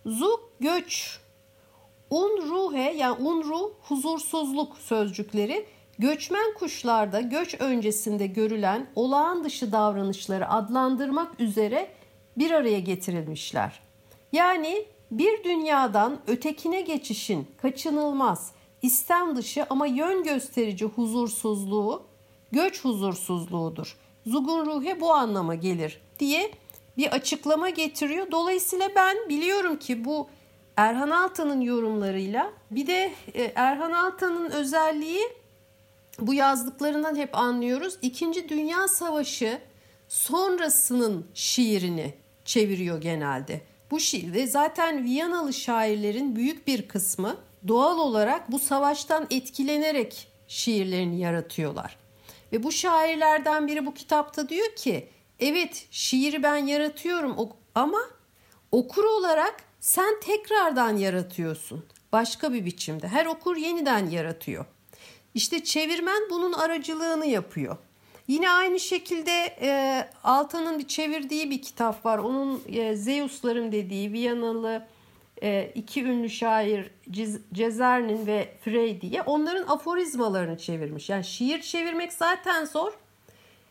Zuk 0.06 0.50
göç, 0.60 1.20
un 2.10 2.42
ruhe 2.50 2.94
yani 2.98 3.28
un 3.28 3.44
ruh 3.44 3.72
huzursuzluk 3.82 4.78
sözcükleri 4.78 5.66
göçmen 6.00 6.54
kuşlarda 6.54 7.22
göç 7.22 7.56
öncesinde 7.60 8.28
görülen 8.28 8.88
olağan 8.96 9.44
dışı 9.44 9.72
davranışları 9.72 10.50
adlandırmak 10.50 11.40
üzere 11.40 11.92
bir 12.38 12.52
araya 12.52 12.80
getirilmişler. 12.80 13.80
Yani 14.32 14.86
bir 15.12 15.44
dünyadan 15.44 16.20
ötekine 16.28 16.82
geçişin 16.82 17.48
kaçınılmaz, 17.62 18.52
istem 18.86 19.36
dışı 19.36 19.66
ama 19.70 19.88
yön 19.88 20.24
gösterici 20.24 20.86
huzursuzluğu 20.86 22.04
göç 22.52 22.84
huzursuzluğudur. 22.84 23.98
Zugun 24.26 24.66
ruhe 24.66 25.02
bu 25.02 25.14
anlama 25.14 25.56
gelir 25.56 26.02
diye 26.20 26.52
bir 26.98 27.08
açıklama 27.08 27.70
getiriyor. 27.70 28.32
Dolayısıyla 28.32 28.90
ben 28.96 29.18
biliyorum 29.30 29.80
ki 29.80 30.06
bu 30.06 30.28
Erhan 30.78 31.10
Altan'ın 31.10 31.62
yorumlarıyla 31.62 32.52
bir 32.72 32.88
de 32.88 33.12
e, 33.34 33.52
Erhan 33.56 33.92
Altan'ın 33.92 34.52
özelliği 34.52 35.22
bu 36.20 36.34
yazdıklarından 36.34 37.16
hep 37.16 37.38
anlıyoruz. 37.38 37.98
İkinci 38.02 38.50
Dünya 38.50 38.88
Savaşı 38.88 39.62
sonrasının 40.08 41.26
şiirini 41.34 42.14
çeviriyor 42.46 43.02
genelde. 43.02 43.62
Bu 43.92 44.00
şiir 44.00 44.34
ve 44.34 44.48
zaten 44.48 45.04
Viyanalı 45.04 45.54
şairlerin 45.54 46.36
büyük 46.36 46.68
bir 46.68 46.88
kısmı 46.88 47.38
doğal 47.68 48.00
olarak 48.00 48.52
bu 48.52 48.60
savaştan 48.60 49.28
etkilenerek 49.30 50.28
şiirlerini 50.48 51.20
yaratıyorlar. 51.20 51.98
Ve 52.52 52.64
bu 52.64 52.72
şairlerden 52.72 53.68
biri 53.68 53.86
bu 53.86 53.94
kitapta 53.94 54.50
diyor 54.50 54.76
ki 54.76 55.10
evet 55.40 55.88
şiiri 55.92 56.44
ben 56.44 56.56
yaratıyorum 56.56 57.50
ama 57.76 58.00
okur 58.72 59.04
olarak 59.04 59.64
sen 59.80 60.20
tekrardan 60.20 60.98
yaratıyorsun. 60.98 61.86
Başka 62.12 62.54
bir 62.54 62.66
biçimde. 62.66 63.08
Her 63.08 63.26
okur 63.26 63.58
yeniden 63.58 64.10
yaratıyor. 64.10 64.66
İşte 65.34 65.64
çevirmen 65.64 66.30
bunun 66.30 66.54
aracılığını 66.54 67.26
yapıyor. 67.26 67.78
Yine 68.28 68.50
aynı 68.50 68.80
şekilde 68.80 69.58
e, 69.62 70.02
Altan'ın 70.24 70.84
çevirdiği 70.84 71.50
bir 71.50 71.62
kitap 71.62 72.06
var. 72.06 72.18
Onun 72.18 72.62
e, 72.68 72.96
Zeus'ların 72.96 73.72
dediği 73.72 74.14
Viyanalı 74.14 74.88
iki 75.76 76.04
ünlü 76.04 76.30
şair 76.30 76.92
Cezernin 77.54 78.28
ve 78.28 78.58
Frey 78.62 79.02
diye 79.02 79.22
onların 79.22 79.68
aforizmalarını 79.68 80.58
çevirmiş. 80.58 81.10
Yani 81.10 81.24
şiir 81.24 81.62
çevirmek 81.62 82.14
zaten 82.14 82.66
zor. 82.66 82.94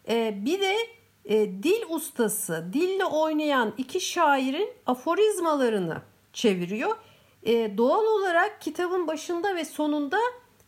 E, 0.08 0.44
bir 0.44 0.60
de 0.60 0.76
e, 1.24 1.62
dil 1.62 1.82
ustası, 1.88 2.70
dille 2.72 3.04
oynayan 3.04 3.72
iki 3.78 4.00
şairin 4.00 4.72
aforizmalarını 4.86 6.02
çeviriyor. 6.32 6.96
E, 7.42 7.78
doğal 7.78 8.04
olarak 8.04 8.60
kitabın 8.60 9.06
başında 9.06 9.56
ve 9.56 9.64
sonunda 9.64 10.18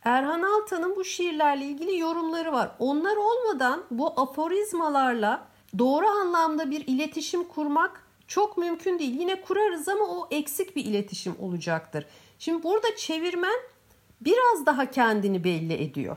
Erhan 0.05 0.43
Altan'ın 0.43 0.97
bu 0.97 1.05
şiirlerle 1.05 1.65
ilgili 1.65 1.99
yorumları 1.99 2.53
var. 2.53 2.71
Onlar 2.79 3.17
olmadan 3.17 3.85
bu 3.91 4.21
aforizmalarla 4.21 5.49
doğru 5.79 6.07
anlamda 6.07 6.71
bir 6.71 6.87
iletişim 6.87 7.45
kurmak 7.45 8.06
çok 8.29 8.59
mümkün 8.59 8.99
değil. 8.99 9.21
Yine 9.21 9.41
kurarız 9.41 9.89
ama 9.89 10.05
o 10.05 10.29
eksik 10.31 10.77
bir 10.77 10.85
iletişim 10.85 11.35
olacaktır. 11.41 12.07
Şimdi 12.39 12.63
burada 12.63 12.97
çevirmen 12.97 13.57
biraz 14.21 14.67
daha 14.67 14.91
kendini 14.91 15.45
belli 15.45 15.73
ediyor. 15.73 16.17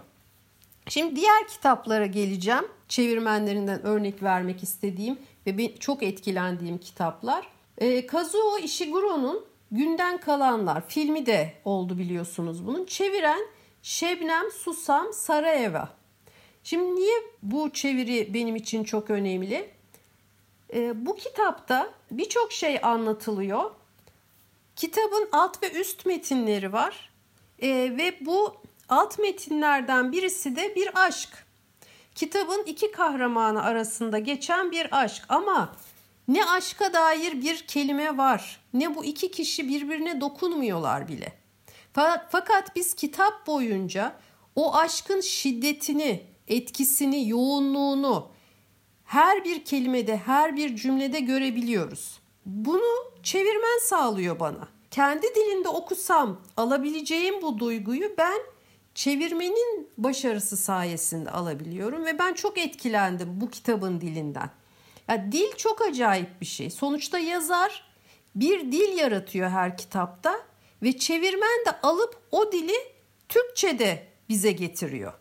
Şimdi 0.87 1.15
diğer 1.15 1.47
kitaplara 1.47 2.05
geleceğim. 2.05 2.65
Çevirmenlerinden 2.87 3.85
örnek 3.85 4.23
vermek 4.23 4.63
istediğim 4.63 5.17
ve 5.47 5.75
çok 5.75 6.03
etkilendiğim 6.03 6.77
kitaplar. 6.77 7.47
E, 7.77 8.05
Kazuo 8.05 8.57
Ishiguro'nun 8.57 9.49
Günden 9.71 10.19
Kalanlar 10.19 10.87
filmi 10.87 11.25
de 11.25 11.53
oldu 11.65 11.97
biliyorsunuz 11.97 12.67
bunun. 12.67 12.85
Çeviren 12.85 13.41
Şebnem 13.81 14.51
Susam 14.51 15.13
Sarayeva. 15.13 15.89
Şimdi 16.63 16.95
niye 16.95 17.15
bu 17.43 17.69
çeviri 17.73 18.33
benim 18.33 18.55
için 18.55 18.83
çok 18.83 19.09
önemli? 19.09 19.69
E, 20.73 21.05
bu 21.05 21.15
kitapta 21.15 21.89
birçok 22.11 22.51
şey 22.51 22.79
anlatılıyor. 22.83 23.71
Kitabın 24.75 25.29
alt 25.31 25.63
ve 25.63 25.71
üst 25.71 26.05
metinleri 26.05 26.73
var. 26.73 27.09
E, 27.61 27.69
ve 27.69 28.17
bu 28.21 28.55
alt 28.89 29.19
metinlerden 29.19 30.11
birisi 30.11 30.55
de 30.55 30.75
bir 30.75 31.05
aşk. 31.05 31.29
Kitabın 32.15 32.63
iki 32.63 32.91
kahramanı 32.91 33.63
arasında 33.63 34.19
geçen 34.19 34.71
bir 34.71 35.01
aşk 35.03 35.23
ama 35.29 35.75
ne 36.27 36.45
aşka 36.45 36.93
dair 36.93 37.41
bir 37.41 37.57
kelime 37.67 38.17
var 38.17 38.59
ne 38.73 38.95
bu 38.95 39.05
iki 39.05 39.31
kişi 39.31 39.69
birbirine 39.69 40.21
dokunmuyorlar 40.21 41.07
bile. 41.07 41.33
Fakat 42.29 42.75
biz 42.75 42.93
kitap 42.93 43.47
boyunca 43.47 44.15
o 44.55 44.75
aşkın 44.75 45.21
şiddetini, 45.21 46.23
etkisini, 46.47 47.29
yoğunluğunu 47.29 48.31
her 49.09 49.43
bir 49.43 49.65
kelimede, 49.65 50.17
her 50.17 50.55
bir 50.55 50.75
cümlede 50.75 51.19
görebiliyoruz. 51.19 52.19
Bunu 52.45 53.11
çevirmen 53.23 53.79
sağlıyor 53.83 54.39
bana. 54.39 54.67
Kendi 54.91 55.35
dilinde 55.35 55.69
okusam 55.69 56.41
alabileceğim 56.57 57.41
bu 57.41 57.59
duyguyu 57.59 58.13
ben 58.17 58.39
çevirmenin 58.95 59.89
başarısı 59.97 60.57
sayesinde 60.57 61.31
alabiliyorum 61.31 62.05
ve 62.05 62.19
ben 62.19 62.33
çok 62.33 62.57
etkilendim 62.57 63.41
bu 63.41 63.49
kitabın 63.49 64.01
dilinden. 64.01 64.49
Ya 65.07 65.31
dil 65.31 65.51
çok 65.57 65.81
acayip 65.81 66.41
bir 66.41 66.45
şey. 66.45 66.69
Sonuçta 66.69 67.19
yazar 67.19 67.83
bir 68.35 68.71
dil 68.71 68.97
yaratıyor 68.97 69.49
her 69.49 69.77
kitapta 69.77 70.35
ve 70.83 70.97
çevirmen 70.97 71.65
de 71.65 71.81
alıp 71.83 72.21
o 72.31 72.51
dili 72.51 72.75
Türkçe'de 73.29 74.07
bize 74.29 74.51
getiriyor. 74.51 75.13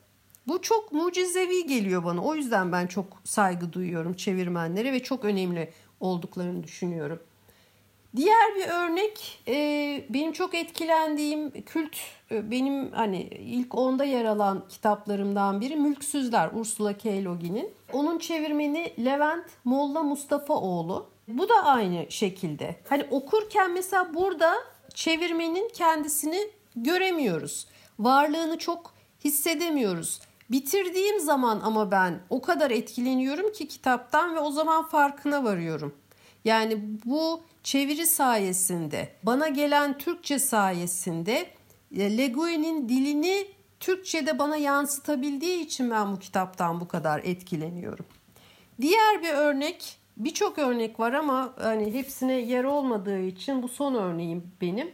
Bu 0.48 0.62
çok 0.62 0.92
mucizevi 0.92 1.66
geliyor 1.66 2.04
bana. 2.04 2.24
O 2.24 2.34
yüzden 2.34 2.72
ben 2.72 2.86
çok 2.86 3.06
saygı 3.24 3.72
duyuyorum 3.72 4.14
çevirmenlere 4.14 4.92
ve 4.92 5.02
çok 5.02 5.24
önemli 5.24 5.72
olduklarını 6.00 6.64
düşünüyorum. 6.64 7.20
Diğer 8.16 8.54
bir 8.56 8.68
örnek 8.68 9.40
e, 9.48 9.54
benim 10.08 10.32
çok 10.32 10.54
etkilendiğim 10.54 11.62
kült 11.62 11.96
e, 12.30 12.50
benim 12.50 12.92
hani 12.92 13.22
ilk 13.22 13.74
onda 13.74 14.04
yer 14.04 14.24
alan 14.24 14.64
kitaplarımdan 14.68 15.60
biri 15.60 15.76
Mülksüzler 15.76 16.50
Ursula 16.54 16.98
K. 16.98 17.10
Le 17.10 17.22
Guin'in. 17.22 17.70
Onun 17.92 18.18
çevirmeni 18.18 18.92
Levent 19.04 19.46
Molla 19.64 20.02
Mustafaoğlu. 20.02 21.06
Bu 21.28 21.48
da 21.48 21.64
aynı 21.64 22.06
şekilde. 22.08 22.76
Hani 22.88 23.06
okurken 23.10 23.72
mesela 23.72 24.14
burada 24.14 24.54
çevirmenin 24.94 25.68
kendisini 25.68 26.50
göremiyoruz. 26.76 27.66
Varlığını 27.98 28.58
çok 28.58 28.94
hissedemiyoruz. 29.24 30.20
Bitirdiğim 30.50 31.20
zaman 31.20 31.60
ama 31.64 31.90
ben 31.90 32.20
o 32.30 32.42
kadar 32.42 32.70
etkileniyorum 32.70 33.52
ki 33.52 33.68
kitaptan 33.68 34.34
ve 34.34 34.40
o 34.40 34.50
zaman 34.50 34.88
farkına 34.88 35.44
varıyorum. 35.44 35.94
Yani 36.44 36.78
bu 37.04 37.42
çeviri 37.62 38.06
sayesinde, 38.06 39.08
bana 39.22 39.48
gelen 39.48 39.98
Türkçe 39.98 40.38
sayesinde 40.38 41.50
e, 41.96 42.18
Le 42.18 42.26
Guin'in 42.26 42.88
dilini 42.88 43.46
Türkçe'de 43.80 44.38
bana 44.38 44.56
yansıtabildiği 44.56 45.60
için 45.60 45.90
ben 45.90 46.12
bu 46.12 46.18
kitaptan 46.18 46.80
bu 46.80 46.88
kadar 46.88 47.20
etkileniyorum. 47.24 48.06
Diğer 48.80 49.22
bir 49.22 49.32
örnek, 49.32 49.96
birçok 50.16 50.58
örnek 50.58 51.00
var 51.00 51.12
ama 51.12 51.54
hani 51.60 51.94
hepsine 51.94 52.32
yer 52.32 52.64
olmadığı 52.64 53.20
için 53.20 53.62
bu 53.62 53.68
son 53.68 53.94
örneğim 53.94 54.52
benim. 54.60 54.90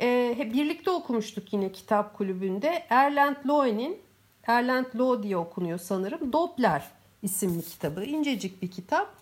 Ee, 0.00 0.50
birlikte 0.54 0.90
okumuştuk 0.90 1.52
yine 1.52 1.72
kitap 1.72 2.16
kulübünde. 2.16 2.86
Erland 2.88 3.36
Loe'nin, 3.46 3.98
Erland 4.46 4.86
Loe 4.96 5.22
diye 5.22 5.36
okunuyor 5.36 5.78
sanırım, 5.78 6.32
Doppler 6.32 6.90
isimli 7.22 7.62
kitabı. 7.62 8.04
İncecik 8.04 8.62
bir 8.62 8.70
kitap. 8.70 9.14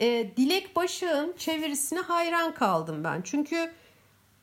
Ee, 0.00 0.30
Dilek 0.36 0.76
Başak'ın 0.76 1.34
çevirisine 1.38 2.00
hayran 2.00 2.54
kaldım 2.54 3.04
ben. 3.04 3.22
Çünkü 3.22 3.72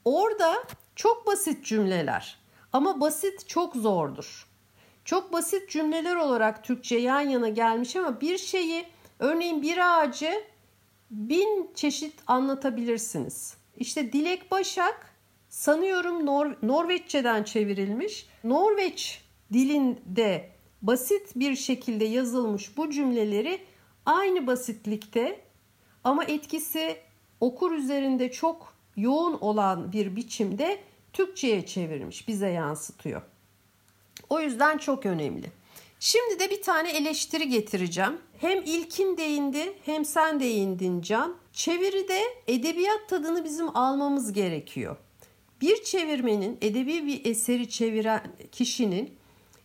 orada 0.05 0.63
çok 0.95 1.27
basit 1.27 1.65
cümleler 1.65 2.37
ama 2.73 3.01
basit 3.01 3.47
çok 3.47 3.75
zordur. 3.75 4.47
Çok 5.05 5.33
basit 5.33 5.69
cümleler 5.69 6.15
olarak 6.15 6.63
Türkçe 6.63 6.97
yan 6.97 7.21
yana 7.21 7.49
gelmiş 7.49 7.95
ama 7.95 8.21
bir 8.21 8.37
şeyi 8.37 8.85
örneğin 9.19 9.61
bir 9.61 9.77
ağacı 9.77 10.43
bin 11.11 11.71
çeşit 11.75 12.13
anlatabilirsiniz. 12.27 13.57
İşte 13.77 14.13
Dilek 14.13 14.51
Başak 14.51 15.15
sanıyorum 15.49 16.25
Nor 16.25 16.51
Norveççeden 16.63 17.43
çevrilmiş. 17.43 18.27
Norveç 18.43 19.21
dilinde 19.53 20.49
basit 20.81 21.35
bir 21.35 21.55
şekilde 21.55 22.05
yazılmış 22.05 22.77
bu 22.77 22.89
cümleleri 22.89 23.59
aynı 24.05 24.47
basitlikte 24.47 25.41
ama 26.03 26.23
etkisi 26.23 26.97
okur 27.39 27.71
üzerinde 27.71 28.31
çok 28.31 28.73
yoğun 28.97 29.37
olan 29.41 29.93
bir 29.93 30.15
biçimde 30.15 30.79
Türkçe'ye 31.13 31.65
çevirmiş, 31.65 32.27
bize 32.27 32.49
yansıtıyor. 32.49 33.21
O 34.29 34.39
yüzden 34.39 34.77
çok 34.77 35.05
önemli. 35.05 35.51
Şimdi 35.99 36.39
de 36.39 36.49
bir 36.49 36.61
tane 36.61 36.91
eleştiri 36.91 37.49
getireceğim. 37.49 38.17
Hem 38.37 38.63
ilkin 38.65 39.17
değindi 39.17 39.73
hem 39.85 40.05
sen 40.05 40.39
değindin 40.39 41.01
Can. 41.01 41.35
Çeviride 41.53 42.21
edebiyat 42.47 43.09
tadını 43.09 43.43
bizim 43.43 43.77
almamız 43.77 44.33
gerekiyor. 44.33 44.97
Bir 45.61 45.83
çevirmenin, 45.83 46.57
edebi 46.61 47.07
bir 47.07 47.25
eseri 47.25 47.69
çeviren 47.69 48.23
kişinin 48.51 49.13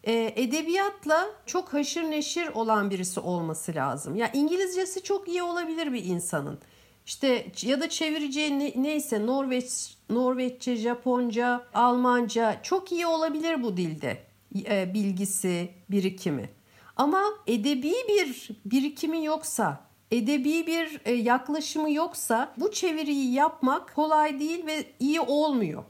e, 0.07 0.33
edebiyatla 0.37 1.27
çok 1.47 1.75
haşır 1.75 2.03
neşir 2.03 2.49
olan 2.49 2.91
birisi 2.91 3.21
olması 3.21 3.75
lazım. 3.75 4.17
Ya 4.17 4.31
İngilizcesi 4.33 5.03
çok 5.03 5.29
iyi 5.29 5.43
olabilir 5.43 5.93
bir 5.93 6.05
insanın. 6.05 6.59
İşte 7.07 7.47
ya 7.63 7.81
da 7.81 7.89
çevireceği 7.89 8.59
ne, 8.59 8.73
neyse 8.77 9.27
Norveç, 9.27 9.97
Norveççe, 10.11 10.77
Japonca, 10.77 11.67
Almanca 11.75 12.63
çok 12.63 12.93
iyi 12.93 13.07
olabilir 13.07 13.63
bu 13.63 13.77
dilde 13.77 14.23
e, 14.71 14.95
bilgisi, 14.95 15.69
birikimi. 15.91 16.51
Ama 16.97 17.23
edebi 17.47 17.93
bir 18.09 18.49
birikimi 18.65 19.25
yoksa, 19.25 19.81
edebi 20.11 20.67
bir 20.67 21.01
e, 21.05 21.13
yaklaşımı 21.13 21.91
yoksa 21.91 22.53
bu 22.57 22.73
çeviriyi 22.73 23.33
yapmak 23.33 23.95
kolay 23.95 24.41
değil 24.41 24.67
ve 24.67 24.85
iyi 25.01 25.21
olmuyor. 25.21 25.85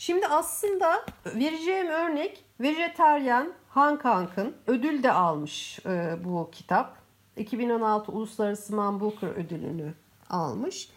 Şimdi 0.00 0.26
aslında 0.26 1.04
vereceğim 1.26 1.86
örnek 1.86 2.44
vejeteryan 2.60 3.52
Han 3.68 3.98
Kank'ın 3.98 4.56
ödül 4.66 5.02
de 5.02 5.12
almış 5.12 5.78
e, 5.86 6.16
bu 6.24 6.50
kitap. 6.52 6.96
2016 7.36 8.12
Uluslararası 8.12 8.76
Man 8.76 9.00
Booker 9.00 9.28
ödülünü 9.28 9.94
almış. 10.30 10.88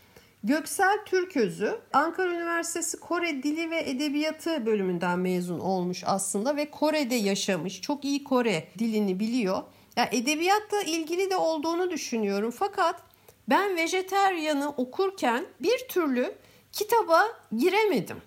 Göksel 0.43 1.05
Türközü 1.05 1.79
Ankara 1.93 2.31
Üniversitesi 2.31 2.99
Kore 2.99 3.43
Dili 3.43 3.69
ve 3.69 3.89
Edebiyatı 3.89 4.65
bölümünden 4.65 5.19
mezun 5.19 5.59
olmuş 5.59 6.03
aslında 6.05 6.55
ve 6.55 6.71
Kore'de 6.71 7.15
yaşamış. 7.15 7.81
Çok 7.81 8.05
iyi 8.05 8.23
Kore 8.23 8.67
dilini 8.79 9.19
biliyor. 9.19 9.63
Ya 9.97 10.09
edebiyatla 10.11 10.81
ilgili 10.81 11.29
de 11.29 11.35
olduğunu 11.35 11.91
düşünüyorum. 11.91 12.51
Fakat 12.51 13.01
ben 13.49 13.75
vejeteryanı 13.75 14.69
okurken 14.69 15.45
bir 15.59 15.87
türlü 15.89 16.35
kitaba 16.71 17.23
giremedim. 17.57 18.17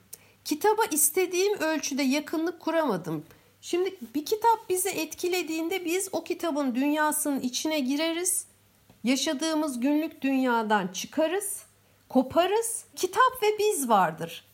Kitaba 0.46 0.84
istediğim 0.90 1.58
ölçüde 1.58 2.02
yakınlık 2.02 2.60
kuramadım. 2.60 3.24
Şimdi 3.60 3.96
bir 4.14 4.24
kitap 4.24 4.68
bizi 4.68 4.88
etkilediğinde 4.88 5.84
biz 5.84 6.08
o 6.12 6.24
kitabın 6.24 6.74
dünyasının 6.74 7.40
içine 7.40 7.80
gireriz. 7.80 8.46
Yaşadığımız 9.04 9.80
günlük 9.80 10.22
dünyadan 10.22 10.88
çıkarız, 10.88 11.62
koparız. 12.08 12.84
Kitap 12.96 13.42
ve 13.42 13.46
biz 13.58 13.88
vardır. 13.88 14.44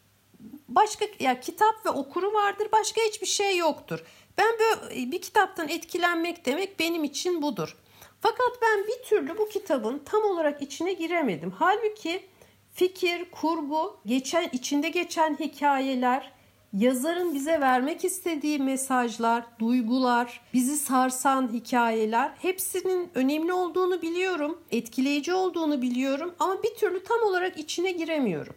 Başka 0.68 1.05
ya 1.20 1.40
kitap 1.40 1.86
ve 1.86 1.90
okuru 1.90 2.34
vardır. 2.34 2.68
Başka 2.72 3.01
hiçbir 3.01 3.26
şey 3.26 3.57
yoktur. 3.57 4.05
Ben 4.38 4.53
böyle 4.59 5.12
bir 5.12 5.22
kitaptan 5.22 5.68
etkilenmek 5.68 6.47
demek 6.47 6.78
benim 6.80 7.05
için 7.05 7.43
budur. 7.43 7.76
Fakat 8.20 8.62
ben 8.62 8.84
bir 8.86 9.09
türlü 9.09 9.38
bu 9.38 9.49
kitabın 9.49 10.03
tam 10.05 10.24
olarak 10.24 10.62
içine 10.62 10.93
giremedim. 10.93 11.51
Halbuki 11.59 12.31
fikir, 12.72 13.30
kurgu, 13.30 13.96
geçen 14.06 14.48
içinde 14.52 14.88
geçen 14.88 15.36
hikayeler, 15.40 16.32
yazarın 16.72 17.34
bize 17.34 17.60
vermek 17.60 18.04
istediği 18.04 18.58
mesajlar, 18.58 19.44
duygular, 19.58 20.40
bizi 20.54 20.76
sarsan 20.76 21.52
hikayeler 21.52 22.32
hepsinin 22.38 23.10
önemli 23.14 23.52
olduğunu 23.52 24.02
biliyorum. 24.02 24.58
Etkileyici 24.70 25.34
olduğunu 25.34 25.82
biliyorum 25.82 26.34
ama 26.38 26.62
bir 26.62 26.74
türlü 26.74 27.04
tam 27.04 27.22
olarak 27.22 27.58
içine 27.58 27.92
giremiyorum. 27.92 28.54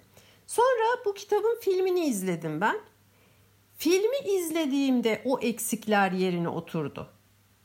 Sonra 0.47 1.05
bu 1.05 1.13
kitabın 1.13 1.57
filmini 1.61 2.05
izledim 2.05 2.61
ben. 2.61 2.75
Filmi 3.77 4.17
izlediğimde 4.27 5.21
o 5.25 5.39
eksikler 5.39 6.11
yerine 6.11 6.49
oturdu. 6.49 7.07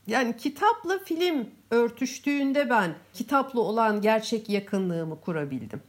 Yani 0.07 0.36
kitapla 0.36 0.98
film 0.98 1.48
örtüştüğünde 1.70 2.70
ben 2.70 2.94
kitapla 3.14 3.61
olan 3.61 4.01
gerçek 4.01 4.48
yakınlığımı 4.48 5.20
kurabildim. 5.20 5.82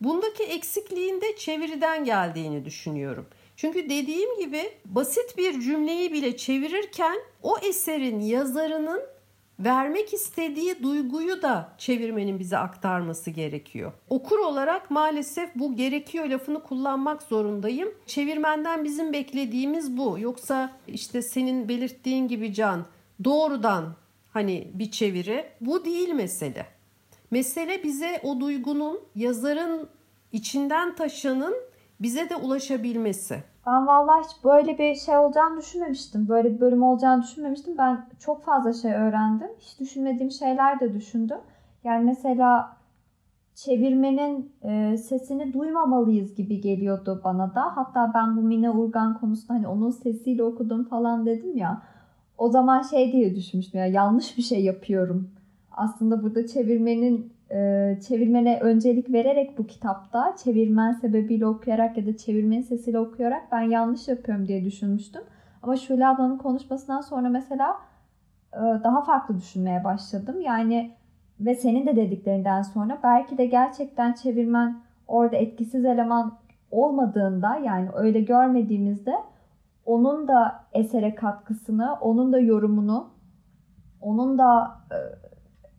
Bundaki 0.00 0.42
eksikliğin 0.42 1.20
de 1.20 1.36
çeviriden 1.36 2.04
geldiğini 2.04 2.64
düşünüyorum. 2.64 3.26
Çünkü 3.56 3.90
dediğim 3.90 4.38
gibi 4.38 4.72
basit 4.84 5.38
bir 5.38 5.60
cümleyi 5.60 6.12
bile 6.12 6.36
çevirirken 6.36 7.18
o 7.42 7.58
eserin 7.58 8.20
yazarının 8.20 9.02
vermek 9.58 10.14
istediği 10.14 10.82
duyguyu 10.82 11.42
da 11.42 11.72
çevirmenin 11.78 12.38
bize 12.38 12.58
aktarması 12.58 13.30
gerekiyor. 13.30 13.92
Okur 14.08 14.38
olarak 14.38 14.90
maalesef 14.90 15.54
bu 15.54 15.76
gerekiyor 15.76 16.26
lafını 16.26 16.62
kullanmak 16.62 17.22
zorundayım. 17.22 17.94
Çevirmenden 18.06 18.84
bizim 18.84 19.12
beklediğimiz 19.12 19.96
bu. 19.96 20.18
Yoksa 20.18 20.72
işte 20.88 21.22
senin 21.22 21.68
belirttiğin 21.68 22.28
gibi 22.28 22.54
Can 22.54 22.86
doğrudan 23.24 23.94
hani 24.32 24.70
bir 24.74 24.90
çeviri 24.90 25.46
bu 25.60 25.84
değil 25.84 26.08
mesele. 26.08 26.79
Mesele 27.30 27.82
bize 27.84 28.20
o 28.24 28.40
duygunun 28.40 29.00
yazarın 29.14 29.88
içinden 30.32 30.94
taşının 30.94 31.54
bize 32.00 32.30
de 32.30 32.36
ulaşabilmesi. 32.36 33.42
Ben 33.66 33.86
vallahi 33.86 34.24
hiç 34.24 34.44
böyle 34.44 34.78
bir 34.78 34.94
şey 34.94 35.16
olacağını 35.18 35.60
düşünmemiştim. 35.60 36.28
Böyle 36.28 36.54
bir 36.54 36.60
bölüm 36.60 36.82
olacağını 36.82 37.22
düşünmemiştim. 37.22 37.78
Ben 37.78 38.06
çok 38.18 38.44
fazla 38.44 38.72
şey 38.72 38.92
öğrendim. 38.92 39.48
Hiç 39.58 39.80
düşünmediğim 39.80 40.30
şeyler 40.30 40.80
de 40.80 40.94
düşündüm. 40.94 41.38
Yani 41.84 42.04
mesela 42.04 42.76
çevirmenin 43.54 44.52
e, 44.62 44.96
sesini 44.96 45.52
duymamalıyız 45.52 46.34
gibi 46.34 46.60
geliyordu 46.60 47.20
bana 47.24 47.54
da. 47.54 47.76
Hatta 47.76 48.12
ben 48.14 48.36
bu 48.36 48.40
Mine 48.42 48.70
Urgan 48.70 49.18
konusunda 49.20 49.54
hani 49.54 49.68
onun 49.68 49.90
sesiyle 49.90 50.42
okudum 50.42 50.84
falan 50.84 51.26
dedim 51.26 51.56
ya. 51.56 51.82
O 52.38 52.48
zaman 52.48 52.82
şey 52.82 53.12
diye 53.12 53.34
düşünmüştüm 53.34 53.80
ya 53.80 53.86
yanlış 53.86 54.38
bir 54.38 54.42
şey 54.42 54.64
yapıyorum. 54.64 55.30
Aslında 55.72 56.22
burada 56.22 56.46
çevirmenin 56.46 57.32
e, 57.50 57.98
çevirmene 58.08 58.60
öncelik 58.60 59.12
vererek 59.12 59.58
bu 59.58 59.66
kitapta 59.66 60.36
çevirmen 60.44 60.92
sebebiyle 60.92 61.46
okuyarak 61.46 61.96
ya 61.96 62.06
da 62.06 62.16
çevirmenin 62.16 62.62
sesiyle 62.62 62.98
okuyarak 62.98 63.52
ben 63.52 63.60
yanlış 63.60 64.08
yapıyorum 64.08 64.48
diye 64.48 64.64
düşünmüştüm. 64.64 65.22
Ama 65.62 65.76
Şule 65.76 66.06
ablanın 66.06 66.38
konuşmasından 66.38 67.00
sonra 67.00 67.28
mesela 67.28 67.76
e, 68.54 68.58
daha 68.58 69.04
farklı 69.04 69.36
düşünmeye 69.36 69.84
başladım. 69.84 70.40
Yani 70.40 70.90
ve 71.40 71.54
senin 71.54 71.86
de 71.86 71.96
dediklerinden 71.96 72.62
sonra 72.62 72.98
belki 73.02 73.38
de 73.38 73.46
gerçekten 73.46 74.12
çevirmen 74.12 74.80
orada 75.08 75.36
etkisiz 75.36 75.84
eleman 75.84 76.38
olmadığında 76.70 77.56
yani 77.56 77.88
öyle 77.94 78.20
görmediğimizde 78.20 79.14
onun 79.84 80.28
da 80.28 80.64
esere 80.72 81.14
katkısını, 81.14 81.96
onun 82.00 82.32
da 82.32 82.38
yorumunu, 82.38 83.10
onun 84.00 84.38
da 84.38 84.70
e, 84.90 84.98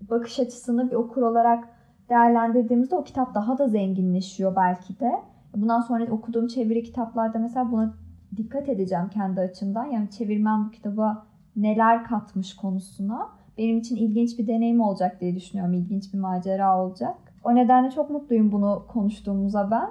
bakış 0.10 0.40
açısını 0.40 0.92
bir 0.92 0.96
okur 0.96 1.22
olarak 1.22 1.70
değerlendirdiğimizde 2.10 2.96
o 2.96 3.04
kitap 3.04 3.36
daha 3.36 3.58
da 3.58 3.68
zenginleşiyor 3.68 4.56
belki 4.56 5.00
de. 5.00 5.12
Bundan 5.56 5.82
sonra 5.82 6.12
okuduğum 6.12 6.48
çeviri 6.48 6.84
kitaplarda 6.84 7.40
mesela 7.40 7.72
buna 7.72 7.94
dikkat 8.38 8.70
edeceğim 8.70 9.10
kendi 9.14 9.42
açımdan. 9.42 9.86
Yani 9.86 10.10
çevirmen 10.10 10.66
bu 10.66 10.72
kitaba 10.72 11.26
neler 11.56 12.04
katmış 12.04 12.56
konusuna. 12.56 13.30
Benim 13.58 13.78
için 13.78 13.96
ilginç 13.96 14.40
bir 14.40 14.48
deneyim 14.48 14.82
olacak 14.82 15.22
diye 15.22 15.36
düşünüyorum. 15.36 15.74
İlginç 15.74 16.14
bir 16.14 16.20
macera 16.20 16.84
olacak. 16.84 17.16
O 17.44 17.56
nedenle 17.56 17.92
çok 17.92 18.10
mutluyum 18.10 18.52
bunu 18.52 18.86
konuştuğumuza 18.88 19.72
ben. 19.72 19.90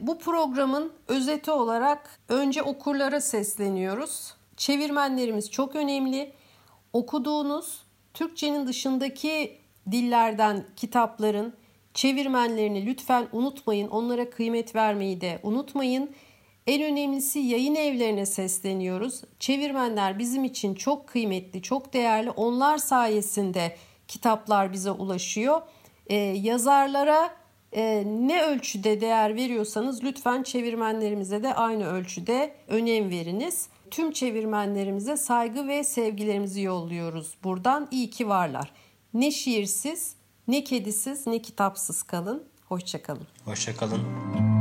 Bu 0.00 0.18
programın 0.18 0.92
özeti 1.08 1.50
olarak 1.50 2.10
önce 2.28 2.62
okurlara 2.62 3.20
sesleniyoruz. 3.20 4.34
Çevirmenlerimiz 4.56 5.50
çok 5.50 5.76
önemli. 5.76 6.32
Okuduğunuz 6.92 7.87
Türkçenin 8.18 8.66
dışındaki 8.66 9.58
dillerden 9.90 10.64
kitapların 10.76 11.54
çevirmenlerini 11.94 12.86
lütfen 12.86 13.28
unutmayın. 13.32 13.88
Onlara 13.88 14.30
kıymet 14.30 14.74
vermeyi 14.74 15.20
de 15.20 15.38
unutmayın. 15.42 16.10
En 16.66 16.82
önemlisi 16.82 17.38
yayın 17.38 17.74
evlerine 17.74 18.26
sesleniyoruz. 18.26 19.22
Çevirmenler 19.38 20.18
bizim 20.18 20.44
için 20.44 20.74
çok 20.74 21.06
kıymetli, 21.06 21.62
çok 21.62 21.92
değerli. 21.92 22.30
Onlar 22.30 22.78
sayesinde 22.78 23.76
kitaplar 24.08 24.72
bize 24.72 24.90
ulaşıyor. 24.90 25.60
Ee, 26.06 26.14
yazarlara 26.16 27.30
e, 27.72 28.04
ne 28.06 28.42
ölçüde 28.42 29.00
değer 29.00 29.36
veriyorsanız 29.36 30.04
lütfen 30.04 30.42
çevirmenlerimize 30.42 31.42
de 31.42 31.54
aynı 31.54 31.86
ölçüde 31.86 32.54
önem 32.68 33.10
veriniz. 33.10 33.68
Tüm 33.90 34.12
çevirmenlerimize 34.12 35.16
saygı 35.16 35.68
ve 35.68 35.84
sevgilerimizi 35.84 36.60
yolluyoruz 36.60 37.34
buradan. 37.44 37.88
İyi 37.90 38.10
ki 38.10 38.28
varlar. 38.28 38.72
Ne 39.14 39.30
şiirsiz, 39.30 40.16
ne 40.48 40.64
kedisiz, 40.64 41.26
ne 41.26 41.42
kitapsız 41.42 42.02
kalın. 42.02 42.44
Hoşçakalın. 42.68 43.26
Hoşçakalın. 43.44 44.57